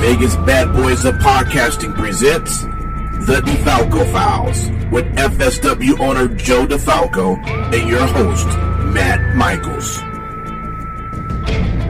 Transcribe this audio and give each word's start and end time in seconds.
Vegas 0.00 0.36
Badboyz 0.36 1.04
of 1.08 1.16
Podcasting 1.16 1.92
presents 1.92 2.62
The 3.26 3.42
DeFalco 3.44 4.10
Files 4.12 4.70
with 4.92 5.04
FSW 5.16 5.98
owner 5.98 6.28
Joe 6.36 6.68
DeFalco 6.68 7.36
and 7.74 7.88
your 7.88 8.06
host, 8.06 8.46
Matt 8.94 9.34
Michaels. 9.34 9.96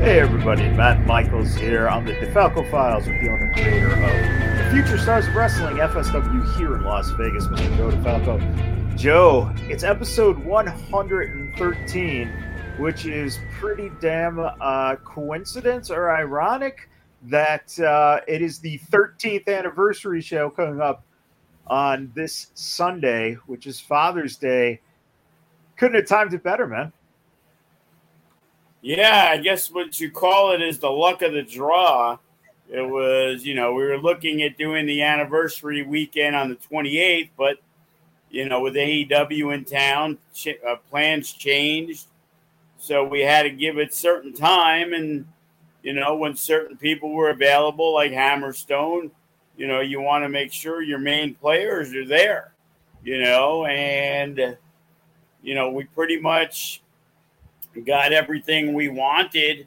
Hey 0.00 0.20
everybody, 0.20 0.70
Matt 0.70 1.06
Michaels 1.06 1.54
here 1.54 1.86
on 1.86 2.06
the 2.06 2.14
DeFalco 2.14 2.68
Files 2.70 3.06
with 3.06 3.20
the 3.20 3.28
owner 3.28 3.44
and 3.44 3.54
creator 3.54 3.92
of 3.92 4.00
the 4.00 4.70
Future 4.72 4.96
Stars 4.96 5.28
of 5.28 5.34
Wrestling, 5.34 5.76
FSW 5.76 6.56
here 6.56 6.76
in 6.76 6.84
Las 6.84 7.10
Vegas, 7.10 7.46
Mr. 7.48 7.76
Joe 7.76 7.90
DeFalco. 7.90 8.96
Joe, 8.96 9.52
it's 9.68 9.84
episode 9.84 10.38
113, 10.38 12.28
which 12.78 13.04
is 13.04 13.38
pretty 13.60 13.92
damn 14.00 14.38
uh, 14.38 14.96
coincidence 15.04 15.90
or 15.90 16.10
ironic 16.10 16.88
that 17.22 17.78
uh, 17.80 18.20
it 18.28 18.42
is 18.42 18.58
the 18.58 18.78
13th 18.90 19.48
anniversary 19.48 20.20
show 20.20 20.50
coming 20.50 20.80
up 20.80 21.04
on 21.66 22.10
this 22.14 22.48
Sunday, 22.54 23.34
which 23.46 23.66
is 23.66 23.80
Father's 23.80 24.36
Day. 24.36 24.80
Couldn't 25.76 25.96
have 25.96 26.06
timed 26.06 26.34
it 26.34 26.42
better, 26.42 26.66
man. 26.66 26.92
Yeah, 28.80 29.28
I 29.30 29.38
guess 29.38 29.70
what 29.70 30.00
you 30.00 30.10
call 30.10 30.52
it 30.52 30.62
is 30.62 30.78
the 30.78 30.90
luck 30.90 31.22
of 31.22 31.32
the 31.32 31.42
draw. 31.42 32.18
It 32.70 32.82
was, 32.82 33.44
you 33.44 33.54
know, 33.54 33.72
we 33.72 33.82
were 33.82 33.98
looking 33.98 34.42
at 34.42 34.56
doing 34.56 34.86
the 34.86 35.02
anniversary 35.02 35.82
weekend 35.82 36.36
on 36.36 36.48
the 36.48 36.56
28th, 36.56 37.30
but, 37.36 37.56
you 38.30 38.48
know, 38.48 38.60
with 38.60 38.74
AEW 38.74 39.54
in 39.54 39.64
town, 39.64 40.18
ch- 40.34 40.58
uh, 40.66 40.76
plans 40.90 41.32
changed. 41.32 42.06
So 42.78 43.04
we 43.04 43.20
had 43.20 43.42
to 43.42 43.50
give 43.50 43.78
it 43.78 43.92
certain 43.94 44.32
time. 44.32 44.92
And, 44.92 45.26
you 45.82 45.92
know, 45.92 46.16
when 46.16 46.36
certain 46.36 46.76
people 46.76 47.12
were 47.12 47.30
available, 47.30 47.94
like 47.94 48.12
Hammerstone, 48.12 49.10
you 49.56 49.66
know, 49.66 49.80
you 49.80 50.00
want 50.00 50.24
to 50.24 50.28
make 50.28 50.52
sure 50.52 50.82
your 50.82 50.98
main 50.98 51.34
players 51.34 51.94
are 51.94 52.06
there, 52.06 52.52
you 53.02 53.20
know, 53.20 53.64
and, 53.66 54.56
you 55.42 55.54
know, 55.54 55.70
we 55.70 55.84
pretty 55.84 56.20
much 56.20 56.82
got 57.86 58.12
everything 58.12 58.74
we 58.74 58.88
wanted. 58.88 59.66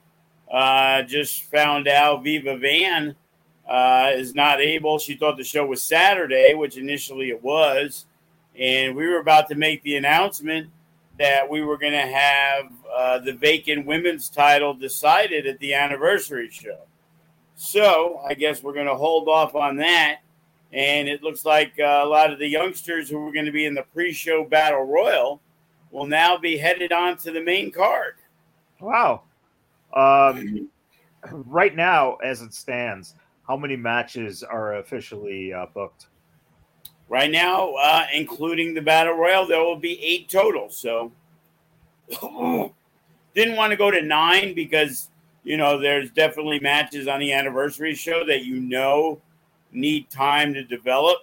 Uh, 0.51 1.01
just 1.03 1.43
found 1.43 1.87
out 1.87 2.23
Viva 2.23 2.57
Van 2.57 3.15
uh, 3.69 4.11
is 4.13 4.35
not 4.35 4.59
able. 4.59 4.99
She 4.99 5.15
thought 5.15 5.37
the 5.37 5.43
show 5.43 5.65
was 5.65 5.81
Saturday, 5.81 6.53
which 6.53 6.77
initially 6.77 7.29
it 7.29 7.41
was. 7.41 8.05
And 8.59 8.95
we 8.95 9.07
were 9.07 9.19
about 9.19 9.47
to 9.47 9.55
make 9.55 9.81
the 9.83 9.95
announcement 9.95 10.69
that 11.19 11.49
we 11.49 11.61
were 11.61 11.77
going 11.77 11.93
to 11.93 11.99
have 11.99 12.65
uh, 12.95 13.19
the 13.19 13.33
vacant 13.33 13.85
women's 13.85 14.29
title 14.29 14.73
decided 14.73 15.47
at 15.47 15.59
the 15.59 15.73
anniversary 15.73 16.49
show. 16.49 16.79
So 17.55 18.21
I 18.27 18.33
guess 18.33 18.63
we're 18.63 18.73
going 18.73 18.87
to 18.87 18.95
hold 18.95 19.27
off 19.27 19.55
on 19.55 19.77
that. 19.77 20.21
And 20.73 21.07
it 21.07 21.21
looks 21.21 21.45
like 21.45 21.73
uh, 21.79 22.01
a 22.03 22.05
lot 22.05 22.31
of 22.31 22.39
the 22.39 22.47
youngsters 22.47 23.09
who 23.09 23.19
were 23.19 23.31
going 23.31 23.45
to 23.45 23.51
be 23.51 23.65
in 23.65 23.73
the 23.73 23.83
pre 23.93 24.11
show 24.11 24.43
battle 24.43 24.83
royal 24.83 25.41
will 25.91 26.07
now 26.07 26.37
be 26.37 26.57
headed 26.57 26.91
on 26.91 27.17
to 27.17 27.31
the 27.31 27.41
main 27.41 27.71
card. 27.71 28.15
Wow. 28.79 29.23
Um, 29.93 30.69
right 31.31 31.75
now, 31.75 32.15
as 32.15 32.41
it 32.41 32.53
stands, 32.53 33.15
how 33.47 33.57
many 33.57 33.75
matches 33.75 34.43
are 34.43 34.77
officially 34.77 35.53
uh, 35.53 35.65
booked? 35.73 36.07
Right 37.09 37.29
now, 37.29 37.73
uh, 37.73 38.05
including 38.13 38.73
the 38.73 38.81
battle 38.81 39.13
royal, 39.13 39.45
there 39.45 39.61
will 39.61 39.75
be 39.75 40.01
eight 40.01 40.29
total. 40.29 40.69
So, 40.69 41.11
didn't 43.35 43.55
want 43.55 43.71
to 43.71 43.77
go 43.77 43.91
to 43.91 44.01
nine 44.01 44.53
because 44.53 45.09
you 45.43 45.57
know 45.57 45.79
there's 45.79 46.11
definitely 46.11 46.59
matches 46.59 47.07
on 47.07 47.19
the 47.19 47.33
anniversary 47.33 47.95
show 47.95 48.25
that 48.25 48.43
you 48.43 48.59
know 48.59 49.19
need 49.71 50.09
time 50.09 50.53
to 50.53 50.63
develop. 50.63 51.19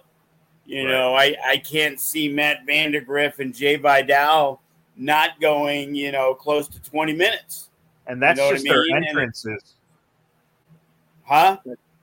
You 0.65 0.85
right. 0.85 0.91
know, 0.91 1.15
I, 1.15 1.35
I 1.47 1.57
can't 1.57 1.99
see 1.99 2.29
Matt 2.29 2.65
Vandergriff 2.67 3.39
and 3.39 3.55
Jay 3.55 3.75
Vidal 3.75 4.61
not 4.95 5.39
going, 5.41 5.95
you 5.95 6.11
know, 6.11 6.35
close 6.35 6.67
to 6.67 6.81
20 6.81 7.13
minutes. 7.13 7.69
And 8.05 8.21
that's 8.21 8.37
You 8.39 8.45
know 8.45 8.51
just 8.53 8.67
I 8.67 8.69
their 8.69 8.81
mean? 8.83 8.95
And- 8.97 9.07
entrances. 9.07 9.75
Huh? 11.23 11.57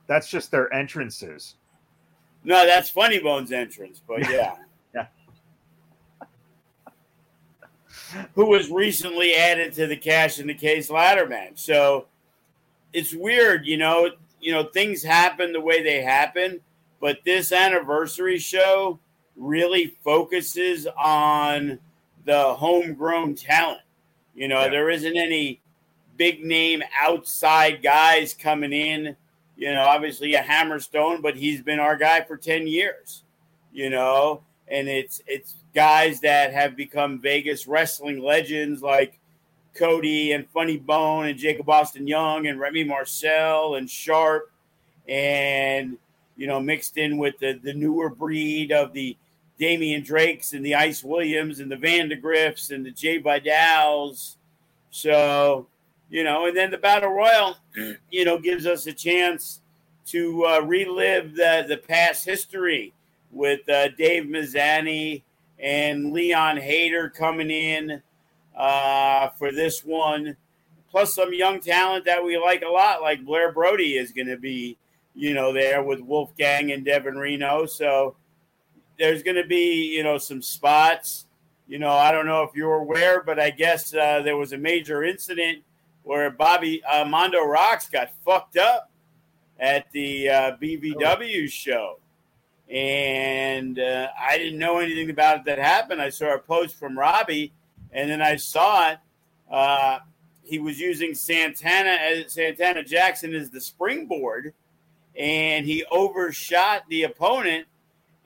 That's 0.07 0.29
just 0.29 0.51
their 0.51 0.73
entrances. 0.73 1.55
No, 2.43 2.65
that's 2.65 2.89
Funny 2.89 3.19
Bones' 3.19 3.51
entrance, 3.51 4.01
but 4.07 4.19
yeah. 4.29 4.55
Yeah. 4.95 5.07
Who 8.35 8.45
was 8.45 8.69
recently 8.69 9.35
added 9.35 9.73
to 9.73 9.87
the 9.87 9.97
Cash 9.97 10.39
in 10.39 10.47
the 10.47 10.53
Case 10.53 10.89
ladder 10.89 11.25
match. 11.27 11.59
So 11.59 12.07
it's 12.93 13.13
weird, 13.13 13.65
you 13.65 13.77
know, 13.77 14.11
you 14.39 14.51
know, 14.53 14.63
things 14.63 15.03
happen 15.03 15.51
the 15.51 15.61
way 15.61 15.81
they 15.83 16.01
happen, 16.01 16.61
but 17.01 17.19
this 17.25 17.51
anniversary 17.51 18.37
show 18.37 18.99
really 19.35 19.95
focuses 20.03 20.87
on 20.97 21.79
the 22.25 22.53
homegrown 22.55 23.35
talent. 23.35 23.81
You 24.35 24.47
know, 24.47 24.61
Yeah. 24.61 24.69
there 24.69 24.89
isn't 24.89 25.17
any 25.17 25.61
big 26.17 26.43
name 26.43 26.83
outside 26.99 27.81
guys 27.81 28.33
coming 28.33 28.73
in. 28.73 29.15
You 29.55 29.73
know, 29.73 29.81
obviously 29.83 30.35
a 30.35 30.43
Hammerstone, 30.43 31.21
but 31.21 31.35
he's 31.35 31.61
been 31.61 31.79
our 31.79 31.95
guy 31.95 32.21
for 32.21 32.37
10 32.37 32.67
years, 32.67 33.23
you 33.73 33.89
know, 33.89 34.43
and 34.67 34.87
it's 34.87 35.21
it's 35.25 35.55
guys 35.77 36.19
that 36.21 36.51
have 36.51 36.75
become 36.75 37.19
Vegas 37.19 37.67
wrestling 37.67 38.19
legends 38.19 38.81
like 38.81 39.19
Cody 39.75 40.31
and 40.31 40.49
Funny 40.49 40.77
Bone 40.77 41.27
and 41.27 41.37
Jacob 41.37 41.69
Austin 41.69 42.07
Young 42.07 42.47
and 42.47 42.59
Remy 42.59 42.83
Marcel 42.85 43.75
and 43.75 43.87
Sharp 43.87 44.49
and 45.07 45.99
you 46.35 46.47
know 46.47 46.59
mixed 46.59 46.97
in 46.97 47.19
with 47.19 47.37
the 47.37 47.59
the 47.61 47.75
newer 47.75 48.09
breed 48.09 48.71
of 48.71 48.91
the 48.91 49.15
Damian 49.59 50.01
Drakes 50.01 50.53
and 50.53 50.65
the 50.65 50.73
Ice 50.73 51.03
Williams 51.03 51.59
and 51.59 51.71
the 51.71 51.75
Vandergriffs 51.75 52.71
and 52.71 52.83
the 52.83 52.89
Jay 52.89 53.21
Vidals. 53.21 54.37
So, 54.89 55.67
you 56.09 56.23
know, 56.23 56.47
and 56.47 56.57
then 56.57 56.71
the 56.71 56.79
Battle 56.79 57.11
Royal, 57.11 57.55
you 58.11 58.25
know, 58.25 58.39
gives 58.39 58.65
us 58.65 58.87
a 58.87 58.93
chance 58.93 59.61
to 60.07 60.43
uh, 60.43 60.61
relive 60.61 61.35
the, 61.35 61.65
the 61.67 61.77
past 61.77 62.25
history 62.25 62.93
with 63.31 63.67
uh, 63.69 63.89
Dave 63.89 64.23
Mazzani 64.23 65.21
and 65.59 66.11
Leon 66.11 66.57
Hayter 66.57 67.09
coming 67.09 67.49
in 67.49 68.01
uh, 68.55 69.29
for 69.29 69.51
this 69.51 69.83
one. 69.83 70.37
Plus, 70.89 71.13
some 71.13 71.33
young 71.33 71.59
talent 71.59 72.05
that 72.05 72.23
we 72.23 72.37
like 72.37 72.63
a 72.63 72.69
lot, 72.69 73.01
like 73.01 73.25
Blair 73.25 73.51
Brody, 73.51 73.97
is 73.97 74.11
going 74.11 74.27
to 74.27 74.37
be, 74.37 74.77
you 75.13 75.33
know, 75.33 75.51
there 75.51 75.83
with 75.83 75.99
Wolfgang 75.99 76.71
and 76.71 76.85
Devin 76.85 77.15
Reno. 77.15 77.65
So, 77.65 78.15
there's 78.97 79.23
going 79.23 79.35
to 79.35 79.45
be, 79.45 79.95
you 79.95 80.03
know, 80.03 80.17
some 80.17 80.41
spots. 80.41 81.25
You 81.67 81.79
know, 81.79 81.91
I 81.91 82.11
don't 82.11 82.25
know 82.25 82.43
if 82.43 82.51
you're 82.55 82.75
aware, 82.75 83.21
but 83.21 83.39
I 83.39 83.49
guess 83.49 83.93
uh, 83.93 84.21
there 84.23 84.37
was 84.37 84.53
a 84.53 84.57
major 84.57 85.03
incident 85.03 85.63
where 86.03 86.31
Bobby 86.31 86.81
uh, 86.83 87.03
Mondo 87.05 87.43
Rocks 87.43 87.89
got 87.89 88.11
fucked 88.23 88.57
up 88.57 88.89
at 89.59 89.91
the 89.91 90.29
uh, 90.29 90.57
BVW 90.61 91.51
show. 91.51 91.99
And 92.69 93.79
uh, 93.79 94.09
I 94.19 94.37
didn't 94.37 94.59
know 94.59 94.79
anything 94.79 95.09
about 95.09 95.39
it 95.39 95.45
that 95.45 95.57
happened. 95.57 96.01
I 96.01 96.09
saw 96.09 96.35
a 96.35 96.39
post 96.39 96.75
from 96.75 96.97
Robbie, 96.97 97.53
and 97.91 98.09
then 98.09 98.21
I 98.21 98.35
saw 98.35 98.91
it. 98.91 98.97
Uh, 99.49 99.99
he 100.43 100.59
was 100.59 100.79
using 100.79 101.13
Santana 101.13 101.91
as 101.91 102.33
Santana 102.33 102.83
Jackson 102.83 103.33
as 103.33 103.49
the 103.49 103.61
springboard, 103.61 104.53
and 105.15 105.65
he 105.65 105.85
overshot 105.91 106.83
the 106.89 107.03
opponent 107.03 107.67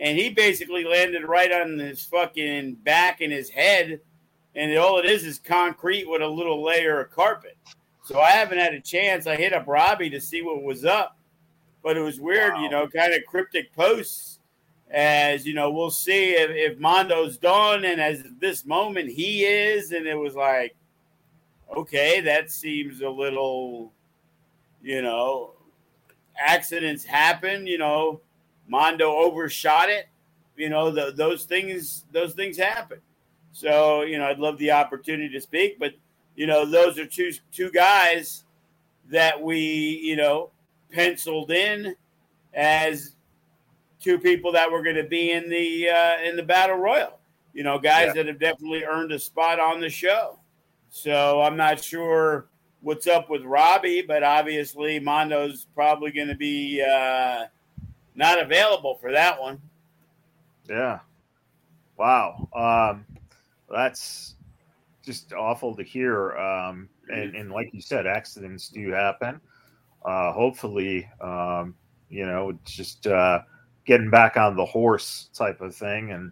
and 0.02 0.18
he 0.18 0.30
basically 0.30 0.84
landed 0.84 1.24
right 1.24 1.52
on 1.52 1.78
his 1.78 2.04
fucking 2.04 2.74
back 2.74 3.22
and 3.22 3.32
his 3.32 3.52
head, 3.52 4.02
and 4.56 4.76
all 4.76 4.98
it 4.98 5.06
is 5.06 5.24
is 5.24 5.38
concrete 5.38 6.10
with 6.10 6.24
a 6.24 6.28
little 6.28 6.64
layer 6.64 7.00
of 7.00 7.12
carpet. 7.12 7.56
So 8.04 8.20
I 8.20 8.32
haven't 8.32 8.58
had 8.58 8.74
a 8.74 8.82
chance. 8.82 9.28
I 9.28 9.36
hit 9.36 9.54
up 9.54 9.68
Robbie 9.68 10.10
to 10.10 10.20
see 10.20 10.42
what 10.42 10.64
was 10.64 10.86
up, 10.86 11.18
but 11.84 11.98
it 11.98 12.02
was 12.02 12.20
weird, 12.20 12.58
you 12.58 12.68
know, 12.68 12.88
kind 12.88 13.14
of 13.14 13.24
cryptic 13.28 13.74
posts. 13.76 14.31
As 14.94 15.46
you 15.46 15.54
know, 15.54 15.72
we'll 15.72 15.90
see 15.90 16.32
if, 16.32 16.52
if 16.52 16.78
Mondo's 16.78 17.38
done, 17.38 17.86
and 17.86 18.02
as 18.02 18.24
this 18.40 18.66
moment 18.66 19.10
he 19.10 19.46
is, 19.46 19.92
and 19.92 20.06
it 20.06 20.16
was 20.16 20.36
like, 20.36 20.76
okay, 21.76 22.20
that 22.22 22.52
seems 22.52 23.02
a 23.02 23.10
little, 23.10 23.94
you 24.84 25.02
know, 25.02 25.54
accidents 26.38 27.06
happen, 27.06 27.66
you 27.66 27.78
know 27.78 28.22
Mondo 28.72 29.14
overshot 29.18 29.90
it. 29.90 30.08
You 30.56 30.70
know, 30.70 30.92
the, 30.92 31.12
those 31.12 31.44
things 31.44 32.06
those 32.12 32.34
things 32.34 32.58
happen. 32.58 33.00
So 33.52 34.04
you 34.04 34.18
know, 34.18 34.26
I'd 34.26 34.40
love 34.40 34.58
the 34.58 34.72
opportunity 34.72 35.30
to 35.30 35.42
speak, 35.42 35.78
but 35.78 35.94
you 36.36 36.48
know, 36.48 36.66
those 36.66 36.98
are 36.98 37.06
two 37.06 37.32
two 37.52 37.70
guys 37.72 38.46
that 39.10 39.42
we 39.42 39.60
you 40.04 40.16
know 40.16 40.52
penciled 40.92 41.52
in 41.52 41.96
as 42.54 43.16
two 44.02 44.18
people 44.18 44.52
that 44.52 44.72
were 44.72 44.84
going 44.84 44.96
to 44.96 45.04
be 45.04 45.32
in 45.32 45.50
the 45.50 45.90
uh, 45.90 46.22
in 46.24 46.36
the 46.36 46.44
battle 46.44 46.78
royal. 46.78 47.20
You 47.54 47.64
know, 47.64 47.80
guys 47.80 48.08
yeah. 48.08 48.14
that 48.14 48.28
have 48.28 48.40
definitely 48.40 48.84
earned 48.84 49.12
a 49.12 49.20
spot 49.20 49.60
on 49.60 49.80
the 49.80 49.90
show. 49.90 50.40
So 50.90 51.42
I'm 51.42 51.58
not 51.58 51.84
sure 51.84 52.48
what's 52.82 53.08
up 53.08 53.30
with 53.30 53.44
Robbie, 53.44 54.02
but 54.02 54.24
obviously 54.24 55.00
Mondo's 55.00 55.68
probably 55.76 56.12
going 56.12 56.28
to 56.28 56.36
be 56.36 56.82
uh, 56.82 57.46
not 58.16 58.42
available 58.42 58.96
for 58.96 59.12
that 59.12 59.40
one. 59.40 59.62
Yeah. 60.70 61.00
Wow. 61.98 62.50
Um, 62.54 63.06
that's 63.70 64.36
just 65.04 65.34
awful 65.34 65.76
to 65.76 65.84
hear. 65.84 66.36
Um, 66.38 66.90
and, 67.10 67.36
and, 67.36 67.52
like 67.52 67.74
you 67.74 67.82
said, 67.82 68.08
accidents 68.08 68.70
do 68.70 68.92
happen. 68.92 69.40
Uh, 70.04 70.32
hopefully, 70.32 71.10
um, 71.20 71.76
you 72.10 72.26
know, 72.26 72.58
just 72.66 73.08
uh, 73.08 73.42
getting 73.86 74.10
back 74.10 74.38
on 74.38 74.56
the 74.56 74.66
horse 74.66 75.30
type 75.34 75.62
of 75.62 75.76
thing 75.76 76.12
and 76.12 76.32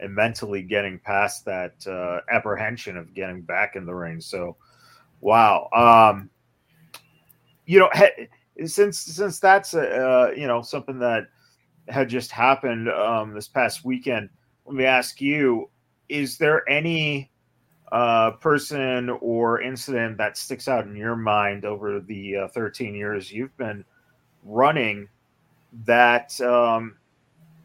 and 0.00 0.14
mentally 0.14 0.62
getting 0.62 0.98
past 0.98 1.44
that 1.44 1.74
uh, 1.86 2.20
apprehension 2.34 2.96
of 2.96 3.12
getting 3.12 3.42
back 3.42 3.76
in 3.76 3.84
the 3.84 3.94
ring. 3.94 4.18
So, 4.20 4.56
wow. 5.20 5.68
Um, 5.74 6.30
you 7.66 7.78
know, 7.78 7.90
since 8.66 8.98
since 8.98 9.38
that's 9.38 9.74
uh, 9.74 10.32
you 10.36 10.46
know 10.46 10.62
something 10.62 10.98
that 11.00 11.24
had 11.88 12.08
just 12.08 12.30
happened 12.30 12.88
um, 12.88 13.34
this 13.34 13.48
past 13.48 13.84
weekend, 13.84 14.30
let 14.64 14.74
me 14.74 14.84
ask 14.84 15.20
you: 15.20 15.68
Is 16.08 16.38
there 16.38 16.68
any 16.68 17.30
uh, 17.92 18.32
person 18.32 19.10
or 19.20 19.60
incident 19.60 20.16
that 20.18 20.36
sticks 20.36 20.68
out 20.68 20.86
in 20.86 20.96
your 20.96 21.16
mind 21.16 21.64
over 21.64 22.00
the 22.00 22.36
uh, 22.36 22.48
13 22.48 22.94
years 22.94 23.32
you've 23.32 23.56
been 23.56 23.84
running 24.44 25.08
that 25.84 26.40
um, 26.40 26.96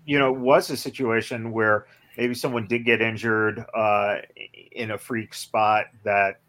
you 0.05 0.19
know 0.19 0.31
was 0.31 0.69
a 0.69 0.77
situation 0.77 1.51
where 1.51 1.87
maybe 2.17 2.33
someone 2.33 2.67
did 2.67 2.85
get 2.85 3.01
injured 3.01 3.65
uh, 3.73 4.17
in 4.71 4.91
a 4.91 4.97
freak 4.97 5.33
spot 5.33 5.85
that 6.03 6.39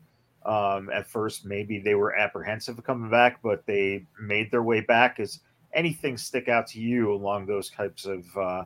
um, 0.45 0.91
at 0.91 1.09
first 1.09 1.45
maybe 1.45 1.81
they 1.81 1.95
were 1.95 2.15
apprehensive 2.17 2.79
of 2.79 2.85
coming 2.85 3.11
back, 3.11 3.41
but 3.43 3.67
they 3.67 4.07
made 4.21 4.51
their 4.51 4.63
way 4.63 4.81
back. 4.81 5.19
Is 5.19 5.41
anything 5.75 6.17
stick 6.17 6.49
out 6.49 6.67
to 6.69 6.81
you 6.81 7.13
along 7.13 7.47
those 7.47 7.71
types 7.71 8.07
of 8.07 8.25
uh, 8.37 8.65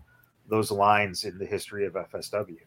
those 0.49 0.71
lines 0.71 1.25
in 1.25 1.39
the 1.39 1.47
history 1.47 1.87
of 1.87 1.95
FSW? 1.95 2.59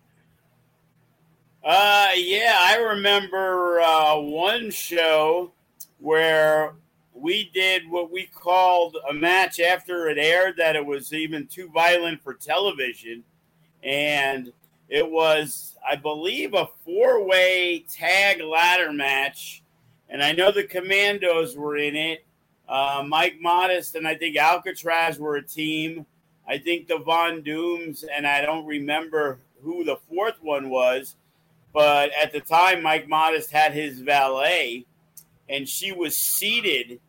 Uh, 1.63 2.09
yeah, 2.15 2.57
I 2.59 2.75
remember 2.77 3.79
uh, 3.79 4.19
one 4.19 4.69
show 4.69 5.53
where 5.99 6.75
we 7.23 7.49
did 7.53 7.89
what 7.89 8.11
we 8.11 8.25
called 8.25 8.97
a 9.09 9.13
match 9.13 9.61
after 9.61 10.09
it 10.09 10.17
aired 10.17 10.57
that 10.57 10.75
it 10.75 10.85
was 10.85 11.13
even 11.13 11.47
too 11.47 11.69
violent 11.73 12.21
for 12.21 12.33
television 12.33 13.23
and 13.81 14.51
it 14.89 15.09
was, 15.09 15.77
I 15.89 15.95
believe, 15.95 16.53
a 16.53 16.67
four 16.83 17.25
way 17.25 17.85
tag 17.89 18.41
ladder 18.41 18.91
match. 18.91 19.63
And 20.09 20.21
I 20.21 20.33
know 20.33 20.51
the 20.51 20.65
Commandos 20.65 21.55
were 21.55 21.77
in 21.77 21.95
it. 21.95 22.25
Uh, 22.67 23.05
Mike 23.07 23.37
Modest 23.39 23.95
and 23.95 24.05
I 24.05 24.15
think 24.15 24.35
Alcatraz 24.35 25.17
were 25.17 25.37
a 25.37 25.41
team. 25.41 26.05
I 26.45 26.57
think 26.57 26.87
the 26.87 26.99
Von 26.99 27.41
Dooms, 27.41 28.03
and 28.03 28.27
I 28.27 28.41
don't 28.41 28.65
remember 28.65 29.39
who 29.61 29.85
the 29.85 29.97
fourth 30.09 30.41
one 30.41 30.69
was. 30.69 31.15
But 31.73 32.11
at 32.21 32.33
the 32.33 32.41
time, 32.41 32.83
Mike 32.83 33.07
Modest 33.07 33.49
had 33.49 33.71
his 33.71 33.99
valet, 33.99 34.85
and 35.47 35.67
she 35.67 35.93
was 35.93 36.17
seated 36.17 36.99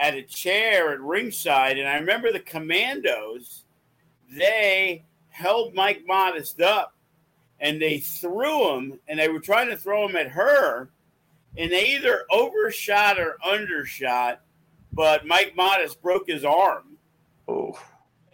at 0.00 0.14
a 0.14 0.22
chair 0.22 0.92
at 0.92 1.00
ringside. 1.00 1.78
And 1.78 1.86
I 1.86 1.98
remember 1.98 2.32
the 2.32 2.40
Commandos, 2.40 3.64
they 4.36 5.04
held 5.28 5.74
Mike 5.74 6.02
Modest 6.06 6.60
up 6.60 6.94
and 7.60 7.80
they 7.80 7.98
threw 7.98 8.74
him 8.74 8.98
and 9.06 9.20
they 9.20 9.28
were 9.28 9.40
trying 9.40 9.68
to 9.68 9.76
throw 9.76 10.08
him 10.08 10.16
at 10.16 10.28
her 10.28 10.90
and 11.56 11.70
they 11.70 11.94
either 11.94 12.24
overshot 12.30 13.20
or 13.20 13.36
undershot, 13.44 14.40
but 14.92 15.26
Mike 15.26 15.54
Modest 15.54 16.00
broke 16.00 16.28
his 16.28 16.44
arm 16.44 16.96
oh. 17.46 17.78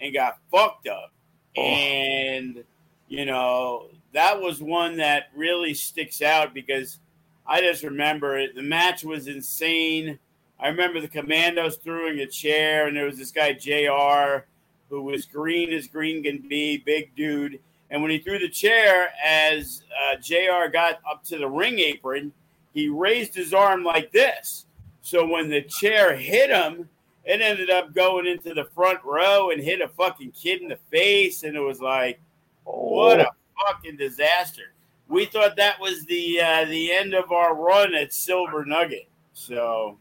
and 0.01 0.15
got 0.15 0.39
fucked 0.53 0.87
up. 0.87 1.13
Oh. 1.59 1.63
And, 1.63 2.63
you 3.09 3.25
know, 3.25 3.89
that 4.13 4.41
was 4.41 4.63
one 4.63 4.99
that 4.99 5.31
really 5.35 5.75
sticks 5.75 6.23
out 6.23 6.55
because 6.55 7.01
I 7.45 7.61
just 7.61 7.83
remember 7.83 8.39
it. 8.39 8.55
The 8.55 8.63
match 8.63 9.03
was 9.03 9.27
insane. 9.27 10.19
I 10.59 10.69
remember 10.69 11.01
the 11.01 11.09
Commandos 11.09 11.77
throwing 11.77 12.21
a 12.21 12.27
chair, 12.27 12.87
and 12.87 12.97
there 12.97 13.05
was 13.05 13.19
this 13.19 13.31
guy, 13.31 13.53
JR, 13.53 14.47
who 14.89 15.03
was 15.03 15.27
green 15.27 15.73
as 15.73 15.87
green 15.87 16.23
can 16.23 16.39
be, 16.49 16.79
big 16.79 17.15
dude. 17.15 17.61
And 17.91 18.03
when 18.03 18.11
he 18.11 18.19
threw 18.19 18.39
the 18.39 18.49
chair, 18.49 19.11
as 19.25 19.83
uh, 20.03 20.17
JR 20.17 20.71
got 20.73 21.01
up 21.09 21.23
to 21.25 21.39
the 21.39 21.49
ring 21.49 21.79
apron, 21.79 22.33
he 22.73 22.89
raised 22.89 23.35
his 23.35 23.55
arm 23.55 23.85
like 23.85 24.11
this. 24.13 24.67
So 25.03 25.27
when 25.27 25.49
the 25.49 25.63
chair 25.63 26.17
hit 26.17 26.51
him, 26.51 26.89
it 27.25 27.41
ended 27.41 27.71
up 27.71 27.95
going 27.95 28.27
into 28.27 28.55
the 28.55 28.65
front 28.65 29.01
row 29.05 29.51
and 29.51 29.61
hit 29.61 29.81
a 29.81 29.89
fucking 29.89 30.33
kid 30.33 30.63
in 30.63 30.69
the 30.69 30.79
face. 30.91 31.43
And 31.43 31.57
it 31.57 31.61
was 31.61 31.81
like, 31.81 32.21
what 32.65 33.21
a 33.21 33.29
fucking 33.67 33.97
disaster. 33.97 34.75
We 35.09 35.27
thought 35.27 35.57
that 35.57 35.81
was 35.81 36.05
the 36.07 36.41
uh, 36.41 36.65
the 36.65 36.93
end 36.93 37.15
of 37.15 37.31
our 37.31 37.55
run 37.55 37.95
at 37.95 38.13
Silver 38.13 38.65
Nugget. 38.65 39.09
So 39.33 39.99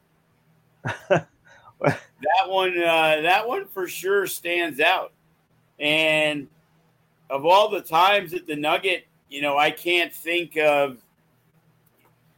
that 0.85 2.47
one, 2.47 2.77
uh, 2.77 3.21
that 3.21 3.47
one 3.47 3.67
for 3.67 3.87
sure 3.87 4.27
stands 4.27 4.79
out. 4.79 5.11
And 5.79 6.47
of 7.29 7.45
all 7.45 7.69
the 7.69 7.81
times 7.81 8.33
at 8.33 8.47
the 8.47 8.55
Nugget, 8.55 9.07
you 9.29 9.41
know, 9.41 9.57
I 9.57 9.71
can't 9.71 10.13
think 10.13 10.57
of, 10.57 10.97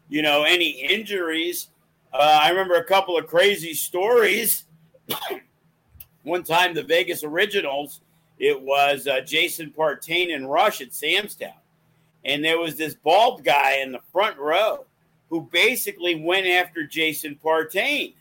you 0.10 0.22
know, 0.22 0.44
any 0.44 0.70
injuries. 0.70 1.68
Uh, 2.14 2.40
I 2.42 2.50
remember 2.50 2.76
a 2.76 2.84
couple 2.84 3.18
of 3.18 3.28
crazy 3.28 3.74
stories. 3.74 4.66
one 6.24 6.44
time, 6.44 6.74
the 6.74 6.84
Vegas 6.84 7.24
Originals, 7.24 8.02
it 8.40 8.60
was 8.60 9.08
uh, 9.08 9.22
Jason 9.22 9.74
Partain 9.78 10.34
and 10.34 10.50
Rush 10.50 10.82
at 10.82 10.94
Sam's 10.94 11.36
Town. 11.36 11.52
And 12.24 12.44
there 12.44 12.60
was 12.60 12.76
this 12.76 12.96
bald 12.96 13.44
guy 13.44 13.78
in 13.78 13.92
the 13.92 14.02
front 14.12 14.38
row 14.38 14.86
who 15.30 15.42
basically 15.42 16.16
went 16.16 16.48
after 16.48 16.86
Jason 16.86 17.38
Partain 17.44 18.14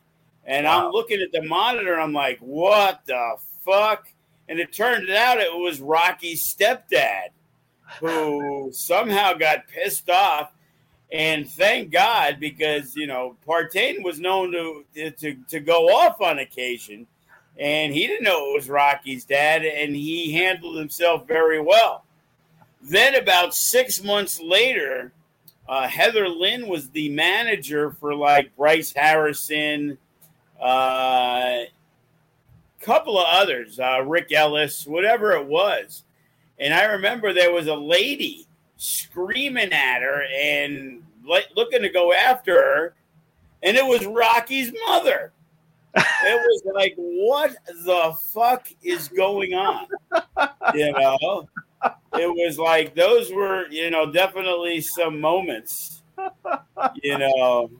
and 0.46 0.64
wow. 0.64 0.86
I'm 0.86 0.92
looking 0.92 1.20
at 1.20 1.32
the 1.32 1.42
monitor. 1.42 1.98
I'm 1.98 2.12
like, 2.12 2.38
what 2.38 3.00
the 3.06 3.36
fuck? 3.64 4.08
And 4.48 4.60
it 4.60 4.72
turned 4.72 5.10
out 5.10 5.38
it 5.38 5.52
was 5.52 5.80
Rocky's 5.80 6.42
stepdad 6.42 7.28
who 8.00 8.70
somehow 8.72 9.34
got 9.34 9.66
pissed 9.66 10.08
off. 10.08 10.52
And 11.12 11.48
thank 11.48 11.90
God, 11.90 12.38
because, 12.40 12.96
you 12.96 13.06
know, 13.06 13.36
Partain 13.46 14.02
was 14.02 14.18
known 14.18 14.52
to, 14.52 15.10
to, 15.10 15.36
to 15.48 15.60
go 15.60 15.86
off 15.86 16.20
on 16.20 16.38
occasion. 16.38 17.06
And 17.58 17.92
he 17.92 18.06
didn't 18.06 18.24
know 18.24 18.50
it 18.50 18.54
was 18.54 18.68
Rocky's 18.68 19.24
dad. 19.24 19.64
And 19.64 19.94
he 19.94 20.32
handled 20.32 20.76
himself 20.76 21.26
very 21.26 21.60
well. 21.60 22.04
Then, 22.82 23.16
about 23.16 23.54
six 23.54 24.02
months 24.02 24.40
later, 24.40 25.12
uh, 25.68 25.88
Heather 25.88 26.28
Lynn 26.28 26.68
was 26.68 26.90
the 26.90 27.08
manager 27.08 27.92
for 27.92 28.14
like 28.14 28.54
Bryce 28.56 28.92
Harrison 28.94 29.98
uh, 30.60 31.64
couple 32.80 33.18
of 33.18 33.26
others, 33.28 33.80
uh, 33.80 34.02
Rick 34.02 34.32
Ellis, 34.32 34.86
whatever 34.86 35.32
it 35.32 35.46
was. 35.46 36.04
And 36.58 36.72
I 36.72 36.84
remember 36.84 37.32
there 37.32 37.52
was 37.52 37.66
a 37.66 37.74
lady 37.74 38.46
screaming 38.76 39.72
at 39.72 40.00
her 40.00 40.24
and 40.34 41.02
like, 41.26 41.48
looking 41.56 41.82
to 41.82 41.88
go 41.88 42.12
after 42.12 42.54
her, 42.54 42.94
and 43.62 43.76
it 43.76 43.84
was 43.84 44.06
Rocky's 44.06 44.72
mother. 44.86 45.32
it 45.96 46.04
was 46.40 46.62
like, 46.74 46.94
what 46.96 47.56
the 47.84 48.16
fuck 48.32 48.68
is 48.82 49.08
going 49.08 49.54
on? 49.54 49.86
You 50.74 50.92
know, 50.92 51.48
it 52.14 52.28
was 52.28 52.58
like 52.58 52.94
those 52.94 53.32
were, 53.32 53.66
you 53.70 53.90
know, 53.90 54.10
definitely 54.10 54.80
some 54.82 55.20
moments, 55.20 56.02
you 57.02 57.18
know, 57.18 57.70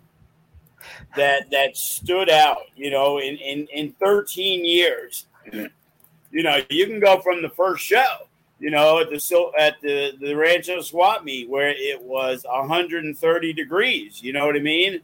that 1.17 1.51
that 1.51 1.77
stood 1.77 2.31
out, 2.31 2.63
you 2.75 2.91
know, 2.91 3.19
in, 3.19 3.37
in, 3.37 3.67
in 3.73 3.93
13 4.01 4.65
years. 4.65 5.27
You 5.53 6.43
know, 6.43 6.61
you 6.69 6.87
can 6.87 7.01
go 7.01 7.21
from 7.21 7.41
the 7.41 7.49
first 7.51 7.85
show, 7.85 8.29
you 8.59 8.71
know, 8.71 9.01
at 9.01 9.11
the 9.11 9.21
so 9.21 9.53
at 9.59 9.81
the, 9.81 10.13
the 10.21 10.35
Rancho 10.35 10.81
swap 10.81 11.25
meet 11.25 11.49
where 11.49 11.71
it 11.71 12.03
was 12.03 12.45
130 12.45 13.53
degrees, 13.53 14.23
you 14.23 14.33
know 14.33 14.47
what 14.47 14.57
I 14.57 14.61
mean? 14.61 15.01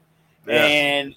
Yeah. 0.46 0.64
And 0.64 1.14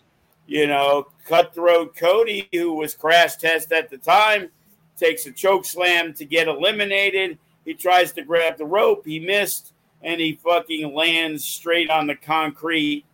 you 0.48 0.67
know, 0.67 1.07
cutthroat 1.25 1.95
Cody, 1.95 2.48
who 2.53 2.74
was 2.74 2.93
crash 2.93 3.36
test 3.38 3.72
at 3.72 3.89
the 3.89 3.98
time, 3.98 4.50
takes 4.98 5.25
a 5.25 5.31
choke 5.31 5.65
slam 5.65 6.13
to 6.13 6.25
get 6.25 6.48
eliminated. 6.48 7.38
He 7.65 7.74
tries 7.74 8.12
to 8.13 8.24
grab 8.24 8.57
the 8.57 8.65
rope, 8.65 9.05
he 9.05 9.19
missed, 9.19 9.74
and 10.03 10.22
he 10.22 10.39
fucking 10.43 10.93
lands 10.93 11.43
straight 11.43 11.89
on 11.89 12.05
the 12.05 12.15
concrete, 12.15 13.05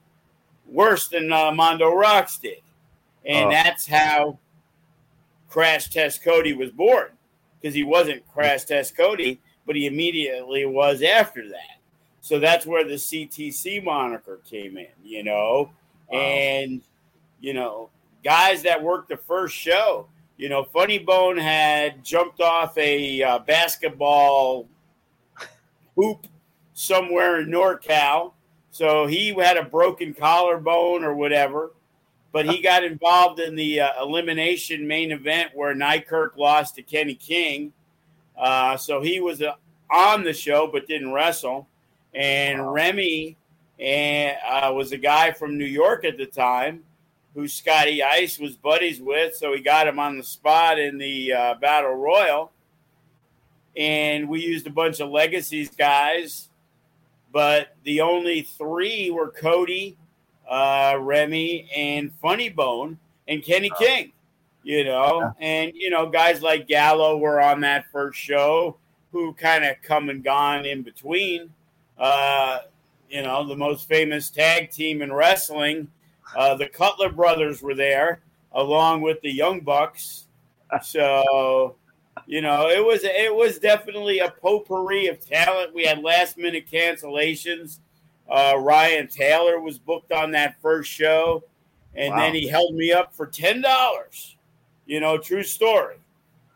worse 0.71 1.07
than 1.07 1.31
uh, 1.31 1.51
Mondo 1.51 1.93
Rocks 1.93 2.37
did. 2.37 2.61
And 3.25 3.47
Oh. 3.47 3.51
that's 3.51 3.85
how 3.85 4.39
Crash 5.49 5.89
Test 5.89 6.23
Cody 6.23 6.53
was 6.53 6.71
born 6.71 7.09
because 7.59 7.75
he 7.75 7.83
wasn't 7.83 8.27
Crash 8.31 8.63
Test 8.63 8.95
Cody, 8.97 9.39
but 9.67 9.75
he 9.75 9.85
immediately 9.85 10.65
was 10.65 11.01
after 11.03 11.47
that. 11.49 11.77
So 12.21 12.39
that's 12.39 12.65
where 12.65 12.83
the 12.83 12.95
CTC 12.97 13.83
moniker 13.83 14.39
came 14.49 14.77
in, 14.77 14.87
you 15.03 15.23
know, 15.23 15.71
Wow. 16.09 16.19
and 16.19 16.81
you 17.39 17.53
know, 17.53 17.89
guys 18.23 18.61
that 18.63 18.81
worked 18.83 19.09
the 19.09 19.17
first 19.17 19.55
show, 19.55 20.07
you 20.37 20.47
know, 20.49 20.63
Funny 20.63 20.99
Bone 20.99 21.37
had 21.37 22.03
jumped 22.03 22.39
off 22.39 22.77
a 22.77 23.21
uh, 23.23 23.39
basketball 23.39 24.67
hoop 25.95 26.27
somewhere 26.73 27.41
in 27.41 27.47
NorCal, 27.49 28.33
so 28.71 29.05
he 29.05 29.33
had 29.33 29.57
a 29.57 29.63
broken 29.63 30.13
collarbone 30.13 31.03
or 31.03 31.13
whatever. 31.13 31.71
But 32.31 32.45
he 32.45 32.61
got 32.61 32.85
involved 32.85 33.41
in 33.41 33.57
the 33.57 33.81
uh, 33.81 34.01
elimination 34.01 34.87
main 34.87 35.11
event 35.11 35.51
where 35.53 35.75
Nykirk 35.75 36.37
lost 36.37 36.75
to 36.75 36.81
Kenny 36.81 37.15
King. 37.15 37.73
Uh, 38.37 38.77
so 38.77 39.01
he 39.01 39.19
was 39.19 39.41
uh, 39.41 39.55
on 39.91 40.23
the 40.23 40.31
show 40.31 40.65
but 40.71 40.87
didn't 40.87 41.11
wrestle. 41.11 41.67
And 42.13 42.65
Wow. 42.65 42.71
Remy 42.71 43.37
and, 43.79 44.37
uh, 44.49 44.71
was 44.73 44.93
a 44.93 44.97
guy 44.97 45.31
from 45.31 45.57
New 45.57 45.65
York 45.65 46.05
at 46.05 46.17
the 46.17 46.25
time 46.25 46.83
who 47.35 47.47
Scotty 47.47 48.01
Ice 48.01 48.39
was 48.39 48.55
buddies 48.55 49.01
with. 49.01 49.35
So 49.35 49.53
he 49.53 49.61
got 49.61 49.87
him 49.87 49.99
on 49.99 50.17
the 50.17 50.23
spot 50.23 50.79
in 50.79 50.97
the 50.97 51.33
uh, 51.33 51.55
Battle 51.55 51.95
Royal. 51.95 52.51
And 53.75 54.29
we 54.29 54.41
used 54.41 54.67
a 54.67 54.71
bunch 54.71 54.99
of 54.99 55.09
Legacies 55.09 55.69
guys, 55.69 56.49
but 57.31 57.75
the 57.83 58.01
only 58.01 58.41
three 58.41 59.09
were 59.09 59.29
Cody, 59.29 59.97
uh, 60.50 60.97
Remy, 61.00 61.69
and 61.75 62.11
Funny 62.21 62.50
Bone, 62.50 62.97
and 63.27 63.43
Kenny 63.43 63.71
King. 63.77 64.11
You 64.63 64.83
know, 64.83 65.33
and 65.39 65.71
you 65.73 65.89
know, 65.89 66.07
guys 66.07 66.43
like 66.43 66.67
Gallo 66.67 67.17
were 67.17 67.41
on 67.41 67.61
that 67.61 67.85
first 67.91 68.19
show, 68.19 68.77
who 69.11 69.33
kind 69.33 69.65
of 69.65 69.75
come 69.81 70.09
and 70.09 70.23
gone 70.23 70.65
in 70.65 70.83
between. 70.83 71.51
Uh, 71.97 72.59
you 73.09 73.21
know, 73.21 73.45
the 73.47 73.55
most 73.55 73.88
famous 73.88 74.29
tag 74.29 74.71
team 74.71 75.01
in 75.01 75.11
wrestling, 75.11 75.88
uh, 76.35 76.55
the 76.55 76.67
Cutler 76.67 77.11
brothers 77.11 77.61
were 77.61 77.75
there, 77.75 78.21
along 78.53 79.01
with 79.01 79.19
the 79.21 79.31
Young 79.31 79.61
Bucks. 79.61 80.25
So, 80.83 81.75
you 82.27 82.41
know, 82.41 82.70
it 82.70 82.84
was 82.84 83.01
it 83.03 83.34
was 83.34 83.60
definitely 83.60 84.20
a 84.20 84.30
potpourri 84.32 85.08
of 85.08 85.20
talent. 85.25 85.74
We 85.74 85.86
had 85.86 86.03
last 86.03 86.38
minute 86.38 86.65
cancellations. 86.72 87.80
Uh, 88.30 88.56
Ryan 88.58 89.08
Taylor 89.08 89.60
was 89.60 89.77
booked 89.77 90.12
on 90.12 90.32
that 90.32 90.56
first 90.62 90.89
show, 90.89 91.44
and 91.96 92.13
Wow. 92.13 92.20
then 92.20 92.34
he 92.36 92.48
held 92.48 92.75
me 92.75 92.91
up 92.91 93.13
for 93.13 93.25
ten 93.27 93.62
dollars. 93.62 94.38
You 94.86 95.00
know, 95.00 95.18
true 95.18 95.44
story. 95.44 95.98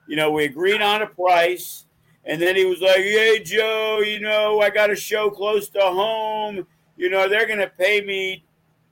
You 0.07 0.15
know, 0.15 0.31
we 0.31 0.45
agreed 0.45 0.81
on 0.81 1.01
a 1.01 1.07
price, 1.07 1.85
and 2.25 2.41
then 2.41 2.55
he 2.55 2.65
was 2.65 2.81
like, 2.81 2.97
"Hey, 2.97 3.39
Joe, 3.43 3.99
you 4.05 4.19
know, 4.19 4.59
I 4.61 4.69
got 4.69 4.91
a 4.91 4.95
show 4.95 5.29
close 5.29 5.69
to 5.69 5.81
home. 5.81 6.65
You 6.97 7.09
know, 7.09 7.27
they're 7.27 7.47
gonna 7.47 7.71
pay 7.77 8.01
me 8.01 8.43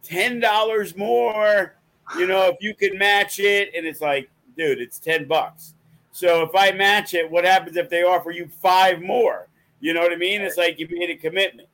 ten 0.01 0.39
dollars 0.39 0.95
more. 0.97 1.75
You 2.17 2.27
know, 2.27 2.47
if 2.47 2.57
you 2.61 2.73
could 2.73 2.95
match 2.95 3.39
it." 3.39 3.73
And 3.75 3.85
it's 3.85 4.01
like, 4.01 4.29
dude, 4.57 4.81
it's 4.81 4.99
ten 4.99 5.25
bucks. 5.25 5.72
So 6.13 6.43
if 6.43 6.51
I 6.55 6.71
match 6.71 7.15
it, 7.15 7.29
what 7.29 7.43
happens 7.43 7.75
if 7.75 7.89
they 7.89 8.03
offer 8.03 8.29
you 8.29 8.47
five 8.61 9.01
more? 9.01 9.49
You 9.79 9.93
know 9.93 10.01
what 10.01 10.13
I 10.13 10.15
mean? 10.15 10.41
It's 10.41 10.57
like 10.57 10.77
you 10.77 10.87
made 10.89 11.09
a 11.09 11.17
commitment. 11.17 11.67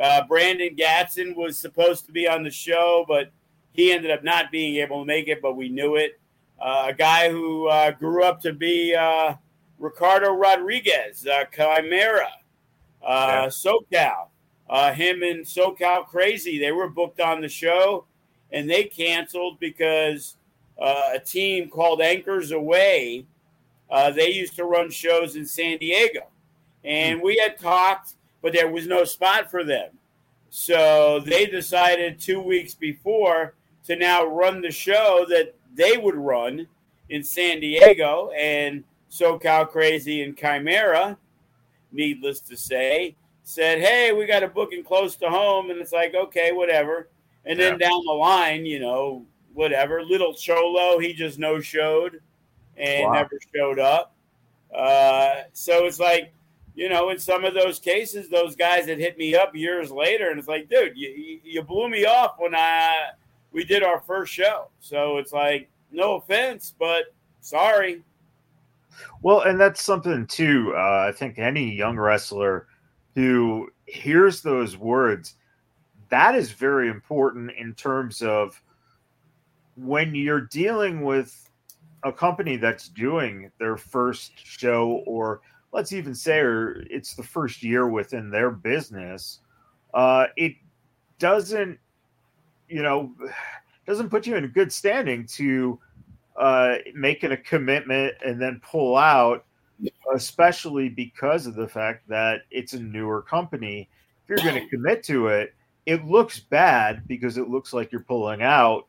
Uh, 0.00 0.24
Brandon 0.26 0.76
Gatson 0.76 1.34
was 1.34 1.58
supposed 1.58 2.06
to 2.06 2.12
be 2.12 2.28
on 2.28 2.44
the 2.44 2.50
show, 2.50 3.04
but 3.06 3.32
he 3.72 3.92
ended 3.92 4.12
up 4.12 4.22
not 4.22 4.52
being 4.52 4.76
able 4.76 5.02
to 5.02 5.06
make 5.06 5.26
it, 5.26 5.42
but 5.42 5.56
we 5.56 5.68
knew 5.68 5.96
it. 5.96 6.20
Uh, 6.60 6.86
a 6.88 6.94
guy 6.94 7.30
who 7.30 7.66
uh, 7.66 7.90
grew 7.90 8.22
up 8.22 8.40
to 8.42 8.52
be 8.52 8.94
uh, 8.94 9.34
Ricardo 9.80 10.32
Rodriguez, 10.32 11.26
uh, 11.26 11.44
Chimera, 11.52 12.30
uh, 13.04 13.46
SoCal. 13.46 14.28
Uh, 14.70 14.92
him 14.92 15.24
and 15.24 15.44
SoCal 15.44 16.06
Crazy, 16.06 16.58
they 16.58 16.72
were 16.72 16.88
booked 16.88 17.20
on 17.20 17.40
the 17.40 17.48
show 17.48 18.06
and 18.52 18.70
they 18.70 18.84
canceled 18.84 19.58
because 19.58 20.36
uh, 20.80 21.10
a 21.14 21.18
team 21.18 21.68
called 21.68 22.00
Anchors 22.00 22.52
Away, 22.52 23.26
uh, 23.90 24.10
they 24.10 24.30
used 24.30 24.56
to 24.56 24.64
run 24.64 24.90
shows 24.90 25.36
in 25.36 25.46
San 25.46 25.78
Diego. 25.78 26.22
And 26.84 27.22
we 27.22 27.36
had 27.38 27.58
talked, 27.58 28.14
but 28.42 28.52
there 28.52 28.70
was 28.70 28.86
no 28.86 29.04
spot 29.04 29.50
for 29.50 29.64
them. 29.64 29.90
So 30.50 31.20
they 31.20 31.46
decided 31.46 32.20
two 32.20 32.40
weeks 32.40 32.74
before 32.74 33.54
to 33.84 33.96
now 33.96 34.24
run 34.24 34.60
the 34.60 34.70
show 34.70 35.26
that 35.28 35.54
they 35.74 35.96
would 35.96 36.14
run 36.14 36.66
in 37.08 37.24
San 37.24 37.60
Diego. 37.60 38.30
And 38.36 38.84
SoCal 39.10 39.68
Crazy 39.68 40.22
and 40.22 40.36
Chimera, 40.36 41.16
needless 41.92 42.40
to 42.40 42.56
say, 42.56 43.16
said, 43.42 43.80
Hey, 43.80 44.12
we 44.12 44.26
got 44.26 44.42
a 44.42 44.48
booking 44.48 44.84
close 44.84 45.16
to 45.16 45.28
home. 45.28 45.70
And 45.70 45.80
it's 45.80 45.92
like, 45.92 46.14
okay, 46.14 46.52
whatever. 46.52 47.08
And 47.44 47.58
then 47.58 47.78
down 47.78 48.00
the 48.06 48.12
line, 48.12 48.64
you 48.64 48.80
know, 48.80 49.26
whatever. 49.52 50.02
Little 50.02 50.34
Cholo, 50.34 50.98
he 50.98 51.12
just 51.12 51.38
no 51.38 51.60
showed 51.60 52.20
and 52.76 53.04
Wow. 53.04 53.12
never 53.12 53.38
showed 53.54 53.78
up. 53.78 54.14
Uh, 54.74 55.42
so 55.52 55.86
it's 55.86 56.00
like, 56.00 56.32
you 56.74 56.88
know, 56.88 57.10
in 57.10 57.18
some 57.18 57.44
of 57.44 57.54
those 57.54 57.78
cases, 57.78 58.28
those 58.28 58.56
guys 58.56 58.86
that 58.86 58.98
hit 58.98 59.16
me 59.16 59.34
up 59.36 59.54
years 59.54 59.90
later, 59.92 60.30
and 60.30 60.38
it's 60.38 60.48
like, 60.48 60.68
dude, 60.68 60.96
you, 60.96 61.40
you- 61.44 61.62
blew 61.62 61.88
me 61.88 62.04
off 62.04 62.34
when 62.38 62.54
I 62.54 63.10
we 63.52 63.64
did 63.64 63.84
our 63.84 64.00
first 64.00 64.32
show. 64.32 64.68
So 64.80 65.18
it's 65.18 65.32
like, 65.32 65.68
no 65.92 66.16
offense, 66.16 66.74
but 66.76 67.14
sorry. 67.40 68.02
Well, 69.22 69.42
and 69.42 69.60
that's 69.60 69.82
something 69.82 70.26
too. 70.26 70.72
Uh, 70.76 71.06
I 71.08 71.12
think 71.12 71.38
any 71.38 71.72
young 71.72 71.96
wrestler 71.96 72.66
who 73.14 73.70
hears 73.86 74.42
those 74.42 74.76
words, 74.76 75.36
that 76.08 76.34
is 76.34 76.50
very 76.50 76.88
important 76.88 77.52
in 77.52 77.74
terms 77.74 78.22
of 78.22 78.60
when 79.76 80.14
you're 80.14 80.40
dealing 80.42 81.02
with 81.02 81.43
a 82.04 82.12
company 82.12 82.56
that's 82.56 82.88
doing 82.88 83.50
their 83.58 83.76
first 83.76 84.32
show, 84.36 85.02
or 85.06 85.40
let's 85.72 85.92
even 85.92 86.14
say 86.14 86.38
or 86.38 86.84
it's 86.90 87.14
the 87.14 87.22
first 87.22 87.62
year 87.62 87.88
within 87.88 88.30
their 88.30 88.50
business. 88.50 89.40
Uh, 89.94 90.26
it 90.36 90.54
doesn't, 91.18 91.78
you 92.68 92.82
know, 92.82 93.12
doesn't 93.86 94.10
put 94.10 94.26
you 94.26 94.36
in 94.36 94.46
good 94.48 94.72
standing 94.72 95.26
to 95.26 95.78
uh, 96.36 96.76
making 96.94 97.32
a 97.32 97.36
commitment 97.36 98.14
and 98.24 98.40
then 98.40 98.60
pull 98.62 98.96
out, 98.96 99.44
especially 100.14 100.88
because 100.88 101.46
of 101.46 101.54
the 101.54 101.68
fact 101.68 102.06
that 102.08 102.42
it's 102.50 102.74
a 102.74 102.80
newer 102.80 103.22
company. 103.22 103.88
If 104.24 104.30
you're 104.30 104.52
going 104.52 104.62
to 104.62 104.68
commit 104.68 105.02
to 105.04 105.28
it, 105.28 105.54
it 105.86 106.04
looks 106.04 106.40
bad 106.40 107.06
because 107.06 107.36
it 107.36 107.48
looks 107.48 107.72
like 107.72 107.92
you're 107.92 108.00
pulling 108.02 108.42
out 108.42 108.86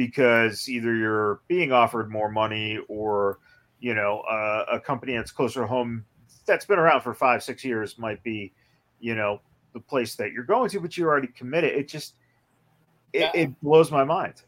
because 0.00 0.66
either 0.66 0.96
you're 0.96 1.42
being 1.46 1.72
offered 1.72 2.10
more 2.10 2.30
money 2.30 2.78
or 2.88 3.38
you 3.80 3.92
know 3.94 4.20
uh, 4.20 4.64
a 4.72 4.80
company 4.80 5.14
that's 5.14 5.30
closer 5.30 5.60
to 5.60 5.66
home 5.66 6.02
that's 6.46 6.64
been 6.64 6.78
around 6.78 7.02
for 7.02 7.12
five 7.12 7.42
six 7.42 7.62
years 7.62 7.98
might 7.98 8.22
be 8.22 8.50
you 8.98 9.14
know 9.14 9.42
the 9.74 9.80
place 9.80 10.14
that 10.14 10.32
you're 10.32 10.42
going 10.42 10.70
to 10.70 10.80
but 10.80 10.96
you're 10.96 11.10
already 11.10 11.28
committed 11.28 11.72
it 11.72 11.86
just 11.86 12.14
it, 13.12 13.20
Yeah. 13.20 13.30
it 13.34 13.60
blows 13.60 13.90
my 13.90 14.02
mind 14.02 14.40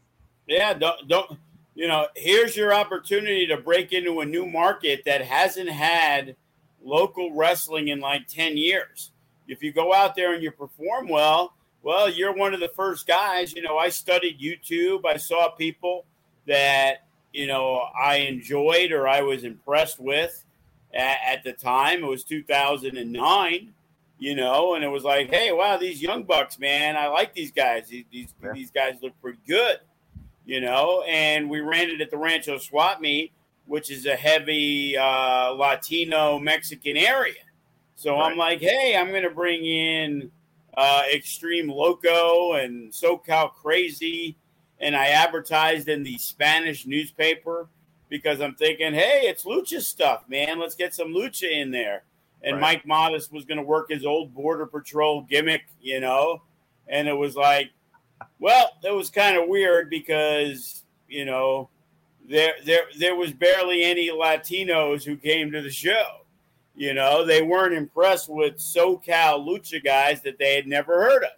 Yeah, 0.47 0.73
don't 0.73 1.07
don't 1.07 1.37
you 1.75 1.87
know, 1.87 2.07
here's 2.15 2.55
your 2.55 2.73
opportunity 2.73 3.45
to 3.47 3.57
break 3.57 3.93
into 3.93 4.21
a 4.21 4.25
new 4.25 4.45
market 4.45 5.03
that 5.05 5.21
hasn't 5.21 5.69
had 5.69 6.35
local 6.83 7.35
wrestling 7.35 7.87
in 7.87 7.99
like 7.99 8.27
10 8.27 8.57
years. 8.57 9.11
If 9.47 9.63
you 9.63 9.71
go 9.73 9.93
out 9.93 10.15
there 10.15 10.33
and 10.33 10.43
you 10.43 10.51
perform 10.51 11.07
well, 11.07 11.55
well, 11.83 12.09
you're 12.09 12.33
one 12.35 12.53
of 12.55 12.61
the 12.61 12.69
first 12.69 13.07
guys. 13.07 13.53
You 13.53 13.63
know, 13.63 13.77
I 13.77 13.89
studied 13.89 14.39
YouTube. 14.41 15.01
I 15.05 15.17
saw 15.17 15.49
people 15.51 16.05
that, 16.47 17.05
you 17.33 17.47
know, 17.47 17.81
I 17.99 18.17
enjoyed 18.17 18.91
or 18.93 19.07
I 19.07 19.21
was 19.21 19.45
impressed 19.45 19.99
with 19.99 20.45
at, 20.93 21.19
at 21.27 21.45
the 21.45 21.53
time. 21.53 22.03
It 22.03 22.07
was 22.07 22.23
2009 22.25 23.73
you 24.19 24.35
know, 24.35 24.75
and 24.75 24.83
it 24.85 24.89
was 24.89 25.03
like, 25.03 25.29
hey, 25.31 25.51
wow, 25.51 25.77
these 25.77 26.01
young 26.01 26.23
bucks, 26.23 26.59
man, 26.59 26.95
I 26.97 27.07
like 27.09 27.33
these 27.33 27.51
guys. 27.51 27.89
These 27.89 28.05
these, 28.11 28.33
Yeah. 28.43 28.53
these 28.53 28.71
guys 28.71 28.95
look 29.01 29.13
pretty 29.21 29.39
good, 29.47 29.79
you 30.45 30.61
know. 30.61 31.03
And 31.07 31.49
we 31.49 31.61
ran 31.61 31.89
it 31.89 32.01
at 32.01 32.11
the 32.11 32.17
Rancho 32.17 32.59
Swap 32.59 33.01
Meet, 33.01 33.33
which 33.67 33.91
is 33.91 34.05
a 34.05 34.15
heavy 34.15 34.97
uh, 34.97 35.51
Latino 35.53 36.39
Mexican 36.39 36.97
area. 36.97 37.41
So 37.95 38.17
I'm 38.17 38.37
like, 38.37 38.61
hey, 38.61 38.95
I'm 38.97 39.09
going 39.09 39.23
to 39.23 39.29
bring 39.31 39.65
in 39.65 40.31
uh, 40.75 41.03
Extreme 41.13 41.69
Loco 41.69 42.53
and 42.53 42.91
SoCal 42.91 43.53
Crazy, 43.53 44.37
and 44.79 44.95
I 44.95 45.07
advertised 45.07 45.87
in 45.87 46.03
the 46.03 46.17
Spanish 46.17 46.85
newspaper 46.85 47.67
because 48.09 48.41
I'm 48.41 48.55
thinking, 48.55 48.93
hey, 48.93 49.21
it's 49.23 49.43
Lucha 49.43 49.81
stuff, 49.81 50.23
man. 50.27 50.59
Let's 50.59 50.75
get 50.75 50.93
some 50.93 51.09
Lucha 51.09 51.51
in 51.51 51.71
there. 51.71 52.03
And 52.43 52.55
right. 52.55 52.61
Mike 52.61 52.85
Modest 52.85 53.31
was 53.31 53.45
going 53.45 53.57
to 53.57 53.63
work 53.63 53.89
his 53.89 54.05
old 54.05 54.33
Border 54.33 54.65
Patrol 54.65 55.21
gimmick, 55.21 55.63
you 55.81 55.99
know, 55.99 56.41
and 56.87 57.07
it 57.07 57.13
was 57.13 57.35
like, 57.35 57.71
well, 58.39 58.71
it 58.83 58.93
was 58.93 59.09
kind 59.09 59.37
of 59.37 59.47
weird 59.47 59.89
because 59.89 60.83
you 61.07 61.25
know 61.25 61.69
there 62.27 62.53
there 62.65 62.83
there 62.97 63.15
was 63.15 63.31
barely 63.31 63.83
any 63.83 64.09
Latinos 64.09 65.03
who 65.03 65.15
came 65.15 65.51
to 65.51 65.61
the 65.61 65.71
show. 65.71 66.22
You 66.75 66.93
know, 66.93 67.25
they 67.25 67.41
weren't 67.41 67.73
impressed 67.73 68.29
with 68.29 68.57
SoCal 68.57 69.45
lucha 69.45 69.83
guys 69.83 70.21
that 70.21 70.39
they 70.39 70.55
had 70.55 70.67
never 70.67 71.03
heard 71.03 71.23
of. 71.23 71.29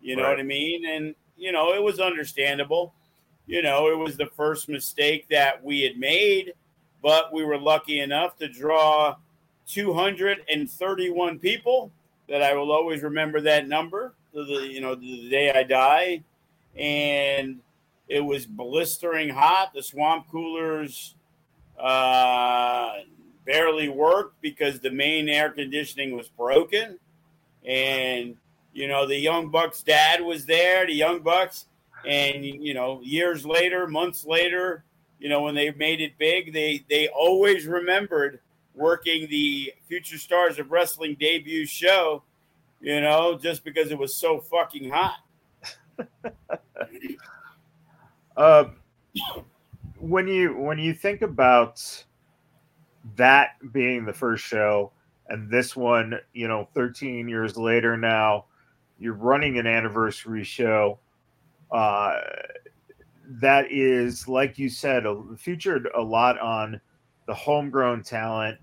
You 0.00 0.16
know 0.16 0.22
right. 0.22 0.30
what 0.30 0.40
I 0.40 0.44
mean? 0.44 0.86
And 0.86 1.14
you 1.36 1.52
know, 1.52 1.74
it 1.74 1.82
was 1.82 1.98
understandable. 1.98 2.94
You 3.46 3.62
know, 3.62 3.88
it 3.88 3.98
was 3.98 4.16
the 4.16 4.26
first 4.26 4.68
mistake 4.68 5.26
that 5.30 5.64
we 5.64 5.82
had 5.82 5.98
made, 5.98 6.52
but 7.02 7.32
we 7.32 7.44
were 7.44 7.58
lucky 7.58 8.00
enough 8.00 8.36
to 8.36 8.48
draw 8.48 9.16
231 9.66 11.38
people. 11.38 11.90
That 12.28 12.42
I 12.42 12.54
will 12.54 12.70
always 12.70 13.02
remember 13.02 13.40
that 13.40 13.66
number 13.66 14.14
to 14.34 14.44
the 14.44 14.68
you 14.68 14.80
know 14.80 14.94
the 14.94 15.28
day 15.28 15.50
I 15.50 15.62
die, 15.62 16.22
and 16.76 17.60
it 18.06 18.20
was 18.20 18.46
blistering 18.46 19.30
hot. 19.30 19.72
The 19.74 19.82
swamp 19.82 20.28
coolers 20.30 21.14
uh, 21.78 22.98
barely 23.48 23.88
worked 23.88 24.40
because 24.42 24.78
the 24.78 24.90
main 24.90 25.28
air 25.28 25.50
conditioning 25.50 26.14
was 26.14 26.28
broken. 26.28 26.98
And, 27.66 28.36
you 28.74 28.86
know, 28.86 29.06
the 29.06 29.16
Young 29.16 29.48
Bucks 29.48 29.82
dad 29.82 30.20
was 30.20 30.44
there, 30.44 30.86
the 30.86 30.92
Young 30.92 31.20
Bucks. 31.20 31.64
And, 32.06 32.44
you 32.44 32.74
know, 32.74 33.00
years 33.02 33.46
later, 33.46 33.86
months 33.86 34.26
later, 34.26 34.84
you 35.18 35.30
know, 35.30 35.42
when 35.42 35.54
they 35.54 35.72
made 35.72 36.02
it 36.02 36.18
big, 36.18 36.52
they, 36.52 36.84
they 36.90 37.08
always 37.08 37.66
remembered 37.66 38.40
working 38.74 39.26
the 39.30 39.72
Future 39.88 40.18
Stars 40.18 40.58
of 40.58 40.70
Wrestling 40.70 41.16
debut 41.18 41.64
show, 41.64 42.22
you 42.82 43.00
know, 43.00 43.38
just 43.42 43.64
because 43.64 43.90
it 43.90 43.98
was 43.98 44.14
so 44.14 44.40
fucking 44.40 44.90
hot. 44.90 45.16
Uh, 48.36 48.70
when 49.98 50.28
you 50.28 50.56
when 50.56 50.78
you 50.78 50.94
think 50.94 51.22
about 51.22 52.04
that 53.16 53.50
being 53.72 54.04
the 54.04 54.12
first 54.12 54.44
show 54.44 54.92
and 55.28 55.50
this 55.50 55.76
one, 55.76 56.18
you 56.32 56.48
know, 56.48 56.68
13 56.74 57.28
years 57.28 57.56
later 57.56 57.96
now, 57.96 58.46
you're 58.98 59.14
running 59.14 59.58
an 59.58 59.66
anniversary 59.66 60.44
show. 60.44 60.98
Uh, 61.70 62.14
that 63.28 63.70
is, 63.70 64.26
like 64.26 64.58
you 64.58 64.68
said, 64.68 65.04
a, 65.04 65.22
featured 65.36 65.88
a 65.94 66.00
lot 66.00 66.38
on 66.40 66.80
the 67.26 67.34
homegrown 67.34 68.02
talent. 68.02 68.58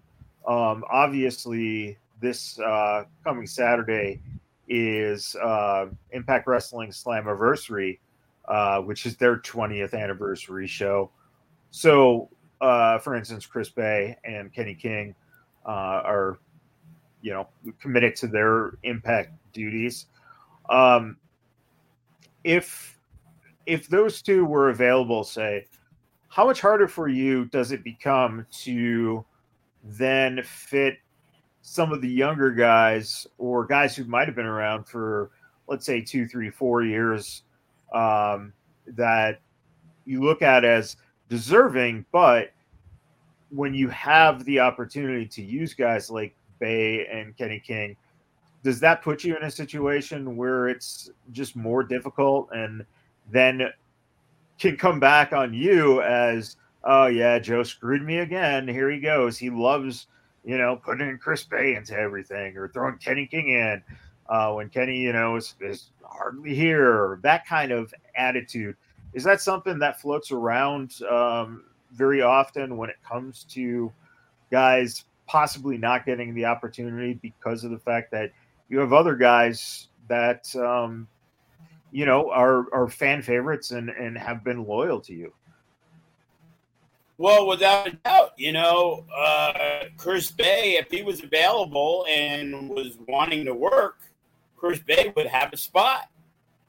Um, 0.47 0.83
obviously, 0.91 1.97
this 2.19 2.59
uh, 2.59 3.03
coming 3.23 3.45
Saturday 3.45 4.21
is 4.67 5.35
uh, 5.35 5.85
Impact 6.11 6.47
Wrestling 6.47 6.89
Slammiversary, 6.89 7.99
uh, 8.47 8.81
which 8.81 9.05
is 9.05 9.15
their 9.17 9.37
20th 9.37 9.93
anniversary 9.93 10.65
show. 10.65 11.11
So, 11.69 12.29
uh, 12.61 12.97
for 12.99 13.15
instance, 13.15 13.45
Chris 13.45 13.69
Bey 13.69 14.15
and 14.23 14.53
Kenny 14.53 14.75
King 14.75 15.15
uh, 15.65 16.01
are, 16.03 16.39
you 17.21 17.33
know, 17.33 17.47
committed 17.79 18.15
to 18.17 18.27
their 18.27 18.73
impact 18.83 19.31
duties. 19.53 20.07
Um, 20.69 21.17
if 22.43 22.99
if 23.65 23.87
those 23.87 24.21
two 24.21 24.45
were 24.45 24.69
available, 24.69 25.23
say, 25.23 25.65
how 26.29 26.45
much 26.45 26.61
harder 26.61 26.87
for 26.87 27.07
you 27.07 27.45
does 27.45 27.71
it 27.71 27.83
become 27.83 28.45
to 28.51 29.25
then 29.83 30.41
fit 30.43 30.97
some 31.61 31.91
of 31.91 32.01
the 32.01 32.09
younger 32.09 32.51
guys 32.51 33.25
or 33.37 33.65
guys 33.65 33.95
who 33.95 34.03
might 34.05 34.27
have 34.27 34.35
been 34.35 34.45
around 34.45 34.83
for, 34.85 35.31
let's 35.67 35.85
say, 35.85 36.01
two, 36.01 36.27
three, 36.27 36.49
four 36.51 36.83
years 36.83 37.43
um, 37.93 38.53
that 38.85 39.39
you 40.05 40.21
look 40.21 40.43
at 40.43 40.63
as 40.63 40.97
deserving, 41.29 42.05
but 42.11 42.51
when 43.49 43.73
you 43.73 43.87
have 43.89 44.43
the 44.45 44.59
opportunity 44.59 45.25
to 45.25 45.43
use 45.43 45.73
guys 45.73 46.09
like 46.09 46.35
Bey 46.59 47.07
and 47.07 47.35
Kenny 47.37 47.59
King, 47.59 47.95
does 48.63 48.79
that 48.79 49.03
put 49.03 49.23
you 49.23 49.35
in 49.37 49.43
a 49.43 49.51
situation 49.51 50.35
where 50.35 50.67
it's 50.67 51.09
just 51.31 51.55
more 51.55 51.83
difficult 51.83 52.49
and 52.51 52.83
then 53.31 53.69
can 54.57 54.75
come 54.77 54.99
back 54.99 55.33
on 55.33 55.53
you 55.53 56.01
as, 56.01 56.57
oh 56.83 57.05
yeah, 57.05 57.37
Joe 57.39 57.63
screwed 57.63 58.01
me 58.01 58.19
again. 58.19 58.67
Here 58.67 58.89
he 58.89 58.99
goes. 58.99 59.37
He 59.37 59.49
loves, 59.49 60.07
you 60.43 60.57
know, 60.57 60.75
putting 60.77 61.07
in 61.07 61.17
Chris 61.17 61.43
Bey 61.43 61.75
into 61.75 61.95
everything 61.95 62.57
or 62.57 62.67
throwing 62.67 62.97
Kenny 62.97 63.27
King 63.27 63.49
in 63.49 63.83
uh, 64.29 64.53
when 64.53 64.69
Kenny, 64.69 64.97
you 64.97 65.13
know, 65.13 65.35
is, 65.35 65.55
is 65.61 65.91
hardly 66.03 66.55
here, 66.55 67.19
that 67.21 67.45
kind 67.45 67.71
of 67.71 67.93
attitude. 68.15 68.75
Is 69.15 69.23
that 69.23 69.39
something 69.39 69.79
that 69.79 70.01
floats 70.01 70.31
around 70.31 71.01
um, 71.09 71.63
very 71.93 72.21
often 72.21 72.75
when 72.75 72.89
it 72.89 72.97
comes 73.07 73.45
to 73.51 73.91
guys 74.51 75.05
possibly 75.25 75.77
not 75.77 76.05
getting 76.05 76.35
the 76.35 76.43
opportunity 76.43 77.13
because 77.21 77.63
of 77.63 77.71
the 77.71 77.79
fact 77.79 78.11
that 78.11 78.31
you 78.67 78.77
have 78.77 78.91
other 78.91 79.15
guys 79.15 79.87
that 80.09 80.53
um, 80.57 81.07
you 81.91 82.05
know 82.05 82.29
are 82.29 82.65
are 82.73 82.89
fan 82.89 83.21
favorites 83.21 83.71
and 83.71 83.89
and 83.89 84.17
have 84.17 84.43
been 84.43 84.65
loyal 84.65 84.99
to 84.99 85.13
you? 85.13 85.33
Well, 87.17 87.47
without 87.47 87.87
a 87.87 87.91
doubt, 87.91 88.33
you 88.35 88.51
know, 88.51 89.05
uh, 89.15 89.85
Chris 89.95 90.29
Bey, 90.29 90.75
if 90.77 90.91
he 90.91 91.03
was 91.03 91.23
available 91.23 92.05
and 92.09 92.69
was 92.69 92.97
wanting 93.07 93.45
to 93.45 93.53
work, 93.53 93.99
Chris 94.57 94.79
Bey 94.79 95.13
would 95.15 95.27
have 95.27 95.53
a 95.53 95.57
spot. 95.57 96.09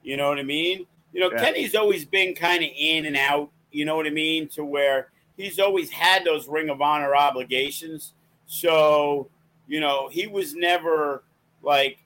You 0.04 0.16
know 0.16 0.28
what 0.28 0.38
I 0.38 0.44
mean? 0.44 0.86
You 1.12 1.20
know, 1.20 1.30
yeah. 1.32 1.42
Kenny's 1.42 1.74
always 1.74 2.04
been 2.04 2.34
kind 2.34 2.62
of 2.62 2.70
in 2.76 3.06
and 3.06 3.16
out, 3.16 3.50
you 3.70 3.84
know 3.84 3.96
what 3.96 4.06
I 4.06 4.10
mean? 4.10 4.48
To 4.48 4.64
where 4.64 5.08
he's 5.36 5.58
always 5.58 5.90
had 5.90 6.24
those 6.24 6.48
Ring 6.48 6.68
of 6.68 6.80
Honor 6.80 7.14
obligations. 7.14 8.12
So, 8.46 9.28
you 9.66 9.80
know, 9.80 10.08
he 10.08 10.26
was 10.26 10.54
never 10.54 11.22
like 11.62 11.98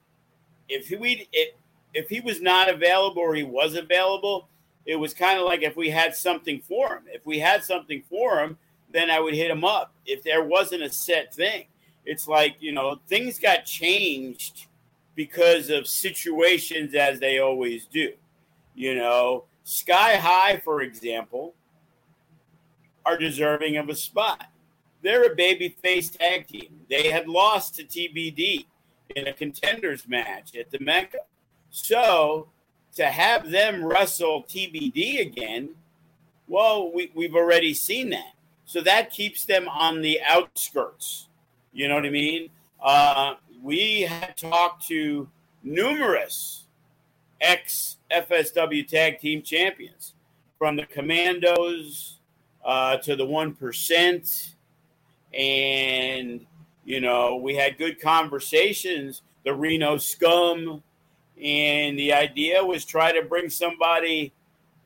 if 0.69 0.89
he 0.89 1.29
if, 1.33 1.55
if 1.93 2.09
he 2.09 2.21
was 2.21 2.41
not 2.41 2.69
available 2.69 3.23
or 3.23 3.35
he 3.35 3.43
was 3.43 3.75
available, 3.75 4.49
it 4.87 4.97
was 4.97 5.13
kind 5.15 5.39
of 5.39 5.45
like 5.45 5.63
if 5.63 5.77
we 5.77 5.91
had 5.91 6.15
something 6.15 6.61
for 6.61 6.97
him. 6.97 7.03
If 7.07 7.27
we 7.27 7.39
had 7.39 7.65
something 7.65 8.03
for 8.09 8.41
him, 8.41 8.59
then 8.93 9.11
I 9.11 9.21
would 9.21 9.35
hit 9.35 9.51
him 9.51 9.65
up. 9.65 9.93
If 10.07 10.23
there 10.23 10.43
wasn't 10.43 10.83
a 10.83 10.91
set 10.91 11.35
thing, 11.35 11.67
it's 12.05 12.27
like, 12.27 12.57
you 12.61 12.73
know, 12.73 12.99
things 13.07 13.39
got 13.39 13.65
changed 13.65 14.67
because 15.15 15.71
of 15.71 15.87
situations 15.87 16.95
as 16.95 17.21
they 17.21 17.39
always 17.39 17.87
do. 17.87 18.13
You 18.75 18.95
know, 18.95 19.45
Sky 19.65 20.17
High, 20.17 20.59
for 20.59 20.83
example, 20.83 21.55
are 23.05 23.19
deserving 23.19 23.77
of 23.77 23.89
a 23.89 23.95
spot. 23.95 24.47
They're 25.03 25.33
a 25.33 25.37
babyface 25.37 26.17
tag 26.17 26.47
team. 26.47 26.81
They 26.89 27.11
had 27.11 27.29
lost 27.29 27.77
to 27.77 27.85
TBD 27.85 28.67
in 29.17 29.27
a 29.27 29.33
contenders 29.33 30.07
match 30.07 30.55
at 30.55 30.71
the 30.71 30.79
Mecca. 30.81 31.19
So 31.71 32.49
to 32.97 33.07
have 33.07 33.51
them 33.51 33.85
wrestle 33.85 34.45
TBD 34.45 35.21
again, 35.21 35.71
well, 36.49 36.93
we, 36.93 37.11
we've 37.15 37.35
already 37.35 37.75
seen 37.75 38.11
that. 38.11 38.35
So 38.67 38.81
that 38.83 39.11
keeps 39.11 39.45
them 39.45 39.69
on 39.69 40.01
the 40.01 40.21
outskirts. 40.29 41.29
You 41.73 41.89
know 41.89 41.95
what 41.95 42.07
I 42.07 42.11
mean? 42.11 42.51
Uh, 42.83 43.35
we 43.63 44.03
had 44.03 44.37
talked 44.37 44.87
to 44.89 45.29
numerous 45.63 46.60
ex 47.40 47.96
FSW 48.11 48.87
tag 48.87 49.18
team 49.20 49.42
champions 49.42 50.14
from 50.59 50.76
the 50.76 50.87
Commandos 50.87 52.18
uh, 52.64 52.96
to 52.98 53.16
the 53.16 53.24
1%. 53.24 54.55
And, 55.33 56.46
you 56.85 57.00
know, 57.00 57.37
we 57.37 57.55
had 57.55 57.79
good 57.79 58.00
conversations, 58.00 59.22
the 59.44 59.55
Reno 59.55 59.96
Scum. 59.96 60.83
And 61.42 61.98
the 61.98 62.12
idea 62.12 62.62
was 62.64 62.85
try 62.85 63.12
to 63.12 63.22
bring 63.22 63.48
somebody 63.48 64.33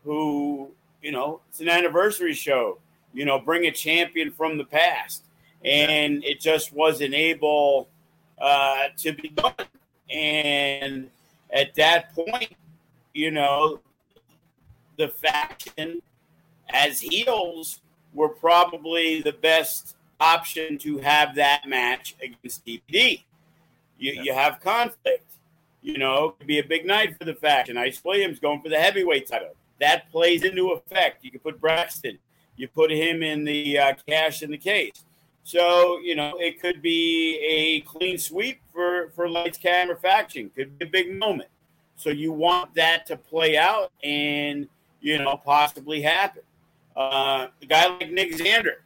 who, 0.04 0.70
you 1.02 1.10
know, 1.10 1.40
it's 1.48 1.60
an 1.60 1.68
anniversary 1.68 2.34
show, 2.34 2.78
you 3.12 3.24
know, 3.24 3.40
bring 3.40 3.66
a 3.66 3.72
champion 3.72 4.30
from 4.30 4.58
the 4.58 4.64
past. 4.64 5.24
And 5.64 6.22
it 6.24 6.40
just 6.40 6.72
wasn't 6.72 7.14
able 7.14 7.88
uh, 8.38 8.88
to 8.98 9.12
be 9.12 9.28
done. 9.30 9.54
And 10.10 11.10
at 11.54 11.74
that 11.76 12.12
point, 12.14 12.52
you 13.14 13.30
know, 13.30 13.80
the 14.98 15.08
faction 15.08 16.02
as 16.72 17.00
heels 17.00 17.80
were 18.12 18.28
probably 18.28 19.22
the 19.22 19.32
best 19.32 19.96
option 20.20 20.78
to 20.78 20.98
have 20.98 21.36
that 21.36 21.62
match 21.66 22.16
against 22.22 22.66
TBD. 22.66 23.24
You, 23.98 24.12
yeah. 24.12 24.22
you 24.22 24.34
have 24.34 24.60
conflict. 24.60 25.22
You 25.82 25.98
know, 25.98 26.28
it 26.28 26.38
could 26.38 26.46
be 26.46 26.58
a 26.58 26.64
big 26.64 26.86
night 26.86 27.16
for 27.18 27.24
the 27.24 27.34
faction. 27.34 27.76
Ice 27.76 28.02
Williams 28.04 28.38
going 28.38 28.62
for 28.62 28.68
the 28.68 28.78
heavyweight 28.78 29.28
title. 29.28 29.54
That 29.80 30.10
plays 30.10 30.42
into 30.42 30.70
effect. 30.70 31.24
You 31.24 31.30
can 31.30 31.40
put 31.40 31.60
Braxton 31.60 32.18
You 32.56 32.68
put 32.68 32.90
him 32.90 33.22
in 33.22 33.44
the 33.44 33.78
uh, 33.78 33.94
cash 34.08 34.42
in 34.42 34.50
the 34.50 34.58
case. 34.58 35.04
So, 35.44 35.98
you 35.98 36.16
know, 36.16 36.38
it 36.38 36.61
could 36.61 36.80
be 36.80 37.38
a 37.46 37.80
clean 37.83 38.16
sweep 38.16 38.62
for, 38.72 39.11
for 39.14 39.28
Lights 39.28 39.59
Camera 39.59 39.94
Faction. 39.94 40.50
Could 40.57 40.78
be 40.78 40.87
a 40.87 40.88
big 40.88 41.14
moment. 41.18 41.50
So 41.96 42.09
you 42.09 42.33
want 42.33 42.74
that 42.74 43.04
to 43.07 43.16
play 43.16 43.59
out 43.59 43.92
and, 44.02 44.66
you 45.02 45.18
know, 45.18 45.37
possibly 45.37 46.00
happen. 46.00 46.42
Uh, 46.96 47.48
a 47.61 47.66
guy 47.66 47.87
like 47.88 48.11
Nick 48.11 48.33
Xander, 48.33 48.76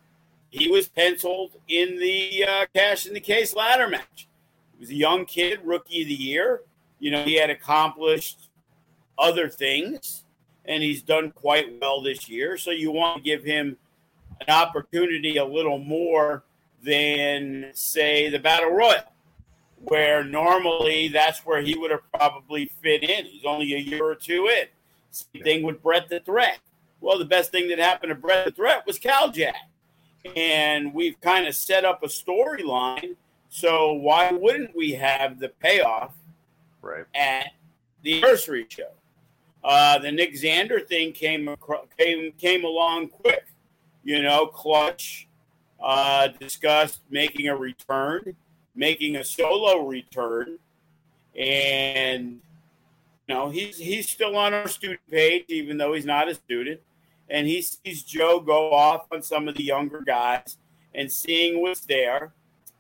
he 0.50 0.68
was 0.68 0.88
penciled 0.88 1.52
in 1.68 1.96
the 1.98 2.44
uh, 2.44 2.66
cash 2.74 3.06
in 3.06 3.14
the 3.14 3.20
case 3.20 3.54
ladder 3.54 3.86
match. 3.86 4.28
He 4.74 4.80
was 4.80 4.90
a 4.90 4.94
young 4.94 5.26
kid, 5.26 5.60
rookie 5.64 6.02
of 6.02 6.08
the 6.08 6.14
year. 6.14 6.62
You 6.98 7.12
know, 7.12 7.22
he 7.22 7.34
had 7.34 7.50
accomplished 7.50 8.50
other 9.16 9.48
things 9.48 10.24
and 10.64 10.82
he's 10.82 11.02
done 11.02 11.30
quite 11.30 11.80
well 11.80 12.02
this 12.02 12.28
year. 12.28 12.58
So 12.58 12.72
you 12.72 12.90
want 12.90 13.18
to 13.18 13.22
give 13.22 13.44
him 13.44 13.76
an 14.40 14.52
opportunity 14.52 15.36
a 15.36 15.44
little 15.44 15.78
more 15.78 16.42
than, 16.82 17.70
say, 17.72 18.28
the 18.30 18.38
Battle 18.38 18.70
Royal, 18.70 19.02
where 19.84 20.24
normally 20.24 21.08
that's 21.08 21.40
where 21.40 21.60
he 21.60 21.76
would 21.76 21.90
have 21.90 22.00
probably 22.12 22.70
fit 22.82 23.02
in. 23.02 23.24
He's 23.24 23.44
only 23.44 23.74
a 23.74 23.78
year 23.78 24.04
or 24.04 24.14
two 24.14 24.48
in. 24.48 24.66
Same 25.10 25.42
thing 25.42 25.62
with 25.62 25.82
Brett 25.82 26.08
the 26.08 26.20
Threat. 26.20 26.58
Well, 27.00 27.18
the 27.18 27.24
best 27.24 27.50
thing 27.50 27.68
that 27.68 27.78
happened 27.78 28.10
to 28.10 28.14
Brett 28.14 28.44
the 28.44 28.50
Threat 28.50 28.86
was 28.86 28.98
Cal 28.98 29.30
Jack. 29.30 29.68
And 30.36 30.92
we've 30.92 31.20
kind 31.20 31.46
of 31.46 31.54
set 31.54 31.84
up 31.84 32.02
a 32.02 32.08
storyline. 32.08 33.16
So 33.50 33.92
why 33.92 34.32
wouldn't 34.32 34.76
we 34.76 34.92
have 34.92 35.38
the 35.38 35.48
payoff 35.48 36.14
right. 36.82 37.04
at 37.14 37.52
the 38.02 38.18
anniversary 38.18 38.66
show? 38.68 38.90
Uh, 39.64 39.98
the 39.98 40.10
Nick 40.10 40.34
Xander 40.34 40.86
thing 40.86 41.12
came 41.12 41.54
came 41.98 42.32
came 42.32 42.64
along 42.64 43.08
quick. 43.08 43.46
You 44.04 44.22
know, 44.22 44.46
Clutch 44.46 45.27
uh, 45.80 46.28
discussed 46.40 47.00
making 47.10 47.48
a 47.48 47.56
return, 47.56 48.36
making 48.74 49.16
a 49.16 49.24
solo 49.24 49.86
return, 49.86 50.58
and 51.36 52.40
you 53.26 53.34
know 53.34 53.50
he's 53.50 53.78
he's 53.78 54.08
still 54.08 54.36
on 54.36 54.54
our 54.54 54.68
student 54.68 55.00
page, 55.10 55.44
even 55.48 55.76
though 55.76 55.92
he's 55.92 56.06
not 56.06 56.28
a 56.28 56.34
student. 56.34 56.80
And 57.30 57.46
he 57.46 57.60
sees 57.62 58.02
Joe 58.02 58.40
go 58.40 58.72
off 58.72 59.06
on 59.12 59.22
some 59.22 59.48
of 59.48 59.54
the 59.54 59.62
younger 59.62 60.00
guys 60.00 60.56
and 60.94 61.10
seeing 61.10 61.60
what's 61.60 61.82
there. 61.82 62.32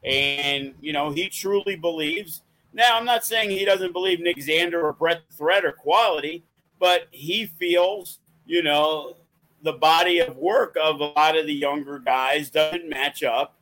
And, 0.04 0.74
you 0.80 0.92
know, 0.92 1.10
he 1.10 1.28
truly 1.28 1.76
believes. 1.76 2.42
Now, 2.72 2.96
I'm 2.96 3.04
not 3.04 3.24
saying 3.24 3.50
he 3.50 3.64
doesn't 3.64 3.92
believe 3.92 4.20
Nick 4.20 4.36
Xander 4.38 4.82
or 4.82 4.92
Brett 4.92 5.22
Threat 5.32 5.64
or 5.64 5.72
quality, 5.72 6.44
but 6.78 7.08
he 7.10 7.46
feels, 7.46 8.20
you 8.46 8.62
know, 8.62 9.16
the 9.62 9.72
body 9.72 10.20
of 10.20 10.36
work 10.36 10.76
of 10.80 11.00
a 11.00 11.04
lot 11.04 11.36
of 11.36 11.46
the 11.46 11.54
younger 11.54 11.98
guys 11.98 12.50
doesn't 12.50 12.88
match 12.88 13.22
up 13.22 13.56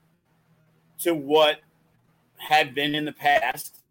to 1.01 1.15
what 1.15 1.61
had 2.37 2.75
been 2.75 2.95
in 2.95 3.05
the 3.05 3.13
past. 3.13 3.83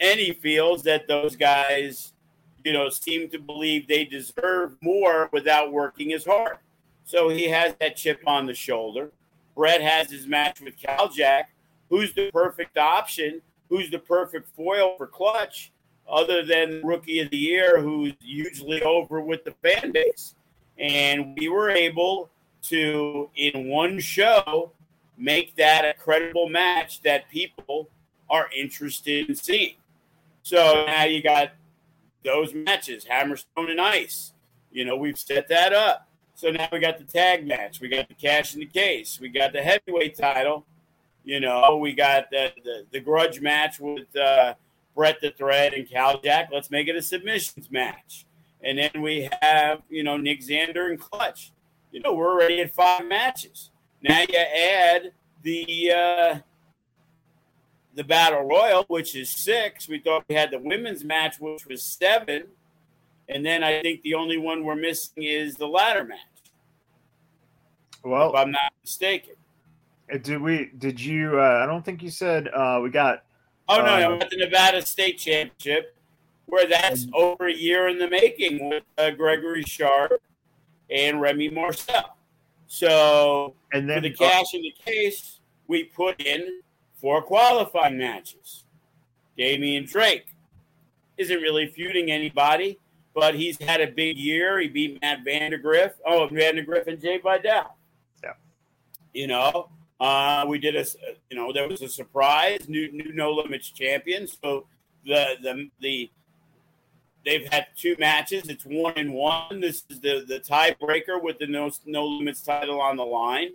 And 0.00 0.20
he 0.20 0.32
feels 0.32 0.82
that 0.82 1.08
those 1.08 1.36
guys, 1.36 2.12
you 2.64 2.72
know, 2.72 2.88
seem 2.88 3.30
to 3.30 3.38
believe 3.38 3.88
they 3.88 4.04
deserve 4.04 4.76
more 4.82 5.30
without 5.32 5.72
working 5.72 6.12
as 6.12 6.24
hard. 6.24 6.58
So 7.04 7.28
he 7.28 7.48
has 7.48 7.74
that 7.80 7.96
chip 7.96 8.20
on 8.26 8.46
the 8.46 8.54
shoulder. 8.54 9.10
Brett 9.54 9.80
has 9.80 10.10
his 10.10 10.26
match 10.26 10.60
with 10.60 10.76
Cal 10.76 11.08
Jack. 11.08 11.50
Who's 11.88 12.12
the 12.12 12.30
perfect 12.30 12.76
option? 12.76 13.40
Who's 13.70 13.90
the 13.90 13.98
perfect 13.98 14.48
foil 14.54 14.96
for 14.98 15.06
Clutch? 15.06 15.72
other 16.08 16.44
than 16.44 16.80
rookie 16.84 17.20
of 17.20 17.30
the 17.30 17.36
year, 17.36 17.80
who's 17.80 18.12
usually 18.20 18.82
over 18.82 19.20
with 19.20 19.44
the 19.44 19.52
fan 19.62 19.92
base. 19.92 20.34
And 20.78 21.36
we 21.38 21.48
were 21.48 21.70
able 21.70 22.30
to, 22.62 23.30
in 23.36 23.68
one 23.68 23.98
show, 23.98 24.72
make 25.16 25.56
that 25.56 25.84
a 25.84 25.94
credible 25.94 26.48
match 26.48 27.02
that 27.02 27.30
people 27.30 27.88
are 28.28 28.48
interested 28.56 29.28
in 29.28 29.34
seeing. 29.34 29.76
So 30.42 30.84
now 30.86 31.04
you 31.04 31.22
got 31.22 31.52
those 32.24 32.52
matches, 32.54 33.04
Hammerstone 33.04 33.70
and 33.70 33.80
Ice. 33.80 34.32
You 34.70 34.84
know, 34.84 34.96
we've 34.96 35.18
set 35.18 35.48
that 35.48 35.72
up. 35.72 36.08
So 36.34 36.50
now 36.50 36.68
we 36.70 36.80
got 36.80 36.98
the 36.98 37.04
tag 37.04 37.46
match. 37.46 37.80
We 37.80 37.88
got 37.88 38.08
the 38.08 38.14
cash 38.14 38.52
in 38.52 38.60
the 38.60 38.66
case. 38.66 39.18
We 39.18 39.28
got 39.30 39.52
the 39.54 39.62
heavyweight 39.62 40.16
title. 40.16 40.66
You 41.24 41.40
know, 41.40 41.78
we 41.78 41.94
got 41.94 42.30
the, 42.30 42.52
the, 42.62 42.86
the 42.92 43.00
grudge 43.00 43.40
match 43.40 43.80
with 43.80 44.14
uh, 44.14 44.54
Brett 44.94 45.20
the 45.20 45.30
Threat 45.30 45.72
and 45.72 45.88
Cal 45.88 46.20
Jack. 46.20 46.50
Let's 46.52 46.70
make 46.70 46.88
it 46.88 46.96
a 46.96 47.02
submissions 47.02 47.70
match. 47.70 48.25
And 48.66 48.78
then 48.78 49.00
we 49.00 49.28
have, 49.42 49.82
you 49.88 50.02
know, 50.02 50.16
Nick 50.16 50.40
Xander 50.40 50.90
and 50.90 51.00
Clutch. 51.00 51.52
You 51.92 52.00
know, 52.00 52.14
we're 52.14 52.32
already 52.32 52.60
at 52.60 52.74
five 52.74 53.06
matches. 53.06 53.70
Now 54.02 54.20
you 54.20 54.36
add 54.36 55.12
the 55.42 55.92
uh, 55.92 56.38
the 57.94 58.04
battle 58.04 58.42
royal, 58.42 58.84
which 58.88 59.14
is 59.14 59.30
six. 59.30 59.88
We 59.88 60.00
thought 60.00 60.24
we 60.28 60.34
had 60.34 60.50
the 60.50 60.58
women's 60.58 61.04
match, 61.04 61.36
which 61.38 61.66
was 61.66 61.82
seven, 61.82 62.48
and 63.28 63.46
then 63.46 63.62
I 63.62 63.80
think 63.82 64.02
the 64.02 64.14
only 64.14 64.36
one 64.36 64.64
we're 64.64 64.74
missing 64.74 65.22
is 65.22 65.54
the 65.54 65.68
ladder 65.68 66.04
match. 66.04 66.18
Well, 68.02 68.30
if 68.30 68.36
I'm 68.36 68.50
not 68.50 68.72
mistaken. 68.82 69.34
Uh, 70.12 70.18
did 70.18 70.42
we? 70.42 70.72
Did 70.76 71.00
you? 71.00 71.40
Uh, 71.40 71.60
I 71.62 71.66
don't 71.66 71.84
think 71.84 72.02
you 72.02 72.10
said 72.10 72.48
uh, 72.48 72.80
we 72.82 72.90
got 72.90 73.22
Oh 73.68 73.82
no, 73.82 74.12
um, 74.12 74.22
at 74.22 74.30
the 74.30 74.36
Nevada 74.36 74.84
State 74.84 75.18
Championship, 75.18 75.95
where 76.46 76.66
that's 76.66 77.06
over 77.12 77.46
a 77.46 77.54
year 77.54 77.88
in 77.88 77.98
the 77.98 78.08
making 78.08 78.68
with 78.68 78.84
uh, 78.98 79.10
Gregory 79.10 79.62
Sharp 79.62 80.22
and 80.90 81.20
Remy 81.20 81.50
Marcel. 81.50 82.16
So, 82.66 83.54
and 83.72 83.88
then 83.88 83.98
for 83.98 84.08
the 84.08 84.14
cash 84.14 84.54
in 84.54 84.62
the 84.62 84.74
case, 84.84 85.40
we 85.68 85.84
put 85.84 86.20
in 86.20 86.60
four 87.00 87.22
qualifying 87.22 87.98
matches. 87.98 88.64
Damian 89.36 89.84
Drake 89.84 90.26
isn't 91.18 91.40
really 91.40 91.66
feuding 91.68 92.10
anybody, 92.10 92.78
but 93.14 93.34
he's 93.34 93.60
had 93.60 93.80
a 93.80 93.86
big 93.86 94.16
year. 94.16 94.58
He 94.58 94.68
beat 94.68 95.00
Matt 95.00 95.24
Vandergriff. 95.24 95.92
Oh, 96.04 96.28
Vandergriff 96.28 96.86
and 96.86 97.00
Jay 97.00 97.18
Vidal. 97.18 97.76
Yeah. 98.22 98.32
You 99.12 99.26
know, 99.26 99.68
uh, 100.00 100.44
we 100.48 100.58
did 100.58 100.76
a, 100.76 100.84
you 101.30 101.36
know, 101.36 101.52
there 101.52 101.68
was 101.68 101.82
a 101.82 101.88
surprise 101.88 102.68
new 102.68 102.90
new 102.92 103.12
no 103.14 103.32
limits 103.32 103.70
champion. 103.70 104.26
So 104.26 104.66
the 105.04 105.36
the 105.42 105.70
the 105.80 106.10
they've 107.26 107.46
had 107.52 107.66
two 107.76 107.96
matches. 107.98 108.48
It's 108.48 108.64
one 108.64 108.94
and 108.96 109.12
one. 109.12 109.60
This 109.60 109.84
is 109.90 110.00
the 110.00 110.24
the 110.26 110.40
tiebreaker 110.40 111.22
with 111.22 111.38
the 111.38 111.46
no 111.46 111.70
no 111.84 112.06
limits 112.06 112.40
title 112.40 112.80
on 112.80 112.96
the 112.96 113.04
line. 113.04 113.50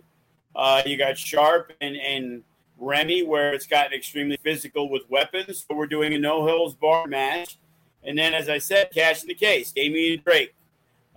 Uh, 0.54 0.82
you 0.86 0.96
got 0.96 1.18
Sharp 1.18 1.72
and 1.80 1.96
and 1.96 2.44
Remy, 2.78 3.24
where 3.24 3.52
it's 3.52 3.66
gotten 3.66 3.92
extremely 3.92 4.38
physical 4.44 4.88
with 4.88 5.02
weapons. 5.08 5.64
So 5.66 5.74
we're 5.74 5.86
doing 5.86 6.14
a 6.14 6.18
no 6.18 6.46
holds 6.46 6.74
barred 6.74 7.10
match. 7.10 7.58
And 8.04 8.18
then, 8.18 8.34
as 8.34 8.48
I 8.48 8.58
said, 8.58 8.90
cash 8.92 9.22
in 9.22 9.28
the 9.28 9.34
case, 9.34 9.72
Damian 9.72 10.22
Drake, 10.24 10.54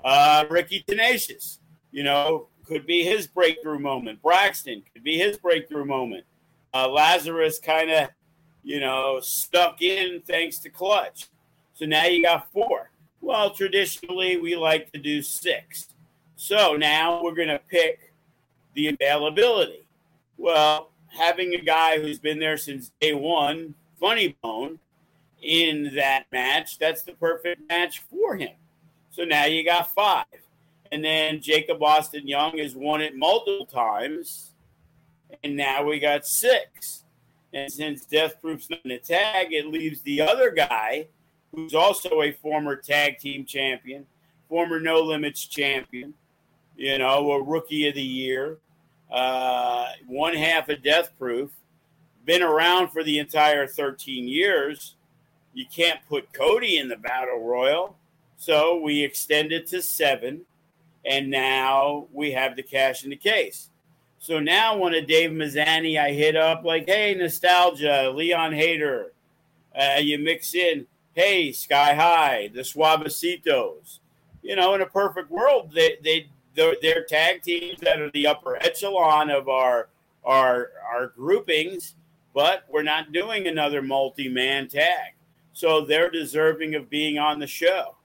uh, 0.03 0.45
Ricky 0.49 0.83
Tenacious. 0.87 1.59
You 1.91 2.03
know, 2.03 2.47
could 2.65 2.85
be 2.85 3.03
his 3.03 3.27
breakthrough 3.27 3.79
moment. 3.79 4.21
Braxton 4.21 4.83
could 4.93 5.03
be 5.03 5.17
his 5.17 5.37
breakthrough 5.37 5.85
moment. 5.85 6.25
Uh, 6.73 6.89
Lazarus 6.89 7.57
kind 7.57 7.89
of, 7.89 8.09
you 8.63 8.81
know, 8.81 9.19
stuck 9.21 9.81
in 9.81 10.21
thanks 10.27 10.59
to 10.59 10.69
Clutch. 10.69 11.29
So 11.75 11.85
now 11.85 12.05
you 12.05 12.23
got 12.23 12.51
four. 12.51 12.89
Well, 13.21 13.51
traditionally, 13.51 14.37
we 14.37 14.55
like 14.55 14.91
to 14.93 14.99
do 14.99 15.21
six. 15.21 15.87
So 16.35 16.75
now 16.75 17.21
we're 17.23 17.35
going 17.35 17.49
to 17.49 17.59
pick 17.69 18.11
the 18.73 18.87
availability. 18.87 19.87
Well, 20.37 20.89
having 21.07 21.53
a 21.53 21.61
guy 21.61 21.99
who's 21.99 22.19
been 22.19 22.39
there 22.39 22.57
since 22.57 22.91
day 22.99 23.13
one, 23.13 23.75
Funny 23.99 24.35
Bone, 24.41 24.79
in 25.41 25.95
that 25.95 26.25
match, 26.31 26.77
that's 26.77 27.03
the 27.03 27.13
perfect 27.13 27.61
match 27.69 28.03
for 28.09 28.35
him. 28.35 28.55
So 29.11 29.23
now 29.23 29.45
you 29.45 29.63
got 29.63 29.93
five. 29.93 30.25
And 30.91 31.03
then 31.03 31.41
Jacob 31.41 31.81
Austin 31.81 32.27
Young 32.27 32.57
has 32.57 32.75
won 32.75 33.01
it 33.01 33.15
multiple 33.15 33.65
times. 33.65 34.51
And 35.43 35.55
now 35.55 35.83
we 35.83 35.99
got 35.99 36.25
six. 36.25 37.03
And 37.53 37.71
since 37.71 38.05
Death 38.05 38.41
Proof's 38.41 38.69
not 38.69 38.79
in 38.83 38.91
a 38.91 38.99
tag, 38.99 39.53
it 39.53 39.67
leaves 39.67 40.01
the 40.01 40.21
other 40.21 40.51
guy, 40.51 41.07
who's 41.55 41.73
also 41.73 42.21
a 42.21 42.31
former 42.31 42.75
tag 42.75 43.19
team 43.19 43.45
champion, 43.45 44.05
former 44.49 44.79
No 44.79 45.01
Limits 45.01 45.45
champion, 45.45 46.13
you 46.75 46.97
know, 46.97 47.31
a 47.31 47.41
rookie 47.41 47.87
of 47.87 47.95
the 47.95 48.01
year, 48.01 48.57
uh, 49.11 49.87
one 50.07 50.33
half 50.33 50.69
of 50.69 50.83
Death 50.83 51.11
Proof, 51.17 51.51
been 52.25 52.43
around 52.43 52.89
for 52.89 53.03
the 53.03 53.19
entire 53.19 53.67
13 53.67 54.27
years. 54.27 54.95
You 55.53 55.65
can't 55.73 55.99
put 56.09 56.33
Cody 56.33 56.77
in 56.77 56.89
the 56.89 56.97
Battle 56.97 57.39
Royal. 57.39 57.95
So 58.37 58.79
we 58.79 59.03
extend 59.03 59.51
it 59.51 59.67
to 59.67 59.81
seven 59.81 60.41
and 61.05 61.29
now 61.29 62.07
we 62.11 62.31
have 62.31 62.55
the 62.55 62.63
cash 62.63 63.03
in 63.03 63.11
the 63.11 63.15
case. 63.15 63.69
So 64.19 64.39
now 64.39 64.75
one 64.75 64.95
of 64.95 65.05
Dave 65.05 65.29
Mazzani, 65.29 65.99
I 65.99 66.11
hit 66.11 66.35
up 66.35 66.65
like, 66.65 66.85
hey, 66.87 67.13
nostalgia, 67.13 68.11
Leon 68.13 68.51
Hader. 68.53 69.09
Uh, 69.79 69.99
you 69.99 70.17
mix 70.17 70.55
in, 70.55 70.87
hey, 71.15 71.51
Sky 71.51 71.95
High, 71.95 72.49
the 72.53 72.61
Suavecitos. 72.61 73.99
You 74.43 74.55
know, 74.55 74.75
in 74.75 74.81
a 74.81 74.85
perfect 74.85 75.31
world, 75.31 75.71
they 75.73 75.97
they 76.03 76.29
they're, 76.53 76.75
they're 76.81 77.03
tag 77.03 77.41
teams 77.41 77.79
that 77.81 77.99
are 77.99 78.11
the 78.11 78.27
upper 78.27 78.57
echelon 78.57 79.31
of 79.31 79.49
our 79.49 79.89
our 80.23 80.71
our 80.87 81.07
groupings, 81.07 81.95
but 82.33 82.65
we're 82.69 82.83
not 82.83 83.11
doing 83.11 83.47
another 83.47 83.81
multi-man 83.81 84.67
tag. 84.67 85.13
So 85.53 85.85
they're 85.85 86.11
deserving 86.11 86.75
of 86.75 86.89
being 86.89 87.17
on 87.17 87.39
the 87.39 87.47
show. 87.47 87.95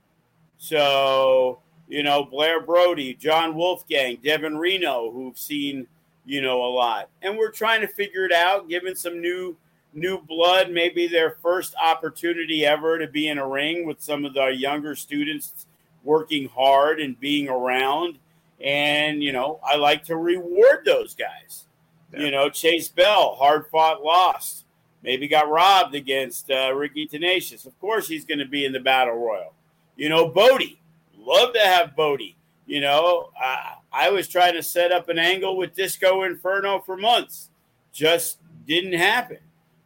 So, 0.57 1.59
you 1.89 2.01
know, 2.01 2.23
Blair 2.23 2.61
Brody, 2.61 3.13
John 3.13 3.55
Wolfgang, 3.55 4.19
Devin 4.23 4.57
Reno, 4.57 5.11
who've 5.11 5.37
seen, 5.37 5.85
you 6.25 6.41
know, 6.41 6.63
a 6.63 6.71
lot. 6.71 7.09
And 7.21 7.37
we're 7.37 7.51
trying 7.51 7.81
to 7.81 7.87
figure 7.87 8.23
it 8.23 8.31
out, 8.31 8.69
given 8.69 8.95
some 8.95 9.19
new 9.19 9.57
new 9.93 10.19
blood, 10.19 10.71
maybe 10.71 11.07
their 11.07 11.37
first 11.41 11.75
opportunity 11.81 12.65
ever 12.65 12.97
to 12.97 13.07
be 13.07 13.27
in 13.27 13.37
a 13.37 13.47
ring 13.47 13.85
with 13.85 14.01
some 14.01 14.25
of 14.25 14.33
the 14.33 14.47
younger 14.47 14.95
students 14.95 15.65
working 16.03 16.47
hard 16.49 16.99
and 16.99 17.19
being 17.19 17.49
around. 17.49 18.17
And, 18.63 19.23
you 19.23 19.31
know, 19.31 19.59
I 19.63 19.75
like 19.75 20.03
to 20.05 20.17
reward 20.17 20.85
those 20.85 21.15
guys. 21.15 21.65
Yeah. 22.13 22.21
You 22.21 22.31
know, 22.31 22.49
Chase 22.49 22.89
Bell, 22.89 23.35
hard 23.35 23.67
fought 23.67 24.03
lost, 24.03 24.65
maybe 25.03 25.27
got 25.27 25.49
robbed 25.49 25.95
against 25.95 26.51
uh, 26.51 26.73
Ricky 26.73 27.05
Tenacious. 27.05 27.65
Of 27.65 27.79
course, 27.79 28.07
he's 28.07 28.25
going 28.25 28.39
to 28.39 28.47
be 28.47 28.65
in 28.65 28.71
the 28.71 28.79
battle 28.79 29.15
royal. 29.15 29.53
You 29.95 30.09
know, 30.09 30.27
Bodie, 30.29 30.79
love 31.17 31.53
to 31.53 31.59
have 31.59 31.95
Bodie. 31.95 32.37
You 32.65 32.81
know, 32.81 33.31
uh, 33.41 33.73
I 33.91 34.09
was 34.11 34.27
trying 34.27 34.53
to 34.53 34.63
set 34.63 34.91
up 34.91 35.09
an 35.09 35.19
angle 35.19 35.57
with 35.57 35.75
Disco 35.75 36.23
Inferno 36.23 36.79
for 36.79 36.95
months, 36.95 37.49
just 37.91 38.37
didn't 38.65 38.93
happen. 38.93 39.39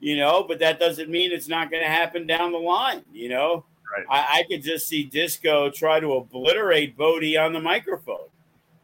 You 0.06 0.18
know, 0.18 0.44
but 0.48 0.60
that 0.60 0.80
doesn't 0.80 1.10
mean 1.10 1.32
it's 1.32 1.48
not 1.48 1.72
going 1.72 1.82
to 1.82 1.90
happen 1.90 2.28
down 2.28 2.52
the 2.52 2.60
line. 2.60 3.02
You 3.12 3.28
know, 3.28 3.66
right. 3.98 4.06
I, 4.08 4.42
I 4.42 4.44
could 4.44 4.62
just 4.62 4.88
see 4.88 5.02
Disco 5.02 5.72
try 5.72 6.00
to 6.00 6.14
obliterate 6.14 6.96
Bodie 6.96 7.40
on 7.40 7.54
the 7.54 7.60
microphone. 7.60 8.28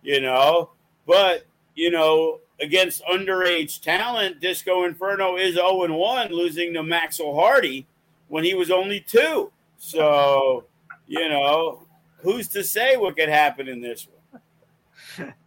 You 0.02 0.20
know, 0.20 0.72
but 1.06 1.46
you 1.76 1.92
know, 1.92 2.40
against 2.60 3.06
underage 3.06 3.82
talent, 3.82 4.40
Disco 4.40 4.84
Inferno 4.86 5.38
is 5.38 5.54
0 5.54 5.96
1, 5.96 6.32
losing 6.32 6.74
to 6.74 6.82
Maxwell 6.82 7.36
Hardy 7.36 7.86
when 8.28 8.44
he 8.44 8.56
was 8.56 8.72
only 8.72 9.00
two. 9.00 9.52
So, 9.78 10.64
you 11.06 11.30
know, 11.30 11.86
who's 12.18 12.48
to 12.48 12.64
say 12.64 12.98
what 12.98 13.16
could 13.16 13.30
happen 13.30 13.68
in 13.68 13.80
this 13.80 14.08
one? 14.08 15.34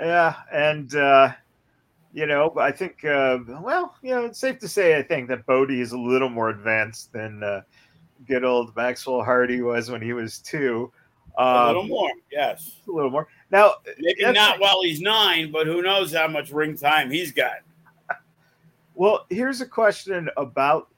Yeah, 0.00 0.36
and 0.52 0.94
uh, 0.94 1.32
you 2.12 2.26
know, 2.26 2.54
I 2.58 2.72
think, 2.72 3.04
uh, 3.04 3.38
well, 3.60 3.94
you 4.02 4.14
know, 4.14 4.24
it's 4.24 4.38
safe 4.38 4.58
to 4.60 4.68
say, 4.68 4.96
I 4.96 5.02
think 5.02 5.28
that 5.28 5.46
Bodie 5.46 5.80
is 5.80 5.92
a 5.92 5.98
little 5.98 6.28
more 6.28 6.50
advanced 6.50 7.12
than 7.12 7.42
uh, 7.42 7.62
good 8.26 8.44
old 8.44 8.74
Maxwell 8.74 9.22
Hardy 9.22 9.62
was 9.62 9.90
when 9.90 10.02
he 10.02 10.12
was 10.12 10.38
two. 10.38 10.90
Um, 11.36 11.46
a 11.46 11.66
little 11.66 11.82
um, 11.82 11.88
more, 11.88 12.10
yes, 12.32 12.76
a 12.88 12.90
little 12.90 13.10
more. 13.10 13.28
Now, 13.50 13.74
maybe 13.98 14.32
not 14.32 14.58
while 14.58 14.82
he's 14.82 15.00
nine, 15.00 15.52
but 15.52 15.66
who 15.66 15.82
knows 15.82 16.12
how 16.12 16.28
much 16.28 16.50
ring 16.50 16.76
time 16.76 17.10
he's 17.10 17.32
got. 17.32 17.58
Well, 18.94 19.26
here's 19.30 19.60
a 19.60 19.66
question 19.66 20.28
about 20.36 20.88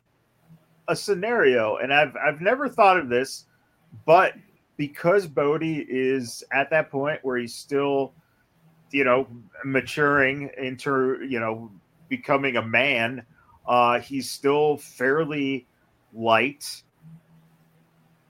a 0.88 0.96
scenario, 0.96 1.76
and 1.76 1.92
I've 1.92 2.16
I've 2.16 2.40
never 2.40 2.66
thought 2.66 2.96
of 2.96 3.10
this, 3.10 3.44
but 4.06 4.32
because 4.78 5.26
Bodie 5.26 5.84
is 5.86 6.42
at 6.50 6.70
that 6.70 6.90
point 6.90 7.20
where 7.22 7.36
he's 7.36 7.54
still, 7.54 8.14
you 8.90 9.04
know, 9.04 9.26
maturing 9.64 10.50
into 10.56 11.24
you 11.26 11.40
know 11.40 11.70
becoming 12.08 12.56
a 12.56 12.62
man, 12.62 13.24
uh, 13.66 14.00
he's 14.00 14.30
still 14.30 14.76
fairly 14.76 15.66
light. 16.12 16.82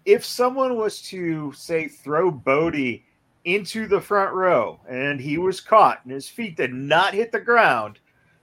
If 0.04 0.24
someone 0.24 0.76
was 0.76 1.02
to 1.02 1.52
say 1.52 1.88
throw 1.88 2.30
Bodie 2.30 3.04
into 3.44 3.86
the 3.86 4.00
front 4.00 4.34
row 4.34 4.80
and 4.88 5.20
he 5.20 5.38
was 5.38 5.60
caught 5.60 6.00
and 6.04 6.12
his 6.12 6.28
feet 6.28 6.56
did 6.56 6.72
not 6.72 7.14
hit 7.14 7.32
the 7.32 7.40
ground, 7.40 7.98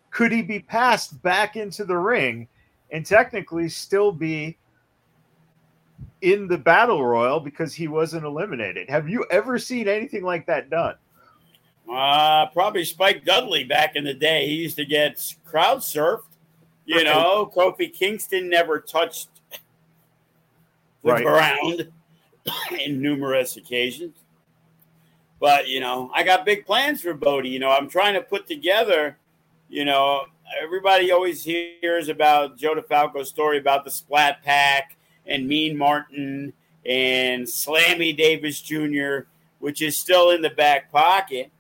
could 0.10 0.32
he 0.32 0.42
be 0.42 0.60
passed 0.60 1.22
back 1.22 1.56
into 1.56 1.86
the 1.86 1.98
ring 1.98 2.48
and 2.92 3.06
technically 3.06 3.70
still 3.70 4.12
be 4.12 4.58
in 6.22 6.48
the 6.48 6.58
battle 6.58 7.06
royal 7.06 7.40
because 7.40 7.74
he 7.74 7.88
wasn't 7.88 8.26
eliminated? 8.26 8.90
Have 8.90 9.10
you 9.10 9.26
ever 9.30 9.60
seen 9.60 9.88
anything 9.88 10.24
like 10.24 10.46
that 10.48 10.70
done? 10.70 10.96
Uh, 11.92 12.48
probably 12.48 12.84
Spike 12.84 13.24
Dudley 13.24 13.64
back 13.64 13.96
in 13.96 14.04
the 14.04 14.14
day. 14.14 14.48
He 14.48 14.56
used 14.56 14.76
to 14.78 14.86
get 14.86 15.36
crowd 15.46 15.80
surfed. 15.80 16.24
You 16.86 17.04
know, 17.04 17.52
Kofi 17.54 17.92
Kingston 17.94 18.50
never 18.50 18.80
touched 18.80 19.30
the 21.04 21.12
right. 21.14 21.24
ground 21.24 21.92
in 22.80 23.02
numerous 23.02 23.58
occasions. 23.58 24.16
But 25.40 25.68
you 25.68 25.80
know, 25.80 26.10
I 26.14 26.24
got 26.24 26.46
big 26.46 26.66
plans 26.66 27.02
for 27.02 27.14
Bodie. 27.14 27.50
You 27.50 27.60
know, 27.60 27.72
I'm 27.72 27.90
trying 27.90 28.14
to 28.16 28.22
put 28.22 28.48
together. 28.48 29.18
You 29.70 29.86
know, 29.86 30.26
everybody 30.62 31.12
always 31.12 31.44
hears 31.44 32.10
about 32.10 32.58
Joe 32.58 32.76
DeFalco's 32.76 33.30
story 33.30 33.58
about 33.58 33.86
the 33.86 33.92
Splat 33.92 34.44
Pack 34.44 34.98
and 35.26 35.48
Mean 35.48 35.78
Martin 35.78 36.54
and 36.86 37.46
Slammy 37.46 38.16
Davis 38.16 38.62
Jr., 38.62 39.28
which 39.60 39.82
is 39.82 39.98
still 39.98 40.32
in 40.32 40.42
the 40.42 40.50
back 40.50 40.92
pocket. 40.92 41.52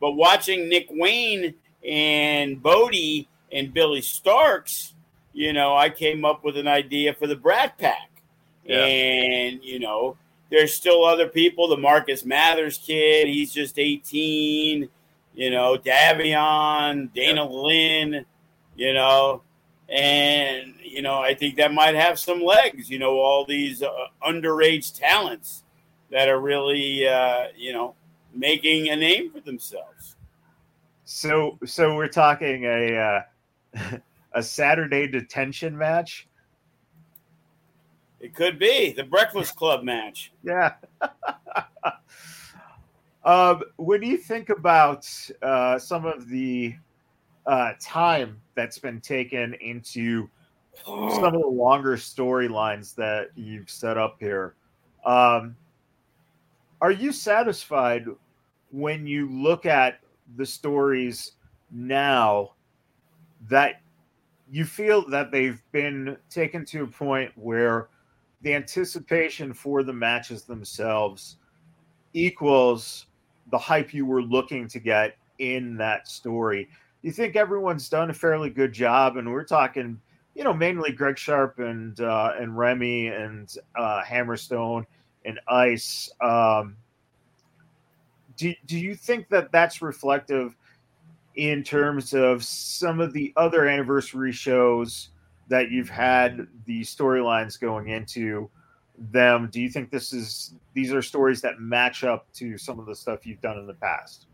But 0.00 0.12
watching 0.12 0.68
Nick 0.68 0.88
Wayne 0.90 1.54
and 1.86 2.62
Bodie 2.62 3.28
and 3.52 3.72
Billy 3.72 4.02
Starks, 4.02 4.94
you 5.32 5.52
know, 5.52 5.76
I 5.76 5.90
came 5.90 6.24
up 6.24 6.44
with 6.44 6.56
an 6.56 6.68
idea 6.68 7.14
for 7.14 7.26
the 7.26 7.36
Brat 7.36 7.76
Pack. 7.78 8.10
Yeah. 8.64 8.84
And, 8.84 9.62
you 9.62 9.78
know, 9.78 10.16
there's 10.50 10.74
still 10.74 11.04
other 11.04 11.28
people. 11.28 11.68
The 11.68 11.76
Marcus 11.76 12.24
Mathers 12.24 12.78
kid, 12.78 13.26
he's 13.26 13.52
just 13.52 13.78
18. 13.78 14.88
You 15.34 15.50
know, 15.50 15.76
Davion, 15.76 17.12
Dana 17.12 17.44
Lynn, 17.44 18.24
you 18.76 18.92
know, 18.92 19.42
and, 19.88 20.74
you 20.82 21.02
know, 21.02 21.20
I 21.20 21.34
think 21.34 21.56
that 21.56 21.72
might 21.72 21.94
have 21.94 22.18
some 22.18 22.42
legs, 22.42 22.88
you 22.88 22.98
know, 22.98 23.18
all 23.18 23.44
these 23.44 23.82
uh, 23.82 23.90
underage 24.26 24.96
talents 24.98 25.64
that 26.10 26.28
are 26.28 26.40
really, 26.40 27.06
uh, 27.06 27.48
you 27.56 27.72
know, 27.72 27.94
making 28.34 28.88
a 28.88 28.96
name 28.96 29.30
for 29.30 29.40
themselves. 29.40 30.16
So, 31.04 31.58
so 31.64 31.94
we're 31.94 32.08
talking 32.08 32.64
a, 32.64 33.24
uh, 33.76 33.98
a 34.32 34.42
Saturday 34.42 35.06
detention 35.06 35.76
match 35.76 36.28
it 38.24 38.34
could 38.34 38.58
be 38.58 38.90
the 38.90 39.04
Breakfast 39.04 39.54
Club 39.54 39.84
match. 39.84 40.32
Yeah. 40.42 40.76
um, 43.24 43.62
when 43.76 44.02
you 44.02 44.16
think 44.16 44.48
about 44.48 45.06
uh, 45.42 45.78
some 45.78 46.06
of 46.06 46.26
the 46.30 46.74
uh, 47.44 47.72
time 47.78 48.40
that's 48.54 48.78
been 48.78 49.02
taken 49.02 49.52
into 49.60 50.30
some 50.86 51.22
of 51.22 51.32
the 51.34 51.46
longer 51.46 51.98
storylines 51.98 52.94
that 52.94 53.28
you've 53.34 53.68
set 53.68 53.98
up 53.98 54.16
here, 54.18 54.54
um, 55.04 55.54
are 56.80 56.92
you 56.92 57.12
satisfied 57.12 58.06
when 58.74 59.06
you 59.06 59.30
look 59.30 59.66
at 59.66 60.00
the 60.36 60.44
stories 60.44 61.32
now 61.70 62.50
that 63.48 63.80
you 64.50 64.64
feel 64.64 65.08
that 65.08 65.30
they've 65.30 65.62
been 65.70 66.16
taken 66.28 66.64
to 66.64 66.82
a 66.82 66.86
point 66.86 67.30
where 67.36 67.88
the 68.42 68.52
anticipation 68.52 69.54
for 69.54 69.84
the 69.84 69.92
matches 69.92 70.42
themselves 70.42 71.36
equals 72.14 73.06
the 73.52 73.58
hype 73.58 73.94
you 73.94 74.04
were 74.04 74.22
looking 74.22 74.66
to 74.66 74.80
get 74.80 75.16
in 75.38 75.76
that 75.76 76.08
story. 76.08 76.68
You 77.02 77.12
think 77.12 77.36
everyone's 77.36 77.88
done 77.88 78.10
a 78.10 78.14
fairly 78.14 78.50
good 78.50 78.72
job, 78.72 79.18
and 79.18 79.30
we're 79.30 79.44
talking, 79.44 80.00
you 80.34 80.42
know, 80.42 80.52
mainly 80.52 80.90
Greg 80.90 81.16
Sharp 81.16 81.60
and 81.60 82.00
uh, 82.00 82.32
and 82.40 82.58
Remy 82.58 83.08
and 83.08 83.54
uh, 83.76 84.02
Hammerstone 84.02 84.84
and 85.24 85.38
Ice. 85.46 86.10
Um, 86.20 86.76
do 88.36 88.54
do 88.66 88.78
you 88.78 88.94
think 88.94 89.28
that 89.28 89.52
that's 89.52 89.82
reflective 89.82 90.56
in 91.36 91.62
terms 91.62 92.14
of 92.14 92.44
some 92.44 93.00
of 93.00 93.12
the 93.12 93.32
other 93.36 93.66
anniversary 93.66 94.32
shows? 94.32 95.10
that 95.48 95.70
you've 95.70 95.88
had 95.88 96.46
the 96.66 96.82
storylines 96.82 97.60
going 97.60 97.88
into 97.88 98.48
them 98.96 99.48
do 99.50 99.60
you 99.60 99.68
think 99.68 99.90
this 99.90 100.12
is 100.12 100.54
these 100.72 100.92
are 100.92 101.02
stories 101.02 101.40
that 101.40 101.58
match 101.58 102.04
up 102.04 102.32
to 102.32 102.56
some 102.56 102.78
of 102.78 102.86
the 102.86 102.94
stuff 102.94 103.26
you've 103.26 103.40
done 103.40 103.58
in 103.58 103.66
the 103.66 103.74
past 103.74 104.26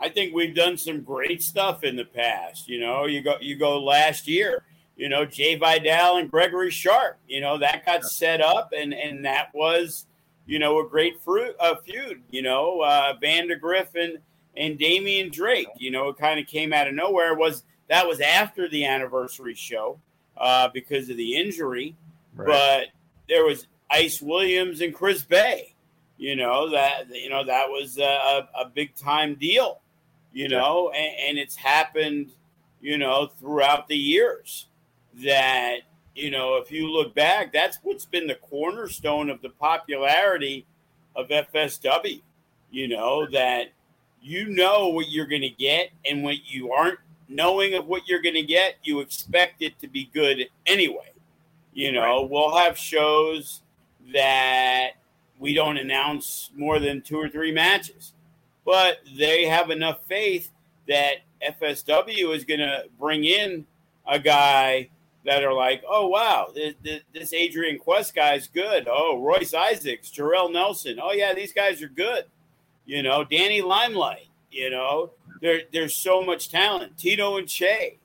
i 0.00 0.08
think 0.08 0.34
we've 0.34 0.54
done 0.54 0.78
some 0.78 1.02
great 1.02 1.42
stuff 1.42 1.84
in 1.84 1.94
the 1.94 2.04
past 2.04 2.68
you 2.68 2.80
know 2.80 3.04
you 3.04 3.20
go 3.20 3.36
you 3.38 3.54
go 3.54 3.78
last 3.78 4.26
year 4.26 4.64
you 4.96 5.10
know 5.10 5.26
jay 5.26 5.56
vidal 5.56 6.16
and 6.16 6.30
gregory 6.30 6.70
sharp 6.70 7.18
you 7.28 7.38
know 7.38 7.58
that 7.58 7.84
got 7.84 8.02
set 8.02 8.40
up 8.40 8.72
and 8.74 8.94
and 8.94 9.22
that 9.26 9.50
was 9.52 10.06
you 10.46 10.58
know 10.58 10.80
a 10.80 10.88
great 10.88 11.20
fruit 11.20 11.54
a 11.60 11.76
feud 11.82 12.22
you 12.30 12.42
know 12.42 12.80
uh 12.80 13.14
and 13.20 14.18
and 14.56 14.78
damian 14.78 15.30
drake 15.30 15.68
you 15.76 15.90
know 15.90 16.08
it 16.08 16.16
kind 16.16 16.40
of 16.40 16.46
came 16.46 16.72
out 16.72 16.88
of 16.88 16.94
nowhere 16.94 17.32
it 17.32 17.38
was 17.38 17.64
that 17.88 18.06
was 18.06 18.20
after 18.20 18.68
the 18.68 18.84
anniversary 18.84 19.54
show 19.54 19.98
uh, 20.36 20.68
because 20.72 21.08
of 21.08 21.16
the 21.16 21.36
injury. 21.36 21.94
Right. 22.34 22.46
But 22.46 22.86
there 23.28 23.44
was 23.44 23.66
Ice 23.90 24.20
Williams 24.20 24.80
and 24.80 24.94
Chris 24.94 25.22
Bey, 25.22 25.74
You 26.18 26.36
know 26.36 26.70
that 26.70 27.08
you 27.10 27.30
know 27.30 27.44
that 27.44 27.68
was 27.68 27.98
a, 27.98 28.48
a 28.58 28.68
big 28.68 28.94
time 28.94 29.34
deal. 29.36 29.80
You 30.32 30.48
know, 30.48 30.90
and, 30.90 31.28
and 31.28 31.38
it's 31.38 31.56
happened. 31.56 32.30
You 32.80 32.98
know, 32.98 33.30
throughout 33.40 33.88
the 33.88 33.96
years 33.96 34.66
that 35.24 35.78
you 36.16 36.30
know 36.30 36.56
if 36.56 36.72
you 36.72 36.90
look 36.90 37.14
back, 37.14 37.52
that's 37.52 37.78
what's 37.82 38.06
been 38.06 38.26
the 38.26 38.36
cornerstone 38.36 39.30
of 39.30 39.42
the 39.42 39.50
popularity 39.50 40.66
of 41.14 41.28
FSW. 41.28 42.22
You 42.70 42.88
know 42.88 43.26
that 43.30 43.68
you 44.22 44.46
know 44.48 44.88
what 44.88 45.10
you're 45.10 45.26
going 45.26 45.42
to 45.42 45.50
get, 45.50 45.90
and 46.08 46.24
when 46.24 46.38
you 46.46 46.72
aren't 46.72 46.98
knowing 47.28 47.74
of 47.74 47.86
what 47.86 48.08
you're 48.08 48.22
going 48.22 48.34
to 48.34 48.42
get, 48.42 48.76
you 48.82 49.00
expect 49.00 49.62
it 49.62 49.78
to 49.80 49.88
be 49.88 50.10
good 50.12 50.48
anyway. 50.66 51.12
You 51.74 51.92
know, 51.92 52.22
right. 52.22 52.30
we'll 52.30 52.56
have 52.56 52.78
shows 52.78 53.62
that 54.14 54.92
we 55.38 55.54
don't 55.54 55.76
announce 55.76 56.50
more 56.56 56.78
than 56.78 57.02
two 57.02 57.18
or 57.18 57.28
three 57.28 57.52
matches, 57.52 58.14
but 58.64 58.98
they 59.18 59.44
have 59.44 59.70
enough 59.70 59.98
faith 60.08 60.50
that 60.88 61.16
FSW 61.46 62.34
is 62.34 62.44
going 62.44 62.60
to 62.60 62.84
bring 62.98 63.24
in 63.24 63.66
a 64.06 64.18
guy 64.18 64.88
that 65.26 65.42
are 65.42 65.52
like, 65.52 65.82
oh 65.88 66.06
wow, 66.06 66.48
this, 66.54 66.74
this 67.12 67.32
Adrian 67.32 67.78
Quest 67.78 68.14
guy's 68.14 68.46
good. 68.46 68.86
Oh, 68.88 69.20
Royce 69.20 69.52
Isaacs, 69.52 70.10
Jorel 70.10 70.52
Nelson. 70.52 70.98
Oh 71.02 71.12
yeah, 71.12 71.34
these 71.34 71.52
guys 71.52 71.82
are 71.82 71.88
good. 71.88 72.24
You 72.86 73.02
know, 73.02 73.24
Danny 73.24 73.60
Limelight. 73.60 74.28
You 74.52 74.70
know, 74.70 75.10
there, 75.42 75.62
there's 75.72 75.94
so 75.94 76.22
much 76.22 76.48
talent. 76.48 76.96
Tito 76.96 77.36
and 77.36 77.48
Che, 77.48 77.98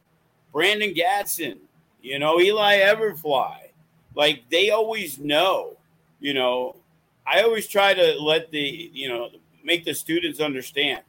Brandon 0.52 0.94
Gatson. 0.94 1.60
You 2.02 2.18
know, 2.18 2.40
Eli 2.40 2.80
Everfly. 2.80 3.70
Like 4.16 4.44
they 4.50 4.72
always 4.72 5.20
know. 5.20 5.78
You 6.20 6.34
know, 6.34 6.76
I 7.26 7.44
always 7.44 7.68
try 7.68 7.94
to 7.94 8.20
let 8.20 8.50
the 8.50 8.90
you 8.94 9.08
know 9.08 9.30
make 9.64 9.86
the 9.86 9.94
students 9.94 10.40
understand. 10.40 11.04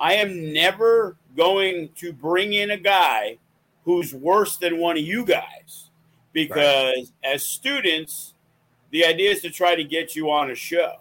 I 0.00 0.14
am 0.14 0.52
never 0.52 1.16
going 1.36 1.90
to 1.96 2.12
bring 2.12 2.52
in 2.54 2.72
a 2.72 2.76
guy 2.76 3.38
who's 3.84 4.14
worse 4.14 4.56
than 4.56 4.78
one 4.78 4.96
of 4.96 5.02
you 5.02 5.24
guys 5.24 5.90
because 6.32 6.94
right. 6.96 7.34
as 7.34 7.46
students, 7.46 8.34
the 8.90 9.04
idea 9.04 9.30
is 9.30 9.42
to 9.42 9.50
try 9.50 9.74
to 9.74 9.84
get 9.84 10.16
you 10.16 10.30
on 10.30 10.50
a 10.50 10.54
show. 10.54 10.96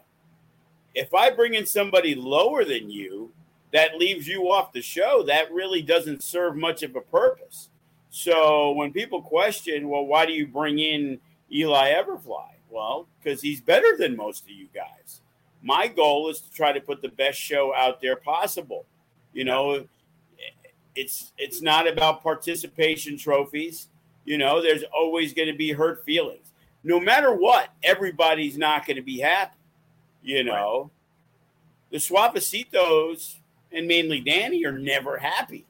If 0.93 1.13
I 1.13 1.29
bring 1.29 1.53
in 1.53 1.65
somebody 1.65 2.15
lower 2.15 2.65
than 2.65 2.89
you 2.89 3.31
that 3.71 3.97
leaves 3.97 4.27
you 4.27 4.51
off 4.51 4.73
the 4.73 4.81
show, 4.81 5.23
that 5.27 5.51
really 5.53 5.81
doesn't 5.81 6.23
serve 6.23 6.57
much 6.57 6.83
of 6.83 6.95
a 6.95 7.01
purpose. 7.01 7.69
So 8.09 8.73
when 8.73 8.91
people 8.91 9.21
question, 9.21 9.87
well, 9.87 10.05
why 10.05 10.25
do 10.25 10.33
you 10.33 10.45
bring 10.45 10.79
in 10.79 11.19
Eli 11.51 11.93
Everfly? 11.93 12.49
Well, 12.69 13.07
because 13.21 13.41
he's 13.41 13.61
better 13.61 13.95
than 13.97 14.17
most 14.17 14.43
of 14.43 14.49
you 14.49 14.67
guys. 14.73 15.21
My 15.61 15.87
goal 15.87 16.29
is 16.29 16.41
to 16.41 16.51
try 16.51 16.73
to 16.73 16.81
put 16.81 17.01
the 17.01 17.09
best 17.09 17.39
show 17.39 17.73
out 17.73 18.01
there 18.01 18.15
possible. 18.17 18.85
You 19.33 19.45
know, 19.45 19.87
it's 20.95 21.31
it's 21.37 21.61
not 21.61 21.87
about 21.87 22.23
participation 22.23 23.17
trophies. 23.17 23.87
You 24.25 24.37
know, 24.37 24.61
there's 24.61 24.83
always 24.93 25.33
going 25.33 25.47
to 25.47 25.55
be 25.55 25.71
hurt 25.71 26.03
feelings. 26.05 26.51
No 26.83 26.99
matter 26.99 27.33
what, 27.33 27.69
everybody's 27.83 28.57
not 28.57 28.85
going 28.85 28.97
to 28.97 29.03
be 29.03 29.19
happy. 29.19 29.57
You 30.23 30.43
know, 30.43 30.81
right. 30.83 30.91
the 31.91 31.97
Suavecitos 31.97 33.35
and 33.71 33.87
mainly 33.87 34.19
Danny 34.19 34.65
are 34.65 34.77
never 34.77 35.17
happy. 35.17 35.65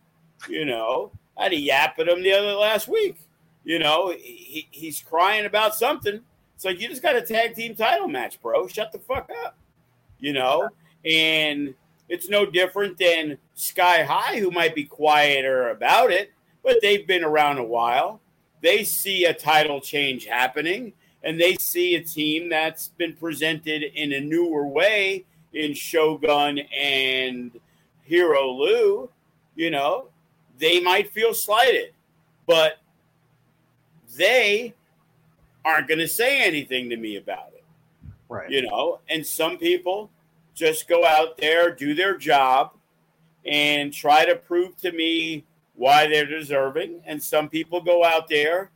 You 0.50 0.66
know, 0.66 1.12
I 1.38 1.44
had 1.44 1.54
a 1.54 1.60
yap 1.60 2.00
at 2.00 2.10
him 2.10 2.24
the 2.24 2.34
other 2.34 2.54
last 2.54 2.88
week. 2.88 3.18
You 3.64 3.80
know, 3.80 4.12
he, 4.12 4.68
he's 4.72 5.02
crying 5.02 5.46
about 5.46 5.76
something. 5.76 6.22
It's 6.56 6.66
like 6.66 6.82
you 6.82 6.88
just 6.90 7.02
got 7.02 7.16
a 7.16 7.22
tag 7.22 7.56
team 7.56 7.76
title 7.76 8.08
match, 8.08 8.42
bro. 8.42 8.68
Shut 8.68 8.92
the 8.92 9.00
fuck 9.00 9.30
up. 9.46 9.58
You 10.20 10.34
know, 10.34 10.70
and 11.06 11.74
it's 12.10 12.30
no 12.30 12.46
different 12.46 12.98
than 12.98 13.38
Sky 13.62 14.04
High, 14.04 14.40
who 14.40 14.50
might 14.50 14.74
be 14.74 14.86
quieter 14.86 15.70
about 15.70 16.12
it, 16.12 16.32
but 16.64 16.78
they've 16.82 17.06
been 17.06 17.24
around 17.24 17.60
a 17.60 17.64
while. 17.64 18.20
They 18.62 18.84
see 18.84 19.26
a 19.26 19.34
title 19.34 19.80
change 19.80 20.26
happening, 20.26 20.94
and 21.24 21.40
they 21.40 21.56
see 21.56 21.96
a 21.96 22.04
team 22.04 22.50
that's 22.50 22.88
been 22.90 23.14
presented 23.14 23.84
in 23.84 24.14
a 24.14 24.20
newer 24.20 24.66
way 24.66 25.26
in 25.54 25.74
Shogun 25.74 26.60
and 26.76 27.52
Hero 28.04 28.50
Lou. 28.50 29.10
You 29.56 29.70
know, 29.70 30.08
they 30.58 30.80
might 30.80 31.12
feel 31.12 31.34
slighted, 31.34 31.94
but 32.48 32.80
they 34.18 34.74
aren't 35.64 35.88
going 35.88 36.00
to 36.00 36.08
say 36.08 36.42
anything 36.42 36.90
to 36.90 36.98
me 36.98 37.18
about 37.18 37.52
it. 37.54 37.64
Right. 38.28 38.50
You 38.50 38.64
know, 38.64 39.02
and 39.08 39.26
some 39.26 39.58
people 39.58 40.10
just 40.56 40.88
go 40.88 41.06
out 41.06 41.38
there, 41.38 41.74
do 41.74 41.94
their 41.94 42.18
job, 42.18 42.72
and 43.46 43.94
try 43.94 44.26
to 44.26 44.36
prove 44.36 44.78
to 44.78 44.92
me 44.92 45.46
why 45.76 46.08
they're 46.08 46.26
deserving. 46.26 47.02
And 47.06 47.22
some 47.22 47.50
people 47.50 47.82
go 47.82 48.04
out 48.04 48.28
there 48.28 48.72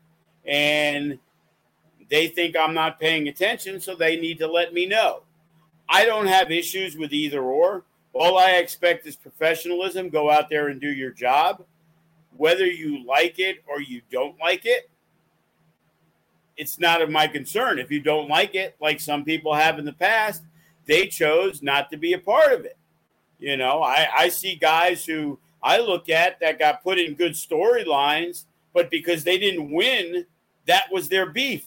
and 0.46 1.20
they 2.10 2.28
think 2.28 2.56
I'm 2.56 2.74
not 2.74 3.00
paying 3.00 3.28
attention, 3.28 3.80
so 3.80 3.96
they 3.96 4.20
need 4.20 4.40
to 4.40 4.48
let 4.48 4.74
me 4.74 4.86
know. 4.86 5.24
I 5.90 6.06
don't 6.06 6.28
have 6.28 6.52
issues 6.52 6.98
with 6.98 7.14
either 7.14 7.42
or. 7.42 7.84
All 8.14 8.38
I 8.38 8.52
expect 8.52 9.06
is 9.06 9.16
professionalism. 9.16 10.10
Go 10.10 10.32
out 10.32 10.50
there 10.50 10.70
and 10.70 10.80
do 10.80 10.88
your 10.88 11.12
job. 11.12 11.64
Whether 12.38 12.66
you 12.66 13.06
like 13.06 13.40
it 13.40 13.58
or 13.68 13.82
you 13.82 14.02
don't 14.12 14.40
like 14.40 14.66
it, 14.66 14.90
it's 16.58 16.80
not 16.80 17.02
of 17.02 17.10
my 17.10 17.28
concern. 17.28 17.80
If 17.80 17.92
you 17.92 18.00
don't 18.00 18.30
like 18.30 18.56
it, 18.56 18.76
like 18.80 19.00
some 19.00 19.26
people 19.26 19.54
have 19.54 19.78
in 19.80 19.86
the 19.86 19.94
past, 19.94 20.44
they 20.86 21.08
chose 21.08 21.62
not 21.62 21.90
to 21.92 21.98
be 21.98 22.14
a 22.14 22.20
part 22.20 22.54
of 22.54 22.66
it. 22.66 22.78
You 23.40 23.58
know, 23.58 23.84
I, 23.84 24.08
I 24.18 24.30
see 24.30 24.56
guys 24.56 25.06
who 25.06 25.40
I 25.62 25.80
look 25.80 26.10
at 26.10 26.40
that 26.40 26.60
got 26.60 26.84
put 26.84 27.00
in 27.00 27.16
good 27.16 27.34
storylines, 27.34 28.46
but 28.74 28.90
because 28.90 29.24
they 29.24 29.38
didn't 29.38 29.72
win, 29.72 30.26
that 30.68 30.92
was 30.92 31.10
their 31.10 31.26
beef. 31.26 31.66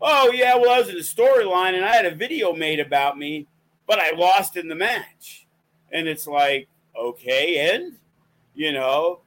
Oh, 0.00 0.30
yeah, 0.32 0.56
well, 0.56 0.70
I 0.70 0.78
was 0.78 0.88
in 0.88 0.96
a 0.96 1.00
storyline 1.00 1.74
and 1.74 1.84
I 1.84 1.94
had 1.94 2.06
a 2.06 2.14
video 2.14 2.52
made 2.52 2.78
about 2.80 3.18
me, 3.18 3.46
but 3.86 3.98
I 3.98 4.10
lost 4.12 4.56
in 4.56 4.68
the 4.68 4.74
match. 4.74 5.46
And 5.90 6.06
it's 6.06 6.26
like, 6.26 6.68
okay, 6.96 7.74
and, 7.74 7.94
you 8.54 8.72
know, 8.72 9.20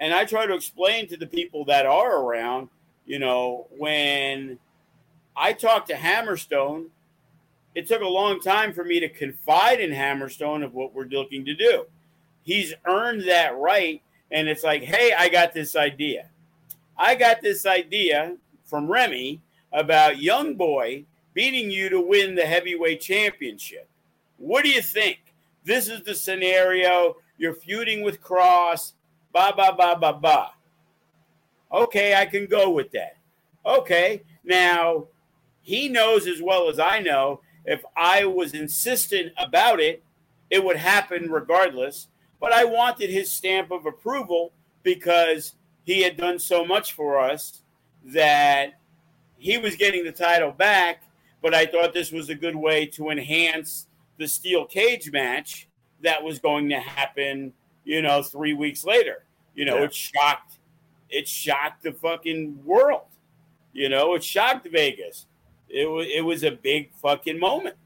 and 0.00 0.12
I 0.12 0.24
try 0.24 0.46
to 0.46 0.54
explain 0.54 1.08
to 1.08 1.16
the 1.16 1.26
people 1.26 1.64
that 1.66 1.86
are 1.86 2.20
around, 2.20 2.68
you 3.06 3.18
know, 3.18 3.68
when 3.76 4.58
I 5.36 5.52
talk 5.52 5.86
to 5.86 5.94
Hammerstone, 5.94 6.86
it 7.74 7.86
took 7.86 8.02
a 8.02 8.08
long 8.08 8.40
time 8.40 8.72
for 8.72 8.84
me 8.84 9.00
to 9.00 9.08
confide 9.08 9.80
in 9.80 9.90
Hammerstone 9.90 10.64
of 10.64 10.74
what 10.74 10.94
we're 10.94 11.06
looking 11.06 11.44
to 11.44 11.54
do. 11.54 11.84
He's 12.42 12.74
earned 12.86 13.28
that 13.28 13.56
right. 13.58 14.02
And 14.30 14.48
it's 14.48 14.64
like, 14.64 14.82
hey, 14.82 15.12
I 15.16 15.28
got 15.28 15.52
this 15.52 15.76
idea. 15.76 16.28
I 16.96 17.14
got 17.14 17.40
this 17.40 17.66
idea 17.66 18.36
from 18.64 18.90
Remy 18.90 19.40
about 19.72 20.20
Young 20.20 20.54
Boy 20.54 21.04
beating 21.34 21.70
you 21.70 21.88
to 21.88 22.00
win 22.00 22.34
the 22.34 22.46
heavyweight 22.46 23.00
championship. 23.00 23.88
What 24.38 24.64
do 24.64 24.70
you 24.70 24.82
think? 24.82 25.18
This 25.64 25.88
is 25.88 26.02
the 26.02 26.14
scenario. 26.14 27.16
You're 27.36 27.54
feuding 27.54 28.02
with 28.02 28.20
Cross, 28.20 28.94
Ba, 29.32 29.52
ba, 29.56 29.74
ba, 29.76 29.96
ba, 30.00 30.12
ba. 30.14 30.50
Okay, 31.70 32.14
I 32.14 32.26
can 32.26 32.46
go 32.46 32.70
with 32.70 32.90
that. 32.92 33.16
Okay, 33.64 34.22
now 34.42 35.04
he 35.60 35.88
knows 35.88 36.26
as 36.26 36.40
well 36.40 36.68
as 36.70 36.78
I 36.78 37.00
know 37.00 37.40
if 37.68 37.82
I 37.94 38.24
was 38.24 38.54
insistent 38.54 39.32
about 39.36 39.78
it, 39.78 40.02
it 40.50 40.64
would 40.64 40.76
happen 40.76 41.30
regardless. 41.30 42.08
But 42.40 42.52
I 42.52 42.64
wanted 42.64 43.10
his 43.10 43.30
stamp 43.30 43.70
of 43.70 43.84
approval 43.84 44.52
because 44.82 45.54
he 45.84 46.00
had 46.02 46.16
done 46.16 46.38
so 46.38 46.64
much 46.64 46.94
for 46.94 47.20
us 47.20 47.62
that 48.06 48.80
he 49.36 49.58
was 49.58 49.76
getting 49.76 50.02
the 50.02 50.12
title 50.12 50.50
back. 50.50 51.02
But 51.42 51.52
I 51.52 51.66
thought 51.66 51.92
this 51.92 52.10
was 52.10 52.30
a 52.30 52.34
good 52.34 52.56
way 52.56 52.86
to 52.86 53.10
enhance 53.10 53.86
the 54.16 54.26
steel 54.26 54.64
cage 54.64 55.12
match 55.12 55.68
that 56.02 56.22
was 56.22 56.38
going 56.38 56.70
to 56.70 56.80
happen, 56.80 57.52
you 57.84 58.00
know, 58.00 58.22
three 58.22 58.54
weeks 58.54 58.84
later. 58.84 59.24
You 59.54 59.66
know, 59.66 59.76
yeah. 59.76 59.84
it 59.84 59.94
shocked, 59.94 60.58
it 61.10 61.28
shocked 61.28 61.82
the 61.82 61.92
fucking 61.92 62.64
world. 62.64 63.02
You 63.74 63.90
know, 63.90 64.14
it 64.14 64.24
shocked 64.24 64.66
Vegas 64.72 65.26
it 65.68 65.90
was 65.90 66.06
it 66.12 66.24
was 66.24 66.44
a 66.44 66.50
big 66.50 66.92
fucking 66.94 67.38
moment, 67.38 67.76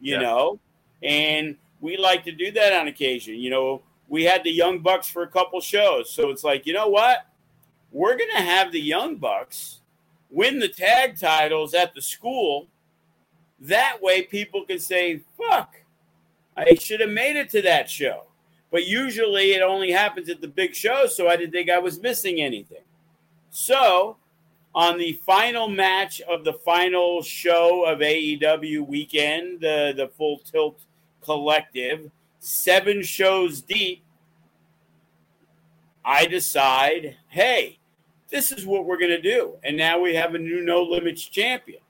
you 0.00 0.14
yeah. 0.14 0.20
know. 0.20 0.60
And 1.02 1.56
we 1.80 1.96
like 1.96 2.24
to 2.24 2.32
do 2.32 2.50
that 2.52 2.72
on 2.72 2.88
occasion. 2.88 3.36
You 3.36 3.50
know, 3.50 3.82
we 4.08 4.24
had 4.24 4.44
the 4.44 4.50
Young 4.50 4.80
Bucks 4.80 5.08
for 5.08 5.22
a 5.22 5.28
couple 5.28 5.60
shows, 5.60 6.10
so 6.10 6.30
it's 6.30 6.44
like, 6.44 6.66
you 6.66 6.72
know 6.72 6.88
what? 6.88 7.26
We're 7.92 8.16
gonna 8.16 8.42
have 8.42 8.72
the 8.72 8.80
Young 8.80 9.16
Bucks 9.16 9.80
win 10.30 10.58
the 10.58 10.68
tag 10.68 11.18
titles 11.18 11.74
at 11.74 11.94
the 11.94 12.02
school. 12.02 12.68
That 13.60 14.02
way, 14.02 14.22
people 14.22 14.64
can 14.64 14.78
say, 14.78 15.20
"Fuck, 15.36 15.82
I 16.56 16.74
should 16.74 17.00
have 17.00 17.10
made 17.10 17.36
it 17.36 17.50
to 17.50 17.62
that 17.62 17.88
show." 17.88 18.24
But 18.70 18.86
usually, 18.86 19.52
it 19.52 19.62
only 19.62 19.92
happens 19.92 20.28
at 20.28 20.40
the 20.40 20.48
big 20.48 20.74
shows, 20.74 21.16
so 21.16 21.28
I 21.28 21.36
didn't 21.36 21.52
think 21.52 21.70
I 21.70 21.78
was 21.78 22.00
missing 22.00 22.40
anything. 22.40 22.82
So 23.50 24.16
on 24.76 24.98
the 24.98 25.18
final 25.24 25.68
match 25.68 26.20
of 26.28 26.44
the 26.44 26.52
final 26.52 27.22
show 27.22 27.86
of 27.86 28.00
AEW 28.00 28.86
weekend, 28.86 29.58
the, 29.58 29.94
the 29.96 30.08
Full 30.18 30.38
Tilt 30.40 30.78
Collective, 31.22 32.10
seven 32.40 33.02
shows 33.02 33.62
deep, 33.62 34.04
I 36.04 36.26
decide, 36.26 37.16
hey, 37.28 37.78
this 38.28 38.52
is 38.52 38.66
what 38.66 38.84
we're 38.84 38.98
going 38.98 39.10
to 39.10 39.20
do. 39.20 39.54
And 39.64 39.78
now 39.78 39.98
we 39.98 40.14
have 40.14 40.34
a 40.34 40.38
new 40.38 40.62
No 40.62 40.82
Limits 40.82 41.24
champion 41.24 41.80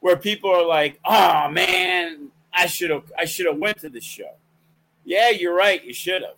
where 0.00 0.16
people 0.16 0.50
are 0.50 0.66
like, 0.66 0.98
oh 1.04 1.48
man, 1.48 2.28
I 2.52 2.66
should 2.66 2.90
have 2.90 3.10
I 3.16 3.24
should 3.24 3.46
have 3.46 3.56
went 3.56 3.78
to 3.78 3.88
the 3.88 4.00
show. 4.00 4.34
Yeah, 5.04 5.30
you're 5.30 5.54
right, 5.54 5.82
you 5.82 5.94
should 5.94 6.22
have. 6.22 6.36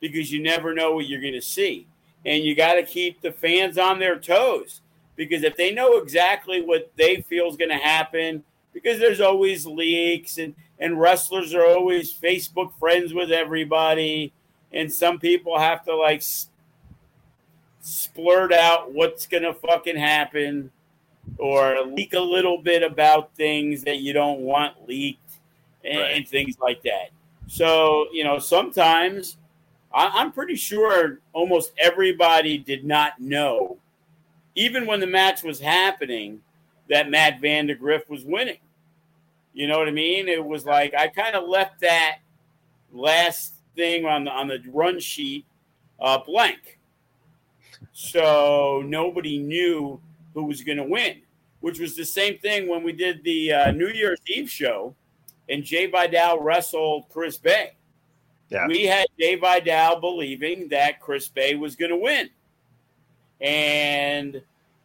Because 0.00 0.32
you 0.32 0.42
never 0.42 0.74
know 0.74 0.94
what 0.94 1.06
you're 1.06 1.20
going 1.20 1.34
to 1.34 1.42
see. 1.42 1.86
And 2.24 2.42
you 2.42 2.56
got 2.56 2.74
to 2.74 2.84
keep 2.84 3.20
the 3.20 3.32
fans 3.32 3.76
on 3.76 3.98
their 3.98 4.18
toes 4.18 4.80
because 5.20 5.42
if 5.42 5.54
they 5.54 5.70
know 5.70 5.98
exactly 5.98 6.62
what 6.62 6.90
they 6.96 7.20
feel 7.20 7.46
is 7.46 7.54
going 7.54 7.68
to 7.68 7.76
happen 7.76 8.42
because 8.72 8.98
there's 8.98 9.20
always 9.20 9.66
leaks 9.66 10.38
and 10.38 10.54
and 10.78 10.98
wrestlers 10.98 11.52
are 11.52 11.66
always 11.66 12.10
Facebook 12.10 12.72
friends 12.78 13.12
with 13.12 13.30
everybody 13.30 14.32
and 14.72 14.90
some 14.90 15.18
people 15.18 15.58
have 15.58 15.84
to 15.84 15.94
like 15.94 16.22
splurt 17.82 18.50
out 18.50 18.94
what's 18.94 19.26
going 19.26 19.42
to 19.42 19.52
fucking 19.52 19.98
happen 19.98 20.70
or 21.36 21.84
leak 21.84 22.14
a 22.14 22.20
little 22.20 22.56
bit 22.56 22.82
about 22.82 23.34
things 23.34 23.84
that 23.84 23.98
you 23.98 24.14
don't 24.14 24.40
want 24.40 24.88
leaked 24.88 25.32
and, 25.84 25.98
right. 25.98 26.16
and 26.16 26.26
things 26.26 26.56
like 26.60 26.82
that. 26.82 27.10
So, 27.46 28.06
you 28.10 28.24
know, 28.24 28.38
sometimes 28.38 29.36
I, 29.92 30.22
am 30.22 30.32
pretty 30.32 30.56
sure 30.56 31.18
almost 31.34 31.72
everybody 31.76 32.56
did 32.56 32.86
not 32.86 33.20
know, 33.20 33.76
even 34.54 34.86
when 34.86 35.00
the 35.00 35.06
match 35.06 35.42
was 35.42 35.60
happening, 35.60 36.40
that 36.88 37.10
Matt 37.10 37.40
Vandagriff 37.40 38.08
was 38.08 38.24
winning. 38.24 38.58
You 39.52 39.66
know 39.66 39.78
what 39.78 39.88
I 39.88 39.92
mean? 39.92 40.28
It 40.28 40.44
was 40.44 40.64
like 40.64 40.94
I 40.94 41.08
kind 41.08 41.34
of 41.34 41.48
left 41.48 41.80
that 41.80 42.18
last 42.92 43.54
thing 43.76 44.04
on 44.06 44.24
the 44.24 44.30
on 44.30 44.48
the 44.48 44.62
run 44.72 45.00
sheet 45.00 45.44
uh, 46.00 46.18
blank, 46.18 46.78
so 47.92 48.82
nobody 48.86 49.38
knew 49.38 50.00
who 50.34 50.44
was 50.44 50.62
going 50.62 50.78
to 50.78 50.84
win. 50.84 51.22
Which 51.60 51.78
was 51.78 51.94
the 51.94 52.06
same 52.06 52.38
thing 52.38 52.68
when 52.68 52.82
we 52.82 52.92
did 52.92 53.22
the 53.22 53.52
uh, 53.52 53.70
New 53.72 53.88
Year's 53.88 54.20
Eve 54.26 54.48
show, 54.50 54.94
and 55.48 55.62
Jay 55.62 55.86
Vidal 55.86 56.40
wrestled 56.40 57.08
Chris 57.10 57.36
Bey. 57.36 57.72
Yeah. 58.48 58.66
We 58.66 58.84
had 58.84 59.06
Jay 59.18 59.36
Vidal 59.36 60.00
believing 60.00 60.68
that 60.68 61.00
Chris 61.00 61.28
Bey 61.28 61.56
was 61.56 61.76
going 61.76 61.90
to 61.90 61.96
win, 61.96 62.30
and 63.40 64.42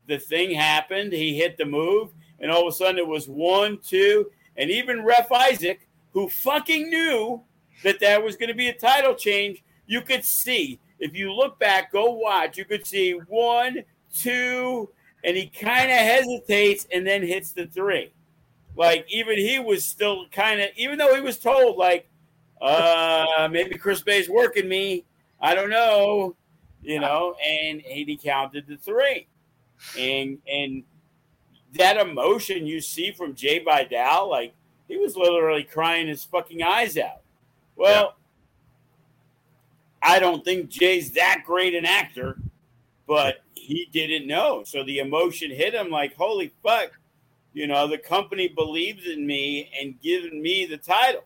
the 0.08 0.18
thing 0.20 0.52
happened. 0.52 1.14
He 1.14 1.38
hit 1.38 1.58
the 1.58 1.66
move, 1.66 2.12
and 2.40 2.52
all 2.52 2.68
of 2.68 2.74
a 2.74 2.76
sudden 2.76 2.98
it 2.98 3.08
was 3.08 3.28
one, 3.28 3.80
two, 3.80 4.32
and 4.58 4.70
even 4.70 5.04
Ref 5.04 5.32
Isaac, 5.32 5.88
who 6.14 6.30
fucking 6.30 6.90
knew 6.90 7.42
that 7.84 8.00
there 8.00 8.22
was 8.22 8.38
going 8.38 8.50
to 8.50 8.56
be 8.56 8.70
a 8.70 8.74
title 8.74 9.16
change, 9.16 9.64
you 9.88 10.02
could 10.02 10.24
see. 10.24 10.80
If 11.00 11.14
you 11.16 11.34
look 11.34 11.60
back, 11.60 11.92
go 11.92 12.14
watch, 12.14 12.58
you 12.58 12.66
could 12.66 12.88
see 12.88 13.12
one, 13.12 13.84
two, 14.14 14.90
and 15.24 15.36
he 15.36 15.48
kind 15.48 15.92
of 15.92 15.98
hesitates 15.98 16.88
and 16.92 17.06
then 17.06 17.22
hits 17.22 17.52
the 17.52 17.68
three. 17.68 18.12
Like, 18.78 19.06
even 19.10 19.38
he 19.38 19.60
was 19.60 19.86
still 19.86 20.26
kind 20.32 20.62
of, 20.62 20.70
even 20.78 20.98
though 20.98 21.14
he 21.14 21.22
was 21.22 21.38
told, 21.38 21.78
like, 21.78 22.08
uh, 22.62 23.50
maybe 23.52 23.78
Chris 23.78 24.02
Bey's 24.02 24.30
working 24.30 24.70
me. 24.70 25.04
I 25.42 25.54
don't 25.54 25.70
know, 25.70 26.36
you 26.86 27.00
know, 27.00 27.36
and 27.46 27.82
he 27.82 28.18
counted 28.22 28.68
the 28.68 28.78
three. 28.78 29.28
And, 29.98 30.40
and, 30.48 30.84
that 31.78 31.98
emotion 31.98 32.66
you 32.66 32.82
see 32.82 33.12
from 33.12 33.36
Jay 33.36 33.60
Vidal, 33.60 34.30
like 34.30 34.54
he 34.88 34.98
was 34.98 35.16
literally 35.16 35.64
crying 35.64 36.08
his 36.08 36.24
fucking 36.24 36.64
eyes 36.64 36.98
out. 36.98 37.22
Well, 37.76 38.16
yeah. 40.04 40.10
I 40.10 40.20
don't 40.20 40.44
think 40.46 40.70
Jay's 40.70 41.12
that 41.12 41.44
great 41.46 41.76
an 41.76 41.86
actor, 41.86 42.38
but 43.08 43.42
he 43.56 43.90
didn't 43.92 44.28
know. 44.28 44.64
So 44.64 44.84
the 44.84 45.00
emotion 45.00 45.52
hit 45.52 45.74
him 45.74 45.90
like, 45.90 46.16
holy 46.16 46.54
fuck, 46.64 46.92
you 47.54 47.68
know, 47.68 47.88
the 47.88 47.98
company 47.98 48.48
believes 48.48 49.08
in 49.08 49.26
me 49.26 49.72
and 49.80 50.00
given 50.02 50.42
me 50.42 50.66
the 50.66 50.78
title, 50.78 51.26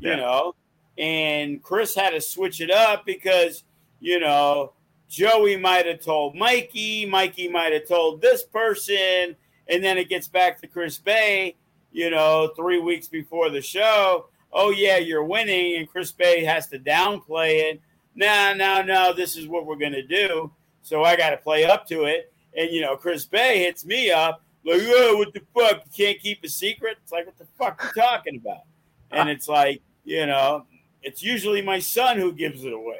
you 0.00 0.10
yeah. 0.10 0.16
know. 0.16 0.54
And 0.96 1.62
Chris 1.62 1.94
had 1.94 2.10
to 2.10 2.20
switch 2.20 2.60
it 2.60 2.70
up 2.70 3.06
because, 3.06 3.64
you 4.00 4.18
know, 4.18 4.72
Joey 5.08 5.56
might 5.56 5.86
have 5.86 6.00
told 6.00 6.36
Mikey, 6.36 7.06
Mikey 7.06 7.48
might 7.48 7.72
have 7.72 7.88
told 7.88 8.20
this 8.20 8.42
person 8.42 9.36
and 9.68 9.84
then 9.84 9.98
it 9.98 10.08
gets 10.08 10.28
back 10.28 10.60
to 10.60 10.66
Chris 10.66 10.98
Bey, 10.98 11.56
you 11.92 12.10
know, 12.10 12.52
three 12.56 12.80
weeks 12.80 13.08
before 13.08 13.50
the 13.50 13.60
show. 13.60 14.26
Oh, 14.52 14.70
yeah, 14.70 14.96
you're 14.96 15.24
winning. 15.24 15.76
And 15.76 15.88
Chris 15.88 16.10
Bey 16.10 16.44
has 16.44 16.68
to 16.68 16.78
downplay 16.78 17.70
it. 17.70 17.80
No, 18.14 18.54
no, 18.54 18.82
no, 18.82 19.12
this 19.12 19.36
is 19.36 19.46
what 19.46 19.66
we're 19.66 19.76
going 19.76 19.92
to 19.92 20.02
do. 20.02 20.50
So 20.82 21.04
I 21.04 21.16
got 21.16 21.30
to 21.30 21.36
play 21.36 21.64
up 21.64 21.86
to 21.88 22.04
it. 22.04 22.32
And, 22.56 22.70
you 22.70 22.80
know, 22.80 22.96
Chris 22.96 23.26
Bey 23.26 23.60
hits 23.60 23.84
me 23.84 24.10
up 24.10 24.42
like, 24.64 24.80
oh, 24.82 25.16
what 25.18 25.32
the 25.34 25.42
fuck? 25.54 25.84
You 25.84 26.06
can't 26.06 26.20
keep 26.20 26.42
a 26.42 26.48
secret? 26.48 26.96
It's 27.02 27.12
like, 27.12 27.26
what 27.26 27.38
the 27.38 27.46
fuck 27.58 27.82
are 27.82 27.86
you 27.88 28.02
talking 28.02 28.36
about? 28.36 28.62
And 29.10 29.28
uh. 29.28 29.32
it's 29.32 29.48
like, 29.48 29.82
you 30.04 30.26
know, 30.26 30.64
it's 31.02 31.22
usually 31.22 31.62
my 31.62 31.78
son 31.78 32.18
who 32.18 32.32
gives 32.32 32.64
it 32.64 32.72
away. 32.72 32.98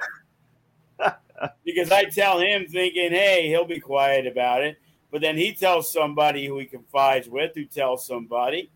Because 1.64 1.91
I 1.91 2.05
tell 2.05 2.39
him 2.39 2.66
thinking, 2.66 3.11
hey, 3.11 3.49
he'll 3.49 3.66
be 3.66 3.80
quiet 3.80 4.26
about 4.26 4.62
it. 4.62 4.78
But 5.11 5.20
then 5.20 5.36
he 5.36 5.53
tells 5.53 5.93
somebody 5.93 6.47
who 6.47 6.59
he 6.59 6.66
confides 6.66 7.28
with, 7.28 7.53
who 7.55 7.64
tells 7.64 8.07
somebody, 8.07 8.70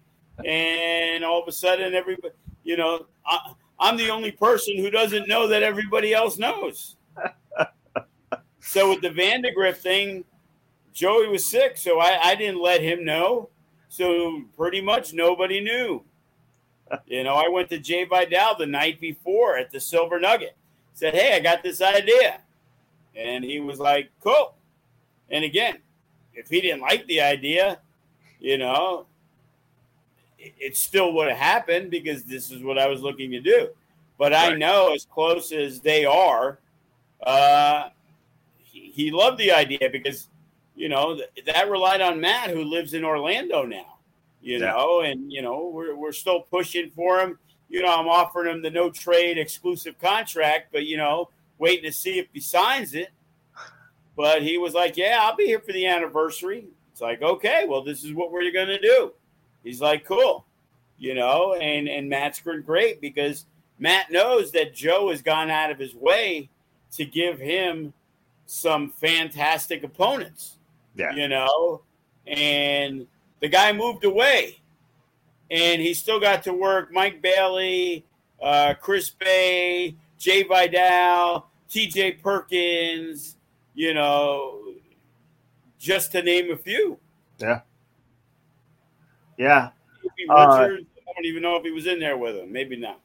and 0.45 1.25
all 1.25 1.43
of 1.43 1.49
a 1.49 1.53
sudden, 1.53 1.95
everybody, 1.95 2.35
you 2.65 2.77
know, 2.77 3.07
I, 3.27 3.53
I'm 3.79 3.97
the 3.97 4.11
only 4.11 4.33
person 4.33 4.79
who 4.79 4.91
doesn't 4.91 5.29
know 5.29 5.47
that 5.49 5.63
everybody 5.63 6.15
else 6.15 6.39
knows. 6.39 6.97
so 8.61 8.91
with 8.91 9.03
the 9.03 9.11
Vandagriff 9.11 9.77
thing, 9.77 10.25
Joey 10.93 11.29
was 11.29 11.45
sick, 11.45 11.77
so 11.77 12.01
I, 12.01 12.19
I 12.23 12.35
didn't 12.35 12.63
let 12.63 12.83
him 12.83 13.05
know. 13.05 13.51
So 13.89 14.43
pretty 14.57 14.81
much 14.81 15.13
nobody 15.13 15.61
knew. 15.61 16.05
You 17.07 17.25
know, 17.25 17.35
I 17.35 17.49
went 17.49 17.71
to 17.71 17.79
Jay 17.79 18.05
Vidal 18.05 18.57
the 18.57 18.67
night 18.67 19.01
before 19.01 19.57
at 19.57 19.71
the 19.71 19.81
Silver 19.81 20.21
Nugget. 20.21 20.57
Said, 20.93 21.15
"Hey, 21.15 21.35
I 21.35 21.41
got 21.41 21.63
this 21.63 21.81
idea," 21.81 22.42
and 23.17 23.45
he 23.45 23.61
was 23.61 23.79
like, 23.79 24.11
"Cool." 24.23 24.55
And 25.31 25.45
again, 25.45 25.79
if 26.35 26.49
he 26.49 26.61
didn't 26.61 26.81
like 26.81 27.07
the 27.07 27.21
idea, 27.21 27.79
you 28.39 28.59
know, 28.59 29.07
it, 30.39 30.53
it 30.59 30.77
still 30.77 31.13
would 31.15 31.29
have 31.29 31.39
happened 31.39 31.91
because 31.91 32.25
this 32.25 32.51
is 32.51 32.63
what 32.63 32.79
I 32.79 32.87
was 32.87 33.01
looking 33.01 33.31
to 33.33 33.41
do. 33.41 33.69
But 34.19 34.33
right. 34.33 34.53
I 34.53 34.57
know 34.57 34.93
as 34.95 35.07
close 35.07 35.53
as 35.53 35.81
they 35.81 36.05
are, 36.05 36.59
uh, 37.23 37.89
he, 38.59 38.91
he 38.95 39.11
loved 39.11 39.39
the 39.39 39.53
idea 39.53 39.89
because, 39.91 40.29
you 40.77 40.89
know, 40.89 41.17
th- 41.17 41.47
that 41.47 41.71
relied 41.71 42.01
on 42.01 42.21
Matt, 42.21 42.51
who 42.51 42.63
lives 42.63 42.95
in 42.95 43.05
Orlando 43.05 43.65
now, 43.65 43.97
you 44.41 44.59
yeah. 44.59 44.67
know, 44.67 45.01
and, 45.01 45.33
you 45.33 45.43
know, 45.43 45.71
we're, 45.73 45.97
we're 45.97 46.13
still 46.13 46.41
pushing 46.41 46.91
for 46.91 47.21
him. 47.21 47.39
You 47.69 47.83
know, 47.83 47.93
I'm 47.93 48.07
offering 48.07 48.55
him 48.55 48.63
the 48.63 48.71
no 48.71 48.91
trade 48.91 49.39
exclusive 49.39 49.99
contract, 49.99 50.69
but, 50.73 50.85
you 50.85 50.99
know, 50.99 51.31
waiting 51.63 51.85
to 51.85 51.93
see 51.93 52.19
if 52.19 52.27
he 52.33 52.41
signs 52.41 52.93
it. 52.93 53.11
But 54.17 54.43
he 54.43 54.59
was 54.59 54.75
like, 54.75 54.97
Yeah, 54.97 55.19
I'll 55.23 55.37
be 55.37 55.47
here 55.47 55.61
for 55.61 55.73
the 55.73 55.87
anniversary. 55.87 56.67
It's 56.91 57.01
like, 57.01 57.23
okay, 57.23 57.65
well, 57.67 57.83
this 57.83 58.05
is 58.05 58.13
what 58.13 58.33
we're 58.33 58.53
gonna 58.53 58.81
do. 58.81 59.13
He's 59.63 59.81
like, 59.81 60.05
Cool. 60.05 60.45
You 60.99 61.15
know, 61.15 61.55
and 61.55 61.89
and 61.89 62.09
Matt's 62.09 62.41
great 62.41 63.01
because 63.01 63.47
Matt 63.79 64.11
knows 64.11 64.53
that 64.53 64.75
Joe 64.75 65.11
has 65.11 65.23
gone 65.23 65.51
out 65.51 65.71
of 65.71 65.79
his 65.79 65.95
way 65.95 66.51
to 66.93 67.05
give 67.05 67.39
him 67.39 67.95
some 68.47 68.91
fantastic 68.91 69.83
opponents. 69.83 70.59
Yeah. 70.95 71.15
You 71.15 71.29
know, 71.29 71.83
and 72.27 73.07
the 73.41 73.49
guy 73.49 73.73
moved 73.73 74.05
away 74.05 74.61
and 75.51 75.81
he 75.81 75.95
still 75.95 76.21
got 76.21 76.43
to 76.45 76.53
work 76.53 76.93
Mike 76.93 77.23
Bailey, 77.23 78.05
uh, 78.43 78.75
Chris 78.81 79.11
Bey, 79.11 79.97
Jay 80.19 80.43
Vidal, 80.45 81.49
TJ 81.73 82.23
Perkins, 82.23 83.37
you 83.75 83.95
know, 83.95 84.61
just 85.79 86.13
to 86.13 86.23
name 86.23 86.51
a 86.51 86.57
few. 86.57 86.99
Yeah. 87.39 87.61
Yeah. 89.39 89.71
Richards, 90.03 90.31
uh, 90.31 90.35
I 90.35 91.15
don't 91.15 91.25
even 91.25 91.43
know 91.43 91.57
if 91.57 91.63
he 91.63 91.71
was 91.71 91.87
in 91.87 91.99
there 91.99 92.19
with 92.19 92.37
him. 92.37 92.53
Maybe 92.53 92.77
not. 92.77 93.01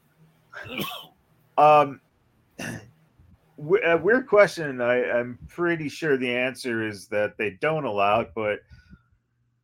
um, 1.57 2.01
a 2.59 3.97
weird 3.97 4.28
question. 4.28 4.82
I, 4.82 5.11
I'm 5.11 5.39
pretty 5.47 5.88
sure 5.88 6.18
the 6.18 6.36
answer 6.36 6.86
is 6.86 7.07
that 7.07 7.38
they 7.38 7.51
don't 7.61 7.86
allow 7.86 8.20
it, 8.20 8.32
but 8.36 8.59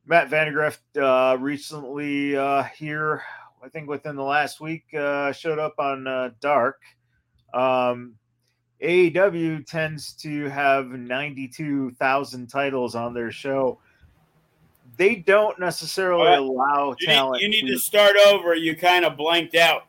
Matt 0.05 0.29
Vandagriff 0.29 0.77
uh, 0.97 1.37
recently 1.37 2.37
uh, 2.37 2.63
here, 2.63 3.21
I 3.63 3.67
think 3.67 3.89
within 3.89 4.15
the 4.15 4.23
last 4.23 4.61
week, 4.61 4.85
uh, 4.93 5.33
showed 5.33 5.59
up 5.59 5.75
on 5.77 6.07
uh, 6.07 6.29
Dark. 6.39 6.79
Um, 7.53 8.15
AEW 8.83 9.65
tends 9.65 10.13
to 10.13 10.49
have 10.49 10.87
92,000 10.87 12.47
titles 12.47 12.95
on 12.95 13.13
their 13.13 13.31
show. 13.31 13.79
They 14.97 15.15
don't 15.15 15.57
necessarily 15.59 16.23
Well, 16.23 16.43
allow 16.43 16.95
You 16.99 17.07
talent. 17.07 17.41
need, 17.41 17.55
you 17.55 17.61
need 17.63 17.67
to- 17.67 17.73
to 17.75 17.79
start 17.79 18.15
over. 18.27 18.53
You 18.53 18.75
kind 18.75 19.05
of 19.05 19.17
blanked 19.17 19.55
out. 19.55 19.87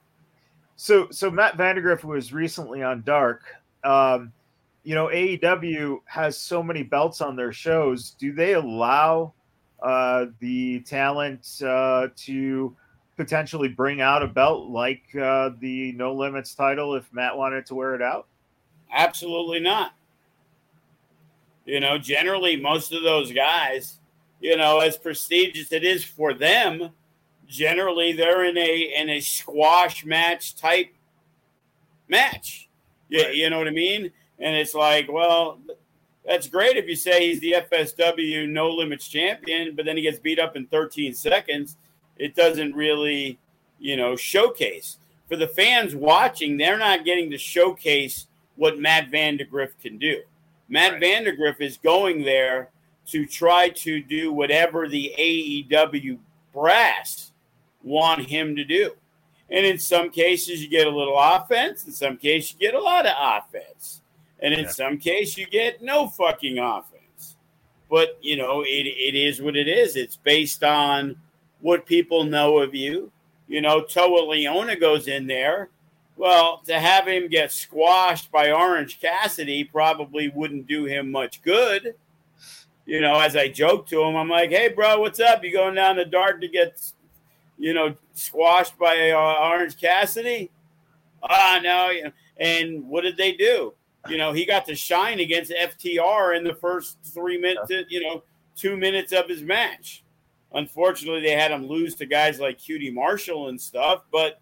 So, 0.77 1.09
so 1.11 1.31
Matt 1.31 1.57
Vandagriff 1.57 2.05
was 2.05 2.33
recently 2.33 2.83
on 2.83 3.03
Dark. 3.03 3.43
Um, 3.85 4.33
you 4.83 4.95
know, 4.95 5.09
AEW 5.09 6.01
has 6.07 6.39
so 6.39 6.63
many 6.63 6.83
belts 6.83 7.21
on 7.21 7.37
their 7.37 7.53
shows. 7.53 8.11
Do 8.13 8.33
they 8.33 8.55
allow 8.55 9.35
uh, 9.83 10.27
the 10.41 10.81
talent 10.81 11.61
uh, 11.65 12.09
to 12.17 12.75
potentially 13.17 13.69
bring 13.69 14.01
out 14.01 14.23
a 14.23 14.27
belt 14.27 14.69
like 14.71 15.03
uh, 15.15 15.51
the 15.61 15.93
No 15.93 16.15
Limits 16.15 16.55
title 16.55 16.95
if 16.95 17.13
Matt 17.13 17.37
wanted 17.37 17.67
to 17.67 17.75
wear 17.75 17.95
it 17.95 18.03
out? 18.03 18.27
Absolutely 18.95 19.61
not. 19.61 19.95
You 21.67 21.81
know, 21.81 21.99
generally, 21.99 22.57
most 22.57 22.93
of 22.93 23.03
those 23.03 23.33
guys, 23.33 23.99
you 24.41 24.57
know, 24.57 24.79
as 24.81 24.97
prestigious 24.97 25.73
it 25.73 25.83
is 25.83 26.05
for 26.05 26.33
them, 26.35 26.91
generally 27.49 28.13
they're 28.13 28.45
in 28.45 28.57
a 28.57 28.93
in 28.97 29.11
a 29.11 29.21
squash 29.21 30.05
match 30.05 30.57
type 30.57 30.95
match. 32.09 32.69
You, 33.09 33.23
Right. 33.23 33.35
you 33.35 33.51
know 33.51 33.59
what 33.59 33.69
I 33.69 33.73
mean? 33.73 34.11
And 34.39 34.57
it's 34.57 34.75
like, 34.75 35.11
well, 35.11 35.59
that's 36.25 36.49
great 36.49 36.77
if 36.77 36.87
you 36.87 36.97
say 36.97 37.29
he's 37.29 37.41
the 37.41 37.53
FSW 37.71 38.49
No 38.49 38.71
Limits 38.71 39.09
champion, 39.09 39.75
but 39.75 39.85
then 39.85 39.97
he 39.97 40.03
gets 40.03 40.19
beat 40.19 40.39
up 40.39 40.57
in 40.57 40.67
13 40.67 41.15
seconds. 41.15 41.77
It 42.17 42.35
doesn't 42.35 42.75
really, 42.75 43.39
you 43.79 43.97
know, 43.97 44.17
showcase. 44.17 44.99
For 45.29 45.37
the 45.37 45.49
fans 45.49 45.95
watching, 45.95 46.57
they're 46.57 46.79
not 46.79 47.05
getting 47.05 47.31
to 47.31 47.39
showcase 47.39 48.27
what 48.57 48.79
Matt 48.79 49.11
Vandagriff 49.11 49.71
can 49.83 49.99
do. 49.99 50.23
Matt 50.69 50.95
Right. 50.95 51.03
Vandagriff 51.03 51.61
is 51.61 51.77
going 51.77 52.23
there 52.25 52.71
to 53.07 53.27
try 53.27 53.69
to 53.69 54.01
do 54.03 54.33
whatever 54.33 54.89
the 54.89 55.13
AEW 55.19 56.19
brass 56.53 57.33
want 57.83 58.27
him 58.27 58.57
to 58.57 58.65
do. 58.65 58.93
And 59.51 59.67
in 59.67 59.79
some 59.79 60.11
cases, 60.11 60.63
you 60.63 60.69
get 60.69 60.87
a 60.87 60.91
little 60.91 61.19
offense. 61.19 61.87
In 61.87 61.93
some 61.93 62.17
cases, 62.17 62.55
you 62.55 62.61
get 62.67 62.75
a 62.75 62.81
lot 62.83 63.07
of 63.07 63.15
offense. 63.19 64.01
And 64.41 64.55
in 64.55 64.65
Yeah. 64.65 64.71
some 64.71 64.99
cases, 64.99 65.37
you 65.39 65.47
get 65.47 65.83
no 65.83 66.09
fucking 66.09 66.59
offense. 66.59 67.37
But, 67.91 68.19
you 68.23 68.37
know, 68.37 68.63
it, 68.63 68.87
it 68.87 69.15
is 69.15 69.43
what 69.43 69.57
it 69.57 69.69
is. 69.69 69.97
It's 69.97 70.17
based 70.17 70.65
on 70.65 71.17
what 71.61 71.85
people 71.87 72.25
know 72.25 72.59
of 72.59 72.75
you. 72.75 73.13
You 73.47 73.61
know, 73.61 73.83
Toa 73.83 74.23
Liona 74.23 74.81
goes 74.81 75.07
in 75.09 75.27
there. 75.27 75.69
Well, 76.17 76.63
to 76.67 76.79
have 76.79 77.09
him 77.09 77.29
get 77.29 77.51
squashed 77.51 78.31
by 78.31 78.53
Orange 78.53 79.01
Cassidy 79.01 79.65
probably 79.65 80.29
wouldn't 80.29 80.67
do 80.67 80.85
him 80.85 81.11
much 81.11 81.43
good. 81.43 81.95
You 82.87 83.01
know, 83.01 83.19
as 83.19 83.35
I 83.35 83.49
joke 83.49 83.87
to 83.89 84.03
him, 84.03 84.15
I'm 84.15 84.29
like, 84.29 84.51
"Hey, 84.51 84.69
bro, 84.69 85.01
what's 85.01 85.21
up? 85.21 85.43
You 85.43 85.53
going 85.53 85.75
down 85.75 85.97
the 85.97 86.05
dark 86.05 86.41
to 86.43 86.49
get, 86.49 86.81
you 87.59 87.73
know, 87.75 87.97
squashed 88.13 88.79
by 88.79 89.11
uh, 89.11 89.49
Orange 89.49 89.81
Cassidy?" 89.81 90.51
Ah, 91.23 91.59
no. 91.63 91.91
And 92.37 92.87
what 92.89 93.03
did 93.03 93.17
they 93.17 93.33
do? 93.33 93.73
You 94.09 94.19
know, 94.19 94.33
he 94.33 94.45
got 94.45 94.67
to 94.67 94.75
shine 94.75 95.21
against 95.21 95.51
FTR 95.51 96.37
in 96.37 96.45
the 96.45 96.55
first 96.55 96.99
three 97.03 97.39
minutes, 97.39 97.73
you 97.89 98.03
know, 98.03 98.23
two 98.55 98.77
minutes 98.77 99.13
of 99.13 99.29
his 99.29 99.43
match. 99.43 100.05
Unfortunately, 100.53 101.23
they 101.23 101.33
had 101.33 101.51
him 101.51 101.67
lose 101.67 101.95
to 101.97 102.07
guys 102.07 102.39
like 102.39 102.59
QT 102.59 102.93
Marshall 102.93 103.49
and 103.49 103.61
stuff, 103.61 104.03
but 104.13 104.41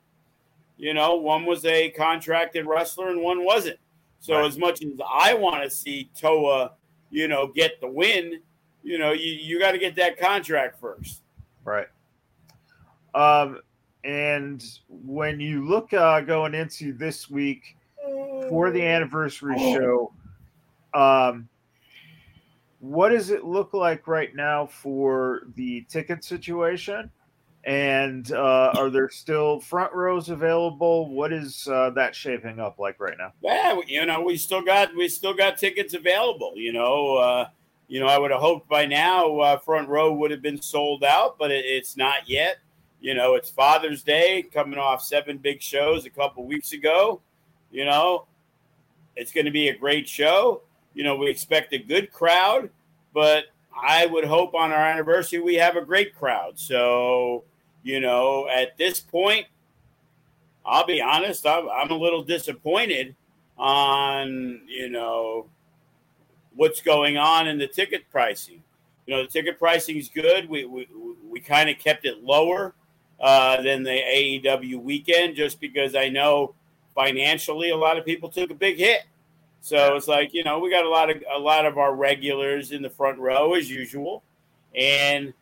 you 0.82 0.94
know, 0.94 1.14
one 1.14 1.46
was 1.46 1.64
a 1.64 1.90
contracted 1.90 2.66
wrestler 2.66 3.10
and 3.10 3.22
one 3.22 3.44
wasn't. 3.44 3.78
So 4.18 4.34
Right. 4.34 4.46
as 4.46 4.58
much 4.58 4.82
as 4.82 4.90
I 5.08 5.32
want 5.32 5.62
to 5.62 5.70
see 5.70 6.10
Toa, 6.18 6.72
you 7.08 7.28
know, 7.28 7.46
get 7.46 7.80
the 7.80 7.86
win, 7.86 8.40
you 8.82 8.98
know, 8.98 9.12
you, 9.12 9.30
you 9.30 9.60
got 9.60 9.72
to 9.72 9.78
get 9.78 9.94
that 9.94 10.18
contract 10.18 10.80
first. 10.80 11.22
Right. 11.64 11.86
Um, 13.14 13.60
and 14.02 14.64
when 14.88 15.38
you 15.38 15.64
look 15.68 15.92
uh, 15.92 16.20
going 16.22 16.52
into 16.52 16.92
this 16.92 17.30
week 17.30 17.76
for 18.48 18.72
the 18.72 18.84
anniversary 18.84 19.56
show, 19.60 20.12
um, 20.94 21.48
what 22.80 23.10
does 23.10 23.30
it 23.30 23.44
look 23.44 23.72
like 23.72 24.08
right 24.08 24.34
now 24.34 24.66
for 24.66 25.42
the 25.54 25.82
ticket 25.82 26.24
situation? 26.24 27.08
And 27.64 28.32
uh, 28.32 28.72
are 28.76 28.90
there 28.90 29.08
still 29.08 29.60
front 29.60 29.92
rows 29.92 30.30
available? 30.30 31.08
What 31.08 31.32
is 31.32 31.68
uh, 31.68 31.90
that 31.90 32.14
shaping 32.14 32.58
up 32.58 32.80
like 32.80 32.98
right 32.98 33.16
now? 33.16 33.32
Yeah, 33.40 33.80
you 33.86 34.04
know, 34.04 34.20
we 34.20 34.36
still 34.36 34.62
got 34.62 34.94
we 34.96 35.08
still 35.08 35.34
got 35.34 35.58
tickets 35.58 35.94
available. 35.94 36.54
You 36.56 36.72
know, 36.72 37.16
uh, 37.16 37.48
you 37.86 38.00
know, 38.00 38.06
I 38.06 38.18
would 38.18 38.32
have 38.32 38.40
hoped 38.40 38.68
by 38.68 38.86
now 38.86 39.38
uh, 39.38 39.58
front 39.58 39.88
row 39.88 40.12
would 40.12 40.32
have 40.32 40.42
been 40.42 40.60
sold 40.60 41.04
out, 41.04 41.38
but 41.38 41.52
it, 41.52 41.64
it's 41.64 41.96
not 41.96 42.28
yet. 42.28 42.56
You 43.00 43.14
know, 43.14 43.34
it's 43.34 43.50
Father's 43.50 44.02
Day, 44.02 44.42
coming 44.42 44.78
off 44.78 45.02
seven 45.02 45.38
big 45.38 45.60
shows 45.60 46.06
a 46.06 46.10
couple 46.10 46.44
weeks 46.44 46.72
ago. 46.72 47.20
You 47.70 47.84
know, 47.84 48.26
it's 49.14 49.32
going 49.32 49.46
to 49.46 49.52
be 49.52 49.68
a 49.68 49.76
great 49.76 50.08
show. 50.08 50.62
You 50.94 51.04
know, 51.04 51.16
we 51.16 51.28
expect 51.28 51.72
a 51.72 51.78
good 51.78 52.12
crowd, 52.12 52.70
but 53.14 53.44
I 53.74 54.06
would 54.06 54.24
hope 54.24 54.54
on 54.54 54.72
our 54.72 54.84
anniversary 54.84 55.40
we 55.40 55.54
have 55.56 55.76
a 55.76 55.84
great 55.84 56.14
crowd. 56.14 56.58
So, 56.58 57.44
you 57.82 58.00
know, 58.00 58.48
at 58.48 58.76
this 58.76 59.00
point, 59.00 59.46
I'll 60.64 60.86
be 60.86 61.00
honest, 61.00 61.46
I'm, 61.46 61.68
I'm 61.68 61.90
a 61.90 61.96
little 61.96 62.22
disappointed 62.22 63.16
on, 63.58 64.60
you 64.68 64.88
know, 64.88 65.46
what's 66.54 66.80
going 66.80 67.16
on 67.16 67.48
in 67.48 67.58
the 67.58 67.66
ticket 67.66 68.08
pricing. 68.10 68.62
You 69.06 69.16
know, 69.16 69.22
the 69.22 69.28
ticket 69.28 69.58
pricing 69.58 69.96
is 69.96 70.08
good. 70.08 70.48
We, 70.48 70.64
we, 70.64 70.88
we 71.28 71.40
kind 71.40 71.68
of 71.68 71.78
kept 71.78 72.04
it 72.04 72.22
lower 72.22 72.74
uh, 73.20 73.60
than 73.62 73.82
the 73.82 73.90
AEW 73.90 74.80
weekend 74.82 75.36
just 75.36 75.60
because 75.60 75.94
I 75.94 76.08
know 76.08 76.54
financially 76.94 77.70
a 77.70 77.76
lot 77.76 77.98
of 77.98 78.04
people 78.04 78.28
took 78.28 78.50
a 78.50 78.54
big 78.54 78.78
hit. 78.78 79.02
So 79.60 79.94
it's 79.94 80.08
like, 80.08 80.34
you 80.34 80.42
know, 80.42 80.58
we 80.58 80.70
got 80.70 80.84
a 80.84 80.88
lot 80.88 81.08
of 81.08 81.22
a 81.32 81.38
lot 81.38 81.66
of 81.66 81.78
our 81.78 81.94
regulars 81.94 82.72
in 82.72 82.82
the 82.82 82.90
front 82.90 83.18
row 83.18 83.54
as 83.54 83.70
usual. 83.70 84.24
And 84.74 85.32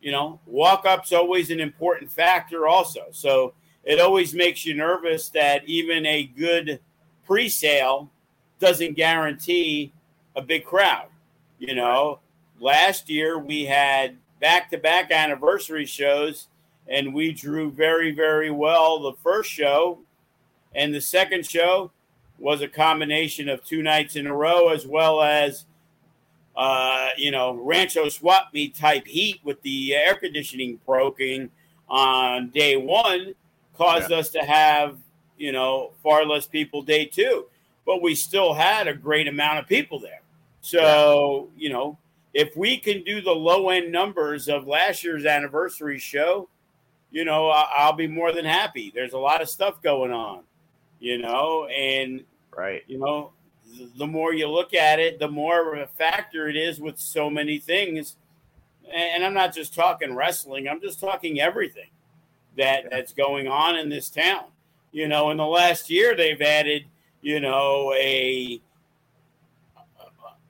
you 0.00 0.12
know, 0.12 0.40
walk 0.46 0.84
up's 0.86 1.12
always 1.12 1.50
an 1.50 1.60
important 1.60 2.10
factor 2.10 2.66
also. 2.66 3.06
So 3.10 3.54
it 3.84 4.00
always 4.00 4.34
makes 4.34 4.64
you 4.64 4.74
nervous 4.74 5.28
that 5.30 5.64
even 5.66 6.06
a 6.06 6.24
good 6.24 6.80
pre-sale 7.26 8.10
doesn't 8.58 8.96
guarantee 8.96 9.92
a 10.36 10.42
big 10.42 10.64
crowd. 10.64 11.06
You 11.58 11.74
know, 11.74 12.20
last 12.60 13.08
year 13.08 13.38
we 13.38 13.64
had 13.64 14.16
back-to-back 14.40 15.10
anniversary 15.10 15.84
shows 15.84 16.48
and 16.86 17.12
we 17.12 17.32
drew 17.32 17.70
very 17.70 18.12
very 18.12 18.50
well 18.50 19.00
the 19.00 19.12
first 19.22 19.50
show 19.50 19.98
and 20.74 20.94
the 20.94 21.00
second 21.00 21.44
show 21.44 21.90
was 22.38 22.60
a 22.60 22.68
combination 22.68 23.48
of 23.48 23.64
two 23.64 23.82
nights 23.82 24.14
in 24.16 24.26
a 24.26 24.34
row 24.34 24.68
as 24.68 24.86
well 24.86 25.20
as 25.20 25.64
uh, 26.58 27.10
you 27.16 27.30
know, 27.30 27.54
Rancho 27.54 28.08
swap 28.08 28.50
meet 28.52 28.74
type 28.74 29.06
heat 29.06 29.40
with 29.44 29.62
the 29.62 29.94
air 29.94 30.16
conditioning 30.16 30.80
broken 30.84 31.50
on 31.88 32.50
day 32.50 32.76
one 32.76 33.32
caused 33.76 34.10
us 34.10 34.28
to 34.30 34.40
have, 34.40 34.98
you 35.38 35.52
know, 35.52 35.92
far 36.02 36.26
less 36.26 36.48
people 36.48 36.82
day 36.82 37.04
two. 37.04 37.46
But 37.86 38.02
we 38.02 38.16
still 38.16 38.52
had 38.52 38.88
a 38.88 38.92
great 38.92 39.28
amount 39.28 39.60
of 39.60 39.68
people 39.68 40.00
there. 40.00 40.20
So, 40.60 41.48
you 41.56 41.70
know, 41.70 41.96
if 42.34 42.56
we 42.56 42.76
can 42.76 43.04
do 43.04 43.20
the 43.20 43.30
low 43.30 43.68
end 43.68 43.92
numbers 43.92 44.48
of 44.48 44.66
last 44.66 45.04
year's 45.04 45.26
anniversary 45.26 46.00
show, 46.00 46.48
you 47.12 47.24
know, 47.24 47.50
I'll 47.50 47.92
be 47.92 48.08
more 48.08 48.32
than 48.32 48.44
happy. 48.44 48.90
There's 48.92 49.12
a 49.12 49.18
lot 49.18 49.40
of 49.40 49.48
stuff 49.48 49.80
going 49.80 50.10
on, 50.10 50.42
you 50.98 51.18
know, 51.18 51.66
and 51.66 52.24
Right. 52.50 52.82
you 52.88 52.98
know, 52.98 53.30
the 53.96 54.06
more 54.06 54.32
you 54.32 54.48
look 54.48 54.74
at 54.74 54.98
it, 54.98 55.18
the 55.18 55.28
more 55.28 55.74
of 55.74 55.80
a 55.80 55.86
factor 55.86 56.48
it 56.48 56.56
is 56.56 56.80
with 56.80 56.98
so 56.98 57.30
many 57.30 57.58
things. 57.58 58.16
And 58.92 59.24
I'm 59.24 59.34
not 59.34 59.54
just 59.54 59.74
talking 59.74 60.14
wrestling; 60.14 60.68
I'm 60.68 60.80
just 60.80 61.00
talking 61.00 61.40
everything 61.40 61.90
that 62.56 62.90
that's 62.90 63.12
going 63.12 63.48
on 63.48 63.76
in 63.76 63.88
this 63.88 64.08
town. 64.08 64.44
You 64.92 65.08
know, 65.08 65.30
in 65.30 65.36
the 65.36 65.46
last 65.46 65.90
year, 65.90 66.16
they've 66.16 66.40
added, 66.40 66.84
you 67.20 67.40
know, 67.40 67.92
a 67.94 68.60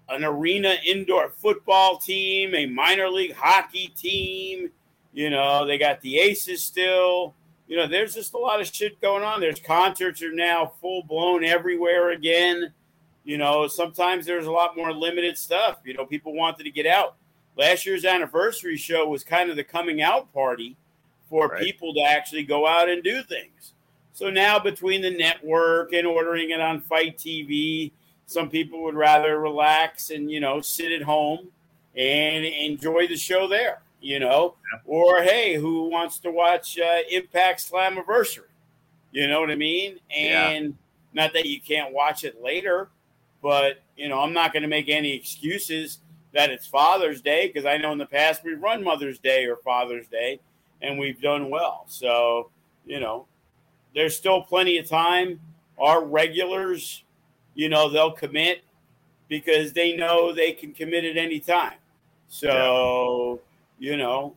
an 0.09 0.25
arena 0.25 0.77
indoor 0.87 1.31
football 1.31 1.99
team, 1.99 2.55
a 2.55 2.67
minor 2.67 3.09
league 3.09 3.35
hockey 3.35 3.89
team. 3.89 4.71
You 5.13 5.31
know, 5.31 5.67
they 5.67 5.79
got 5.79 6.01
the 6.01 6.19
Aces 6.19 6.63
still. 6.63 7.35
You 7.67 7.77
know, 7.77 7.87
there's 7.87 8.15
just 8.15 8.33
a 8.33 8.39
lot 8.39 8.61
of 8.61 8.67
shit 8.67 9.01
going 9.01 9.23
on. 9.23 9.41
There's 9.41 9.61
concerts 9.61 10.23
are 10.23 10.33
now 10.33 10.73
full 10.81 11.03
blown 11.03 11.45
everywhere 11.45 12.11
again. 12.11 12.73
You 13.29 13.37
know, 13.37 13.67
sometimes 13.67 14.25
there's 14.25 14.47
a 14.47 14.51
lot 14.51 14.75
more 14.75 14.91
limited 14.91 15.37
stuff. 15.37 15.81
You 15.85 15.93
know, 15.93 16.07
people 16.07 16.33
wanted 16.33 16.65
to 16.65 16.71
get 16.71 16.87
out. 16.87 17.17
Last 17.59 17.85
year's 17.85 18.07
anniversary 18.07 18.79
show 18.79 19.07
was 19.07 19.23
kind 19.23 19.51
of 19.51 19.57
the 19.57 19.65
coming 19.65 20.01
out 20.01 20.33
party 20.33 20.79
for 21.29 21.49
Right. 21.49 21.63
people 21.63 21.93
to 21.93 22.01
actually 22.01 22.45
go 22.45 22.67
out 22.67 22.89
and 22.89 23.03
do 23.05 23.23
things. 23.23 23.75
So 24.15 24.31
now 24.31 24.59
between 24.59 25.03
the 25.03 25.11
network 25.11 25.93
and 25.93 26.07
ordering 26.07 26.53
it 26.53 26.61
on 26.63 26.81
FITE 26.81 27.19
TV, 27.19 27.93
some 28.25 28.49
people 28.49 28.83
would 28.85 28.95
rather 28.95 29.39
relax 29.39 30.09
and 30.09 30.31
you 30.31 30.41
know 30.41 30.63
sit 30.63 30.91
at 30.91 31.03
home 31.03 31.49
and 31.95 32.47
enjoy 32.47 33.09
the 33.09 33.17
show 33.17 33.47
there. 33.47 33.83
You 34.01 34.21
know, 34.21 34.55
yeah. 34.73 34.81
or 34.87 35.21
hey, 35.23 35.57
who 35.57 35.91
wants 35.91 36.19
to 36.21 36.31
watch 36.31 36.79
uh, 36.79 37.01
Impact 37.11 37.61
Slammiversary? 37.71 38.49
You 39.13 39.27
know 39.29 39.43
what 39.43 39.51
I 39.51 39.55
mean? 39.55 39.99
And 40.17 40.65
yeah. 40.65 40.71
not 41.13 41.35
that 41.35 41.45
you 41.45 41.61
can't 41.61 41.93
watch 41.93 42.25
it 42.25 42.43
later, 42.43 42.89
but 43.43 43.83
you 43.97 44.09
know, 44.09 44.21
I'm 44.21 44.33
not 44.33 44.53
going 44.53 44.63
to 44.63 44.69
make 44.69 44.89
any 44.89 45.15
excuses 45.15 45.99
that 46.33 46.51
it's 46.51 46.67
Father's 46.67 47.21
Day 47.21 47.47
because 47.47 47.67
I 47.67 47.77
know 47.79 47.93
in 47.93 47.99
the 47.99 48.07
past 48.07 48.45
we've 48.45 48.61
run 48.61 48.85
Mother's 48.85 49.19
Day 49.19 49.47
or 49.47 49.57
Father's 49.57 50.07
Day 50.09 50.41
and 50.83 50.99
we've 50.99 51.21
done 51.21 51.51
well. 51.51 51.85
So, 51.89 52.51
you 52.87 53.01
know, 53.01 53.27
there's 53.95 54.17
still 54.17 54.43
plenty 54.43 54.79
of 54.79 54.89
time. 54.89 55.41
Our 55.79 56.05
regulars, 56.05 57.05
you 57.55 57.69
know, 57.69 57.89
they'll 57.89 58.13
commit 58.13 58.63
because 59.29 59.73
they 59.73 59.97
know 59.97 60.33
they 60.33 60.53
can 60.53 60.73
commit 60.73 61.05
at 61.05 61.17
any 61.17 61.41
time. 61.41 61.75
So, 62.29 63.41
yeah. 63.79 63.91
you 63.91 63.97
know, 63.97 64.35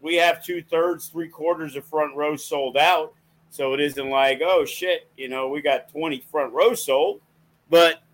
we 0.00 0.16
have 0.16 0.44
two 0.44 0.62
thirds, 0.62 1.08
three 1.08 1.28
quarters 1.28 1.76
of 1.76 1.84
front 1.84 2.14
row 2.14 2.36
sold 2.36 2.76
out. 2.76 3.14
So 3.50 3.72
it 3.72 3.80
isn't 3.80 4.10
like, 4.10 4.40
oh 4.44 4.64
shit, 4.64 5.08
you 5.16 5.28
know, 5.28 5.48
we 5.48 5.62
got 5.62 5.88
20 5.90 6.24
front 6.30 6.52
row 6.52 6.74
sold. 6.74 7.20
But, 7.74 8.04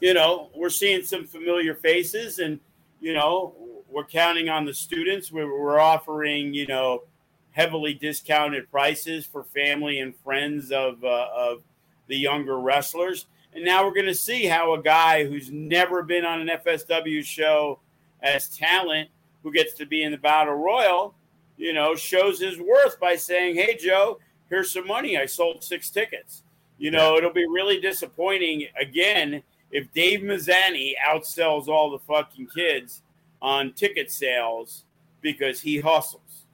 you 0.00 0.14
know, 0.14 0.50
we're 0.54 0.70
seeing 0.70 1.02
some 1.02 1.26
familiar 1.26 1.74
faces 1.74 2.38
and, 2.38 2.60
you 3.00 3.12
know, 3.12 3.52
we're 3.90 4.04
counting 4.04 4.48
on 4.48 4.64
the 4.64 4.72
students. 4.72 5.32
We're, 5.32 5.80
offering, 5.80 6.54
you 6.54 6.68
know, 6.68 7.02
heavily 7.50 7.94
discounted 7.94 8.70
prices 8.70 9.26
for 9.26 9.42
family 9.42 9.98
and 9.98 10.14
friends 10.14 10.70
of, 10.70 11.02
uh, 11.02 11.26
of 11.34 11.64
the 12.06 12.16
younger 12.16 12.60
wrestlers. 12.60 13.26
And 13.52 13.64
now 13.64 13.84
we're 13.84 13.94
going 13.94 14.06
to 14.06 14.14
see 14.14 14.44
how 14.46 14.74
a 14.74 14.80
guy 14.80 15.24
who's 15.24 15.50
never 15.50 16.04
been 16.04 16.24
on 16.24 16.48
an 16.48 16.56
FSW 16.64 17.24
show 17.24 17.80
as 18.22 18.48
talent, 18.48 19.08
who 19.42 19.50
gets 19.50 19.72
to 19.74 19.86
be 19.86 20.04
in 20.04 20.12
the 20.12 20.18
battle 20.18 20.54
royal, 20.54 21.16
you 21.56 21.72
know, 21.72 21.96
shows 21.96 22.38
his 22.38 22.60
worth 22.60 23.00
by 23.00 23.16
saying, 23.16 23.56
"Hey, 23.56 23.76
Joe, 23.76 24.20
here's 24.48 24.70
some 24.70 24.86
money. 24.86 25.18
I 25.18 25.26
sold 25.26 25.64
six 25.64 25.90
tickets." 25.90 26.43
You 26.78 26.90
know, 26.90 27.16
it'll 27.16 27.32
be 27.32 27.46
really 27.46 27.80
disappointing 27.80 28.66
again 28.80 29.42
if 29.70 29.92
Dave 29.92 30.20
Mazzani 30.20 30.92
outsells 31.06 31.68
all 31.68 31.90
the 31.90 31.98
fucking 31.98 32.48
kids 32.54 33.02
on 33.40 33.72
ticket 33.72 34.10
sales 34.10 34.84
because 35.20 35.60
he 35.60 35.80
hustles. 35.80 36.46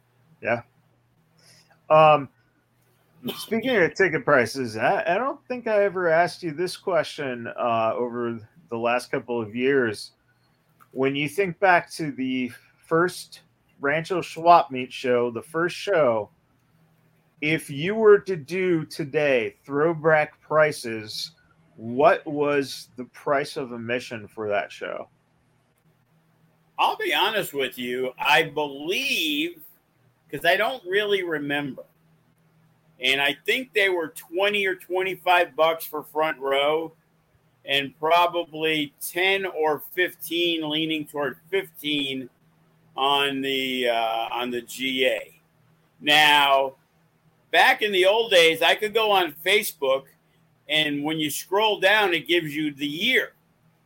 Yeah. 0.42 0.62
Um, 1.88 2.28
speaking 3.36 3.76
of 3.76 3.94
ticket 3.94 4.24
prices, 4.24 4.76
I, 4.76 5.02
I, 5.06 5.14
don't 5.14 5.40
think 5.48 5.66
I 5.66 5.84
ever 5.84 6.08
asked 6.08 6.42
you 6.42 6.52
this 6.52 6.76
question 6.76 7.48
uh, 7.58 7.92
over 7.94 8.38
the 8.70 8.78
last 8.78 9.10
couple 9.10 9.40
of 9.40 9.54
years. 9.54 10.12
When 10.92 11.14
you 11.14 11.28
think 11.28 11.58
back 11.60 11.90
to 11.92 12.10
the 12.12 12.50
first 12.86 13.40
Rancho 13.80 14.22
Swap 14.22 14.70
Meet 14.70 14.92
show, 14.92 15.30
the 15.30 15.42
first 15.42 15.76
show, 15.76 16.30
if 17.40 17.70
you 17.70 17.94
were 17.94 18.18
to 18.18 18.36
do 18.36 18.84
today 18.84 19.56
throwback 19.64 20.40
prices, 20.40 21.32
what 21.76 22.26
was 22.26 22.88
the 22.96 23.04
price 23.04 23.56
of 23.56 23.72
admission 23.72 24.28
for 24.28 24.48
that 24.48 24.70
show? 24.70 25.08
I'll 26.78 26.96
be 26.96 27.14
honest 27.14 27.52
with 27.52 27.78
you. 27.78 28.12
I 28.18 28.44
believe 28.44 29.60
because 30.28 30.46
I 30.46 30.56
don't 30.56 30.82
really 30.84 31.22
remember. 31.22 31.82
And 33.00 33.20
I 33.20 33.36
think 33.46 33.72
they 33.72 33.88
were 33.88 34.08
20 34.08 34.66
or 34.66 34.74
25 34.74 35.56
bucks 35.56 35.84
for 35.84 36.02
front 36.02 36.38
row 36.38 36.92
and 37.64 37.98
probably 37.98 38.92
10 39.00 39.46
or 39.46 39.82
15 39.94 40.68
leaning 40.68 41.06
toward 41.06 41.38
15 41.50 42.28
on 42.96 43.40
the 43.40 43.88
uh, 43.88 44.28
on 44.32 44.50
the 44.50 44.62
GA. 44.62 45.40
Now, 46.00 46.74
back 47.50 47.82
in 47.82 47.92
the 47.92 48.06
old 48.06 48.30
days, 48.30 48.62
I 48.62 48.74
could 48.74 48.94
go 48.94 49.10
on 49.10 49.34
Facebook, 49.44 50.04
and 50.68 51.02
when 51.02 51.18
you 51.18 51.30
scroll 51.30 51.80
down, 51.80 52.14
it 52.14 52.26
gives 52.28 52.54
you 52.54 52.72
the 52.72 52.86
year. 52.86 53.32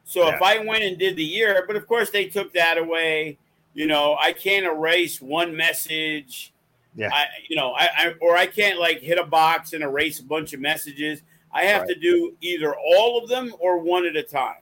So 0.05 0.27
yeah. 0.27 0.37
if 0.37 0.43
I 0.43 0.59
went 0.59 0.85
and 0.85 0.99
did 0.99 1.17
the 1.17 1.25
year, 1.25 1.65
but 1.67 1.77
of 1.77 1.87
course 1.87 2.11
they 2.11 2.27
took 2.27 2.53
that 2.53 2.79
away. 2.79 3.39
You 3.73 3.87
know, 3.87 4.17
I 4.21 4.33
can't 4.33 4.67
erase 4.67 5.21
one 5.21 5.57
message. 5.57 6.53
Yeah. 6.95 7.09
I, 7.13 7.27
you 7.49 7.57
know, 7.57 7.73
I, 7.73 7.89
I 7.97 8.15
or 8.21 8.37
I 8.37 8.47
can't 8.47 8.79
like 8.79 9.01
hit 9.01 9.19
a 9.19 9.25
box 9.25 9.73
and 9.73 9.83
erase 9.83 10.21
a 10.21 10.25
bunch 10.25 10.53
of 10.53 10.61
messages. 10.61 11.23
I 11.53 11.65
have 11.65 11.83
right. 11.83 11.89
to 11.89 11.95
do 11.99 12.35
either 12.41 12.75
all 12.77 13.19
of 13.19 13.29
them 13.29 13.55
or 13.59 13.79
one 13.79 14.07
at 14.07 14.17
a 14.17 14.23
time. 14.23 14.57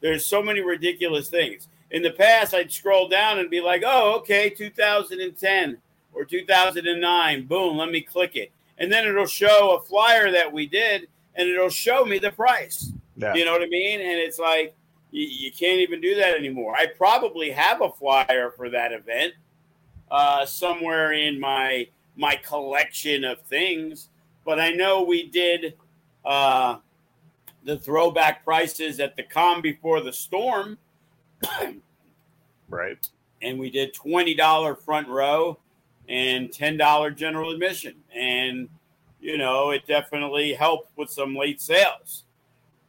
There's 0.00 0.26
so 0.26 0.42
many 0.42 0.60
ridiculous 0.60 1.28
things. 1.28 1.68
In 1.90 2.02
the 2.02 2.10
past, 2.10 2.54
I'd 2.54 2.72
scroll 2.72 3.08
down 3.08 3.38
and 3.38 3.50
be 3.50 3.60
like, 3.60 3.82
"Oh, 3.84 4.16
okay, 4.18 4.50
2010 4.50 5.78
or 6.12 6.24
2009. 6.24 7.46
Boom, 7.46 7.76
let 7.76 7.90
me 7.90 8.00
click 8.00 8.36
it." 8.36 8.52
And 8.78 8.90
then 8.90 9.06
it'll 9.06 9.26
show 9.26 9.76
a 9.76 9.84
flyer 9.84 10.30
that 10.30 10.52
we 10.52 10.66
did 10.66 11.08
and 11.34 11.48
it'll 11.48 11.68
show 11.68 12.04
me 12.04 12.18
the 12.18 12.30
price. 12.30 12.92
Yeah. 13.16 13.34
You 13.34 13.44
know 13.44 13.52
what 13.52 13.62
I 13.62 13.66
mean? 13.66 14.00
And 14.00 14.18
it's 14.18 14.38
like 14.38 14.74
you, 15.10 15.26
you, 15.26 15.52
can't 15.52 15.80
even 15.80 16.00
do 16.00 16.14
that 16.16 16.36
anymore. 16.36 16.74
I 16.74 16.86
probably 16.86 17.50
have 17.50 17.80
a 17.80 17.90
flyer 17.90 18.52
for 18.56 18.70
that 18.70 18.92
event 18.92 19.34
uh, 20.10 20.44
somewhere 20.46 21.12
in 21.12 21.38
my 21.38 21.88
my 22.16 22.36
collection 22.36 23.24
of 23.24 23.40
things, 23.42 24.08
but 24.44 24.60
I 24.60 24.70
know 24.70 25.02
we 25.02 25.28
did 25.28 25.74
uh, 26.26 26.76
the 27.64 27.78
throwback 27.78 28.44
prices 28.44 29.00
at 29.00 29.16
the 29.16 29.22
calm 29.22 29.62
before 29.62 30.02
the 30.02 30.12
storm. 30.12 30.76
right. 32.68 33.08
And 33.40 33.58
we 33.58 33.70
did 33.70 33.94
twenty 33.94 34.34
dollar 34.34 34.74
front 34.74 35.08
row 35.08 35.58
and 36.08 36.52
ten 36.52 36.76
dollar 36.76 37.10
general 37.10 37.50
admission, 37.50 37.94
and 38.14 38.68
you 39.20 39.38
know 39.38 39.70
it 39.70 39.86
definitely 39.86 40.52
helped 40.52 40.96
with 40.96 41.10
some 41.10 41.34
late 41.34 41.60
sales 41.60 42.24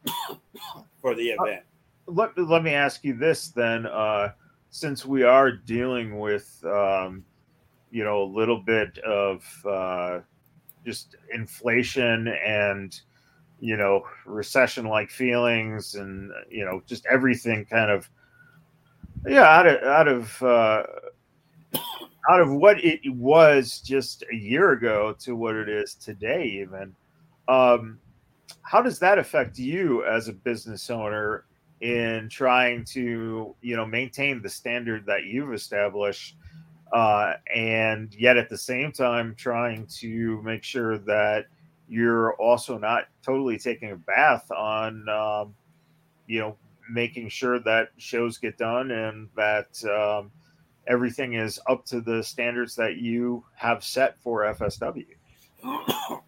for 1.00 1.14
the 1.14 1.30
event. 1.30 1.62
Uh, 2.08 2.12
let, 2.12 2.38
let 2.38 2.62
me 2.62 2.74
ask 2.74 3.04
you 3.04 3.14
this 3.14 3.48
then. 3.48 3.86
Uh, 3.86 4.30
since 4.74 5.06
we 5.06 5.22
are 5.22 5.52
dealing 5.52 6.18
with, 6.18 6.60
um, 6.64 7.24
you 7.92 8.02
know, 8.02 8.24
a 8.24 8.30
little 8.34 8.58
bit 8.58 8.98
of 8.98 9.44
uh, 9.64 10.18
just 10.84 11.14
inflation 11.32 12.26
and, 12.44 13.00
you 13.60 13.76
know, 13.76 14.04
recession 14.26 14.84
like 14.84 15.10
feelings 15.10 15.94
and, 15.94 16.32
you 16.50 16.64
know, 16.64 16.82
just 16.88 17.06
everything 17.06 17.64
kind 17.64 17.88
of, 17.88 18.10
yeah, 19.28 19.44
out 19.44 19.68
of, 19.68 19.82
out 19.84 20.08
of, 20.08 20.42
uh, 20.42 20.82
out 22.30 22.40
of 22.40 22.52
what 22.52 22.82
it 22.82 23.00
was 23.12 23.80
just 23.80 24.24
a 24.32 24.34
year 24.34 24.72
ago 24.72 25.14
to 25.20 25.36
what 25.36 25.54
it 25.54 25.68
is 25.68 25.94
today, 25.94 26.44
even. 26.62 26.94
Um, 27.48 27.98
how 28.62 28.80
does 28.80 28.98
that 29.00 29.18
affect 29.18 29.58
you 29.58 30.04
as 30.04 30.28
a 30.28 30.32
business 30.32 30.90
owner 30.90 31.44
in 31.80 32.28
trying 32.30 32.84
to 32.84 33.54
you 33.60 33.76
know 33.76 33.84
maintain 33.84 34.40
the 34.40 34.48
standard 34.48 35.04
that 35.04 35.24
you've 35.24 35.52
established 35.52 36.36
uh, 36.92 37.34
and 37.54 38.14
yet 38.14 38.36
at 38.36 38.48
the 38.48 38.56
same 38.56 38.90
time 38.92 39.34
trying 39.36 39.86
to 39.86 40.40
make 40.42 40.62
sure 40.62 40.96
that 40.98 41.46
you're 41.88 42.34
also 42.34 42.78
not 42.78 43.08
totally 43.22 43.58
taking 43.58 43.90
a 43.90 43.96
bath 43.96 44.50
on 44.50 45.06
um, 45.08 45.54
you 46.26 46.40
know 46.40 46.56
making 46.90 47.28
sure 47.28 47.58
that 47.58 47.88
shows 47.98 48.38
get 48.38 48.56
done 48.56 48.90
and 48.90 49.28
that 49.36 49.84
um, 49.84 50.30
everything 50.86 51.34
is 51.34 51.58
up 51.68 51.84
to 51.86 52.00
the 52.00 52.22
standards 52.22 52.74
that 52.76 52.96
you 52.96 53.44
have 53.54 53.84
set 53.84 54.18
for 54.20 54.42
FSW. 54.42 55.06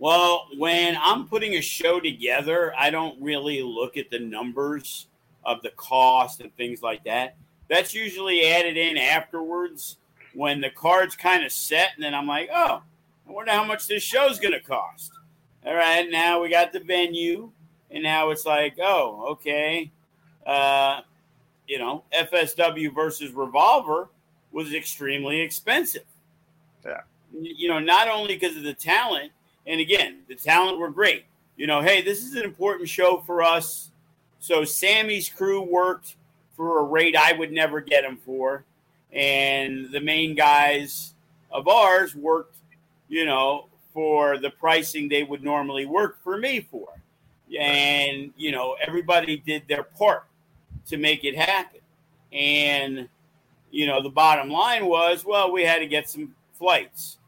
Well, 0.00 0.46
when 0.56 0.96
I'm 1.00 1.26
putting 1.26 1.54
a 1.54 1.60
show 1.60 1.98
together, 1.98 2.72
I 2.78 2.90
don't 2.90 3.20
really 3.20 3.62
look 3.62 3.96
at 3.96 4.10
the 4.10 4.20
numbers 4.20 5.08
of 5.44 5.60
the 5.62 5.70
cost 5.70 6.40
and 6.40 6.54
things 6.56 6.82
like 6.82 7.02
that. 7.04 7.36
That's 7.68 7.94
usually 7.94 8.46
added 8.46 8.76
in 8.76 8.96
afterwards 8.96 9.96
when 10.34 10.60
the 10.60 10.70
card's 10.70 11.16
kind 11.16 11.44
of 11.44 11.50
set, 11.50 11.90
and 11.96 12.04
then 12.04 12.14
I'm 12.14 12.28
like, 12.28 12.48
oh, 12.54 12.80
I 13.28 13.32
wonder 13.32 13.50
how 13.50 13.64
much 13.64 13.88
this 13.88 14.04
show's 14.04 14.38
going 14.38 14.54
to 14.54 14.60
cost. 14.60 15.10
All 15.66 15.74
right, 15.74 16.08
now 16.08 16.40
we 16.40 16.48
got 16.48 16.72
the 16.72 16.80
venue, 16.80 17.50
and 17.90 18.04
now 18.04 18.30
it's 18.30 18.46
like, 18.46 18.76
oh, 18.80 19.26
okay, 19.32 19.90
uh, 20.46 21.00
you 21.68 21.78
know, 21.78 22.02
FSW 22.12 22.92
versus 22.92 23.32
Revolver 23.32 24.08
was 24.50 24.74
extremely 24.74 25.40
expensive. 25.40 26.04
Yeah, 26.84 27.02
you 27.40 27.68
know, 27.68 27.78
not 27.78 28.08
only 28.08 28.34
because 28.34 28.56
of 28.56 28.64
the 28.64 28.74
talent 28.74 29.30
and 29.66 29.80
again, 29.80 30.22
the 30.28 30.34
talent 30.34 30.78
were 30.78 30.90
great. 30.90 31.24
You 31.56 31.66
know, 31.66 31.80
hey, 31.80 32.02
this 32.02 32.24
is 32.24 32.34
an 32.34 32.44
important 32.44 32.88
show 32.88 33.22
for 33.26 33.42
us. 33.42 33.90
So 34.40 34.64
Sammy's 34.64 35.28
crew 35.28 35.60
worked 35.60 36.16
for 36.56 36.80
a 36.80 36.84
rate 36.84 37.16
I 37.16 37.32
would 37.32 37.52
never 37.52 37.80
get 37.80 38.02
them 38.02 38.18
for. 38.24 38.64
And 39.12 39.90
the 39.92 40.00
main 40.00 40.34
guys 40.34 41.14
of 41.50 41.68
ours 41.68 42.14
worked 42.14 42.58
you 43.08 43.24
know, 43.24 43.66
for 43.92 44.38
the 44.38 44.50
pricing 44.50 45.08
they 45.08 45.22
would 45.22 45.42
normally 45.42 45.86
work 45.86 46.22
for 46.22 46.36
me 46.36 46.60
for. 46.60 46.88
And, 47.58 48.30
you 48.36 48.52
know, 48.52 48.76
everybody 48.86 49.38
did 49.38 49.62
their 49.68 49.82
part 49.82 50.24
to 50.88 50.96
make 50.96 51.24
it 51.24 51.36
happen. 51.36 51.80
And, 52.32 53.08
you 53.70 53.86
know, 53.86 54.02
the 54.02 54.10
bottom 54.10 54.50
line 54.50 54.86
was, 54.86 55.24
well, 55.24 55.52
we 55.52 55.62
had 55.62 55.78
to 55.78 55.86
get 55.86 56.08
some 56.08 56.34
flights, 56.52 57.18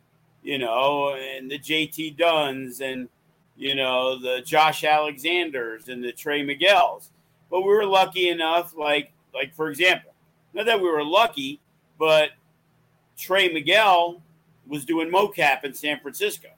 you 0.43 0.59
know, 0.59 1.15
and 1.15 1.51
the 1.51 1.59
JT 1.59 2.17
Dunns 2.17 2.81
and, 2.81 3.09
you 3.57 3.75
know, 3.75 4.19
the 4.19 4.43
Josh 4.43 4.85
Alexanders 4.85 5.89
and 5.89 6.03
the 6.03 6.13
Trey 6.13 6.43
Miguel's. 6.43 7.11
But 7.51 7.61
we 7.63 7.69
were 7.69 7.87
lucky 7.87 8.29
enough, 8.29 8.75
like, 8.77 9.13
like 9.35 9.55
for 9.55 9.71
example, 9.71 10.13
not 10.55 10.67
that 10.67 10.81
we 10.81 10.89
were 10.89 11.05
lucky, 11.05 11.61
but 11.99 12.31
Trey 13.17 13.53
Miguel 13.53 14.23
was 14.67 14.85
doing 14.85 15.11
mocap 15.11 15.65
in 15.65 15.75
San 15.75 16.01
Francisco. 16.01 16.49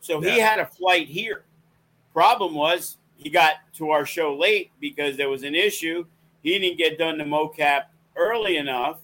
So 0.00 0.20
he 0.20 0.38
had 0.38 0.58
a 0.58 0.66
flight 0.66 1.08
here. 1.08 1.42
Problem 2.12 2.54
was 2.54 2.96
he 3.16 3.30
got 3.30 3.54
to 3.74 3.90
our 3.90 4.04
show 4.04 4.34
late 4.36 4.70
because 4.80 5.16
there 5.16 5.28
was 5.28 5.42
an 5.42 5.54
issue. 5.54 6.04
He 6.42 6.58
didn't 6.58 6.78
get 6.78 6.98
done 6.98 7.18
the 7.18 7.24
mocap 7.24 7.84
early 8.16 8.56
enough 8.56 8.98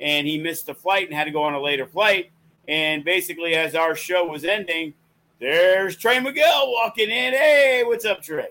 and 0.00 0.26
he 0.26 0.38
missed 0.38 0.66
the 0.66 0.74
flight 0.74 1.08
and 1.08 1.16
had 1.16 1.24
to 1.24 1.30
go 1.30 1.42
on 1.42 1.54
a 1.54 1.60
later 1.60 1.86
flight. 1.86 2.30
And 2.68 3.04
basically, 3.04 3.54
as 3.54 3.74
our 3.74 3.94
show 3.94 4.26
was 4.26 4.44
ending, 4.44 4.94
there's 5.38 5.96
Trey 5.96 6.20
Miguel 6.20 6.72
walking 6.72 7.10
in. 7.10 7.32
Hey, 7.32 7.82
what's 7.84 8.04
up, 8.04 8.22
Trey? 8.22 8.48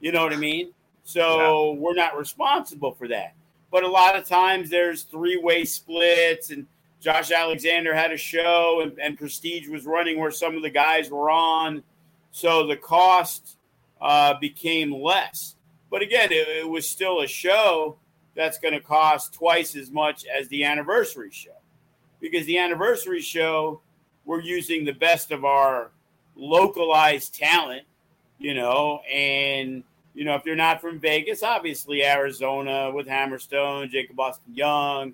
You 0.00 0.12
know 0.12 0.22
what 0.22 0.32
I 0.32 0.36
mean? 0.36 0.72
So 1.04 1.72
yeah. 1.72 1.78
we're 1.78 1.94
not 1.94 2.16
responsible 2.16 2.92
for 2.92 3.08
that. 3.08 3.34
But 3.70 3.84
a 3.84 3.88
lot 3.88 4.16
of 4.16 4.26
times 4.26 4.70
there's 4.70 5.02
three 5.02 5.36
way 5.36 5.64
splits, 5.64 6.50
and 6.50 6.66
Josh 7.00 7.30
Alexander 7.30 7.94
had 7.94 8.12
a 8.12 8.16
show, 8.16 8.80
and, 8.82 8.98
and, 8.98 9.16
Prestige 9.16 9.68
was 9.68 9.86
running 9.86 10.18
where 10.18 10.30
some 10.30 10.56
of 10.56 10.62
the 10.62 10.70
guys 10.70 11.10
were 11.10 11.30
on. 11.30 11.82
So 12.32 12.66
the 12.66 12.76
cost 12.76 13.56
uh, 14.00 14.34
became 14.40 14.92
less. 14.92 15.54
But 15.90 16.02
again, 16.02 16.30
it, 16.30 16.48
it 16.48 16.68
was 16.68 16.88
still 16.88 17.20
a 17.20 17.26
show 17.26 17.96
that's 18.34 18.58
going 18.58 18.74
to 18.74 18.80
cost 18.80 19.34
twice 19.34 19.74
as 19.76 19.90
much 19.90 20.24
as 20.26 20.48
the 20.48 20.64
anniversary 20.64 21.30
show. 21.30 21.50
Because 22.20 22.46
the 22.46 22.58
anniversary 22.58 23.20
show 23.20 23.80
we're 24.24 24.40
using 24.40 24.84
the 24.84 24.92
best 24.92 25.32
of 25.32 25.44
our 25.44 25.90
localized 26.36 27.34
talent 27.34 27.82
you 28.38 28.54
know 28.54 29.00
and 29.12 29.82
you 30.14 30.24
know 30.24 30.34
if 30.34 30.44
you're 30.44 30.56
not 30.56 30.80
from 30.80 30.98
vegas 30.98 31.42
obviously 31.42 32.04
arizona 32.04 32.90
with 32.92 33.06
hammerstone 33.06 33.90
jacob 33.90 34.18
austin 34.18 34.54
young 34.54 35.12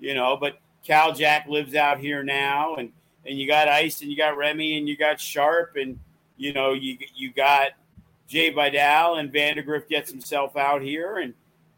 you 0.00 0.14
know 0.14 0.36
but 0.40 0.58
cal 0.82 1.12
jack 1.12 1.46
lives 1.46 1.74
out 1.74 1.98
here 1.98 2.22
now 2.22 2.74
and 2.76 2.90
and 3.26 3.38
you 3.38 3.46
got 3.46 3.68
ice 3.68 4.00
and 4.00 4.10
you 4.10 4.16
got 4.16 4.36
remy 4.36 4.78
and 4.78 4.88
you 4.88 4.96
got 4.96 5.20
sharp 5.20 5.76
and 5.76 5.98
you 6.36 6.52
know 6.52 6.72
you 6.72 6.96
you 7.14 7.32
got 7.32 7.68
jay 8.26 8.50
vidal 8.50 9.16
and 9.16 9.32
Vandagriff 9.32 9.88
gets 9.88 10.10
himself 10.10 10.56
out 10.56 10.82
here 10.82 11.18
and 11.18 11.34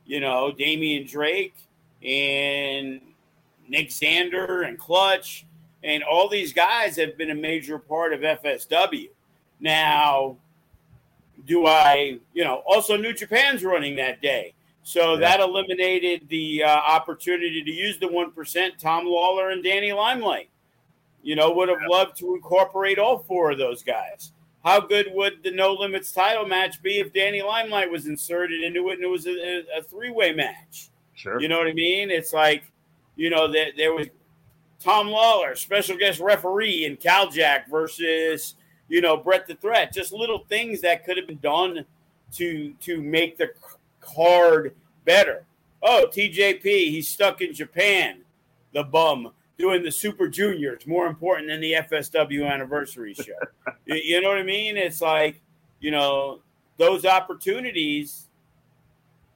you 0.07 0.21
know, 0.21 0.53
Damian 0.53 1.07
Drake 1.07 1.55
and 2.03 3.01
Nick 3.69 3.89
Zander 3.89 4.67
and 4.67 4.79
Clutch 4.79 5.45
and 5.83 6.03
all 6.03 6.29
these 6.29 6.53
guys 6.53 6.97
have 6.97 7.19
been 7.19 7.31
a 7.31 7.35
major 7.35 7.79
part 7.79 8.13
of 8.13 8.21
FSW. 8.21 9.11
Now, 9.61 10.37
do 11.45 11.67
I, 11.67 12.19
you 12.33 12.45
know, 12.45 12.63
also 12.67 12.97
New 12.97 13.13
Japan's 13.13 13.65
running 13.65 13.97
that 13.97 14.23
day. 14.23 14.55
So 14.83 15.15
yeah. 15.15 15.21
that 15.21 15.41
eliminated 15.41 16.29
the 16.29 16.63
uh, 16.63 16.69
opportunity 16.69 17.63
to 17.63 17.71
use 17.71 17.99
the 17.99 18.07
1%. 18.07 18.79
Tom 18.79 19.05
Lawlor 19.05 19.53
and 19.53 19.63
Danny 19.63 19.93
Limelight, 19.93 20.49
you 21.23 21.35
know, 21.35 21.51
would 21.53 21.69
have 21.69 21.79
loved 21.89 22.17
to 22.19 22.35
incorporate 22.35 22.99
all 22.99 23.19
four 23.19 23.51
of 23.51 23.59
those 23.59 23.83
guys 23.83 24.33
how 24.67 24.81
good 24.81 25.07
would 25.13 25.45
the 25.45 25.53
No 25.53 25.73
Limits 25.75 26.11
title 26.11 26.45
match 26.45 26.83
be 26.83 26.99
if 26.99 27.13
Danny 27.13 27.41
Limelight 27.41 27.89
was 27.89 28.09
inserted 28.09 28.65
into 28.65 28.89
it 28.89 28.95
and 28.95 29.05
it 29.05 29.07
was 29.07 29.29
a, 29.29 29.63
a 29.79 29.81
three 29.81 30.11
way 30.11 30.33
match? 30.33 30.91
Sure. 31.15 31.41
You 31.41 31.47
know 31.47 31.57
what 31.57 31.69
I 31.69 31.73
mean? 31.73 32.11
It's 32.11 32.33
like, 32.33 32.65
you 33.15 33.31
know, 33.31 33.47
that 33.53 33.75
there 33.77 33.95
was 33.95 34.09
Tom 34.81 35.07
Lawlor, 35.07 35.55
special 35.57 35.97
guest 35.97 36.19
referee, 36.19 36.85
and 36.85 36.99
Cal 36.99 37.31
Jack 37.31 37.71
versus, 37.71 38.57
you 38.89 39.01
know, 39.01 39.17
Brett 39.17 39.47
the 39.47 39.55
Threat. 39.55 39.95
Just 39.95 40.13
little 40.13 40.45
things 40.49 40.81
that 40.81 41.05
could 41.05 41.17
have 41.17 41.29
been 41.29 41.39
done 41.39 41.85
to 42.33 42.75
to 42.81 43.01
make 43.01 43.39
the 43.39 43.51
card 44.01 44.75
better. 45.05 45.47
Oh, 45.81 46.09
TJP, 46.13 46.65
he's 46.65 47.07
stuck 47.09 47.41
in 47.41 47.55
Japan. 47.55 48.23
The 48.73 48.83
bum 48.83 49.31
doing 49.59 49.83
the 49.83 49.91
Super 49.91 50.29
Juniors 50.29 50.87
more 50.87 51.07
important 51.07 51.49
than 51.49 51.61
the 51.61 51.73
FSW 51.73 52.51
anniversary 52.51 53.15
show. 53.15 53.33
you 53.87 54.21
know 54.21 54.29
what 54.29 54.39
I 54.39 54.43
mean? 54.43 54.77
It's 54.77 55.01
like, 55.01 55.41
you 55.81 55.91
know, 55.91 56.41
those 56.77 57.05
opportunities, 57.07 58.27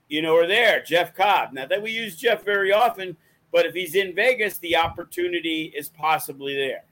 you 0.08 0.22
know, 0.22 0.36
are 0.36 0.46
there. 0.46 0.82
Jeff 0.82 1.14
Cobb. 1.14 1.52
Now 1.52 1.66
that 1.66 1.82
we 1.82 1.90
use 1.90 2.16
Jeff 2.16 2.44
very 2.44 2.72
often, 2.72 3.16
but 3.52 3.66
if 3.66 3.74
he's 3.74 3.94
in 3.94 4.14
Vegas, 4.14 4.58
the 4.58 4.76
opportunity 4.76 5.72
is 5.76 5.88
possibly 5.88 6.54
there. 6.54 6.84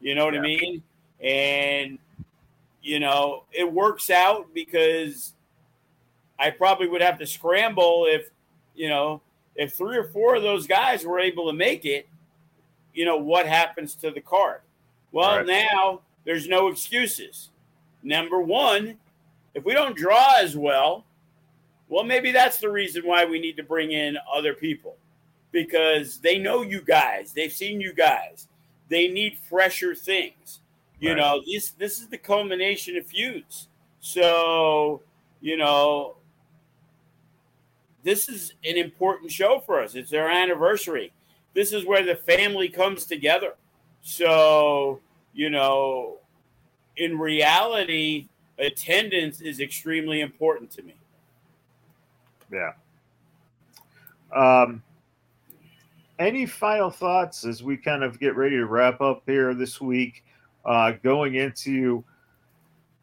You 0.00 0.14
know 0.14 0.24
what 0.26 0.34
yeah. 0.34 0.40
I 0.40 0.42
mean? 0.42 0.82
And 1.20 1.98
you 2.84 3.00
know, 3.00 3.44
it 3.50 3.70
works 3.70 4.10
out 4.10 4.52
because 4.54 5.32
I 6.38 6.50
probably 6.50 6.86
would 6.86 7.00
have 7.00 7.18
to 7.18 7.26
scramble 7.26 8.06
if, 8.06 8.28
you 8.74 8.90
know, 8.90 9.22
if 9.56 9.72
three 9.72 9.96
or 9.96 10.04
four 10.04 10.36
of 10.36 10.42
those 10.42 10.66
guys 10.66 11.04
were 11.04 11.18
able 11.18 11.46
to 11.46 11.54
make 11.54 11.86
it, 11.86 12.06
you 12.94 13.04
know, 13.04 13.16
what 13.16 13.46
happens 13.46 13.94
to 13.96 14.10
the 14.10 14.20
card? 14.20 14.60
Well, 15.12 15.38
right. 15.38 15.46
now 15.46 16.00
there's 16.24 16.48
no 16.48 16.68
excuses. 16.68 17.50
Number 18.02 18.40
one, 18.40 18.96
if 19.54 19.64
we 19.64 19.74
don't 19.74 19.96
draw 19.96 20.34
as 20.38 20.56
well, 20.56 21.04
well, 21.88 22.04
maybe 22.04 22.32
that's 22.32 22.58
the 22.58 22.70
reason 22.70 23.02
why 23.06 23.24
we 23.24 23.38
need 23.38 23.56
to 23.56 23.62
bring 23.62 23.92
in 23.92 24.16
other 24.32 24.54
people 24.54 24.96
because 25.52 26.18
they 26.18 26.38
know 26.38 26.62
you 26.62 26.80
guys, 26.80 27.32
they've 27.32 27.52
seen 27.52 27.80
you 27.80 27.92
guys, 27.92 28.48
they 28.88 29.08
need 29.08 29.38
fresher 29.48 29.94
things. 29.94 30.60
You 30.98 31.10
right. 31.10 31.18
know, 31.18 31.42
this 31.46 31.70
this 31.72 32.00
is 32.00 32.08
the 32.08 32.18
culmination 32.18 32.96
of 32.96 33.06
feuds. 33.06 33.68
So, 34.00 35.02
you 35.40 35.56
know, 35.56 36.16
this 38.02 38.28
is 38.28 38.54
an 38.64 38.76
important 38.76 39.30
show 39.30 39.60
for 39.60 39.80
us. 39.80 39.94
It's 39.94 40.12
our 40.12 40.28
anniversary 40.28 41.12
this 41.54 41.72
is 41.72 41.86
where 41.86 42.04
the 42.04 42.16
family 42.16 42.68
comes 42.68 43.06
together. 43.06 43.54
So, 44.02 45.00
you 45.32 45.50
know, 45.50 46.18
in 46.96 47.18
reality, 47.18 48.28
attendance 48.58 49.40
is 49.40 49.60
extremely 49.60 50.20
important 50.20 50.70
to 50.72 50.82
me. 50.82 50.94
Yeah. 52.52 52.72
Um, 54.34 54.82
any 56.18 56.46
final 56.46 56.90
thoughts 56.90 57.44
as 57.44 57.62
we 57.62 57.76
kind 57.76 58.02
of 58.04 58.20
get 58.20 58.36
ready 58.36 58.56
to 58.56 58.66
wrap 58.66 59.00
up 59.00 59.22
here 59.26 59.54
this 59.54 59.80
week, 59.80 60.24
uh, 60.64 60.92
going 61.02 61.36
into 61.36 62.04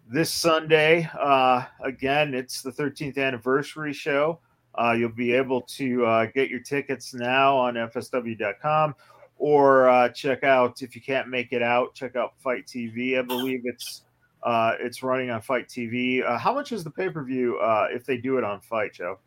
this 0.09 0.31
Sunday? 0.31 1.09
Uh, 1.19 1.63
again, 1.83 2.33
it's 2.33 2.61
the 2.61 2.71
13th 2.71 3.17
anniversary 3.17 3.93
show. 3.93 4.39
Uh, 4.81 4.93
you'll 4.93 5.09
be 5.09 5.31
able 5.33 5.61
to 5.61 6.05
uh, 6.05 6.25
get 6.33 6.49
your 6.49 6.59
tickets 6.59 7.13
now 7.13 7.55
on 7.55 7.75
FSW.com 7.75 8.95
or 9.37 9.87
uh, 9.89 10.09
check 10.09 10.43
out 10.43 10.81
if 10.81 10.95
you 10.95 11.01
can't 11.01 11.27
make 11.27 11.53
it 11.53 11.61
out. 11.61 11.93
Check 11.93 12.15
out 12.15 12.33
FITE 12.39 12.65
TV. 12.65 13.19
I 13.19 13.21
believe 13.21 13.61
it's 13.65 14.03
uh, 14.41 14.73
it's 14.79 15.03
running 15.03 15.29
on 15.29 15.39
FITE 15.41 15.67
TV. 15.67 16.25
Uh, 16.25 16.35
how 16.37 16.53
much 16.53 16.71
is 16.71 16.83
the 16.83 16.89
pay 16.89 17.09
per 17.09 17.23
view 17.23 17.59
uh, 17.59 17.87
if 17.91 18.05
they 18.05 18.17
do 18.17 18.39
it 18.39 18.43
on 18.43 18.59
FITE, 18.59 18.93
Joe? 18.93 19.19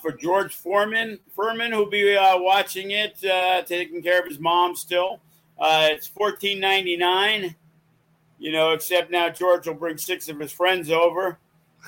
for 0.00 0.12
George 0.12 0.54
Foreman, 0.54 1.18
Furman, 1.34 1.72
who'll 1.72 1.90
be 1.90 2.16
watching 2.16 2.92
it, 2.92 3.18
taking 3.66 4.02
care 4.02 4.20
of 4.20 4.28
his 4.28 4.38
mom 4.38 4.76
still. 4.76 5.18
it's 5.60 6.06
fourteen 6.06 6.60
ninety 6.60 6.96
nine. 6.96 7.56
You 8.38 8.52
know, 8.52 8.70
except 8.70 9.10
now 9.10 9.30
George 9.30 9.66
will 9.66 9.74
bring 9.74 9.98
six 9.98 10.28
of 10.28 10.38
his 10.38 10.52
friends 10.52 10.90
over. 10.90 11.38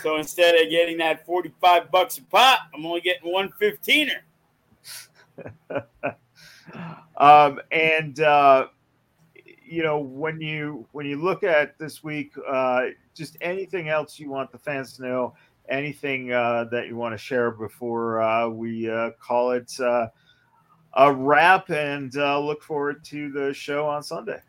So 0.00 0.16
instead 0.16 0.54
of 0.54 0.70
getting 0.70 0.98
that 0.98 1.26
45 1.26 1.90
bucks 1.90 2.18
a 2.18 2.22
pop, 2.22 2.60
I'm 2.74 2.86
only 2.86 3.00
getting 3.00 3.30
one 3.30 3.52
15er. 3.60 4.20
um, 7.16 7.60
and 7.70 8.20
uh, 8.20 8.68
you 9.64 9.82
know 9.82 9.98
when 9.98 10.40
you 10.40 10.86
when 10.92 11.06
you 11.06 11.20
look 11.20 11.42
at 11.42 11.78
this 11.78 12.02
week, 12.02 12.32
uh, 12.48 12.86
just 13.14 13.36
anything 13.40 13.88
else 13.88 14.18
you 14.18 14.30
want 14.30 14.52
the 14.52 14.58
fans 14.58 14.94
to 14.96 15.02
know, 15.02 15.34
anything 15.68 16.32
uh, 16.32 16.64
that 16.70 16.88
you 16.88 16.96
want 16.96 17.12
to 17.14 17.18
share 17.18 17.50
before 17.50 18.20
uh, 18.20 18.48
we 18.48 18.90
uh, 18.90 19.10
call 19.20 19.52
it 19.52 19.72
uh, 19.80 20.06
a 20.94 21.12
wrap, 21.12 21.70
and 21.70 22.14
look 22.14 22.62
forward 22.62 23.04
to 23.04 23.30
the 23.30 23.52
show 23.54 23.86
on 23.86 24.02
Sunday. 24.02 24.40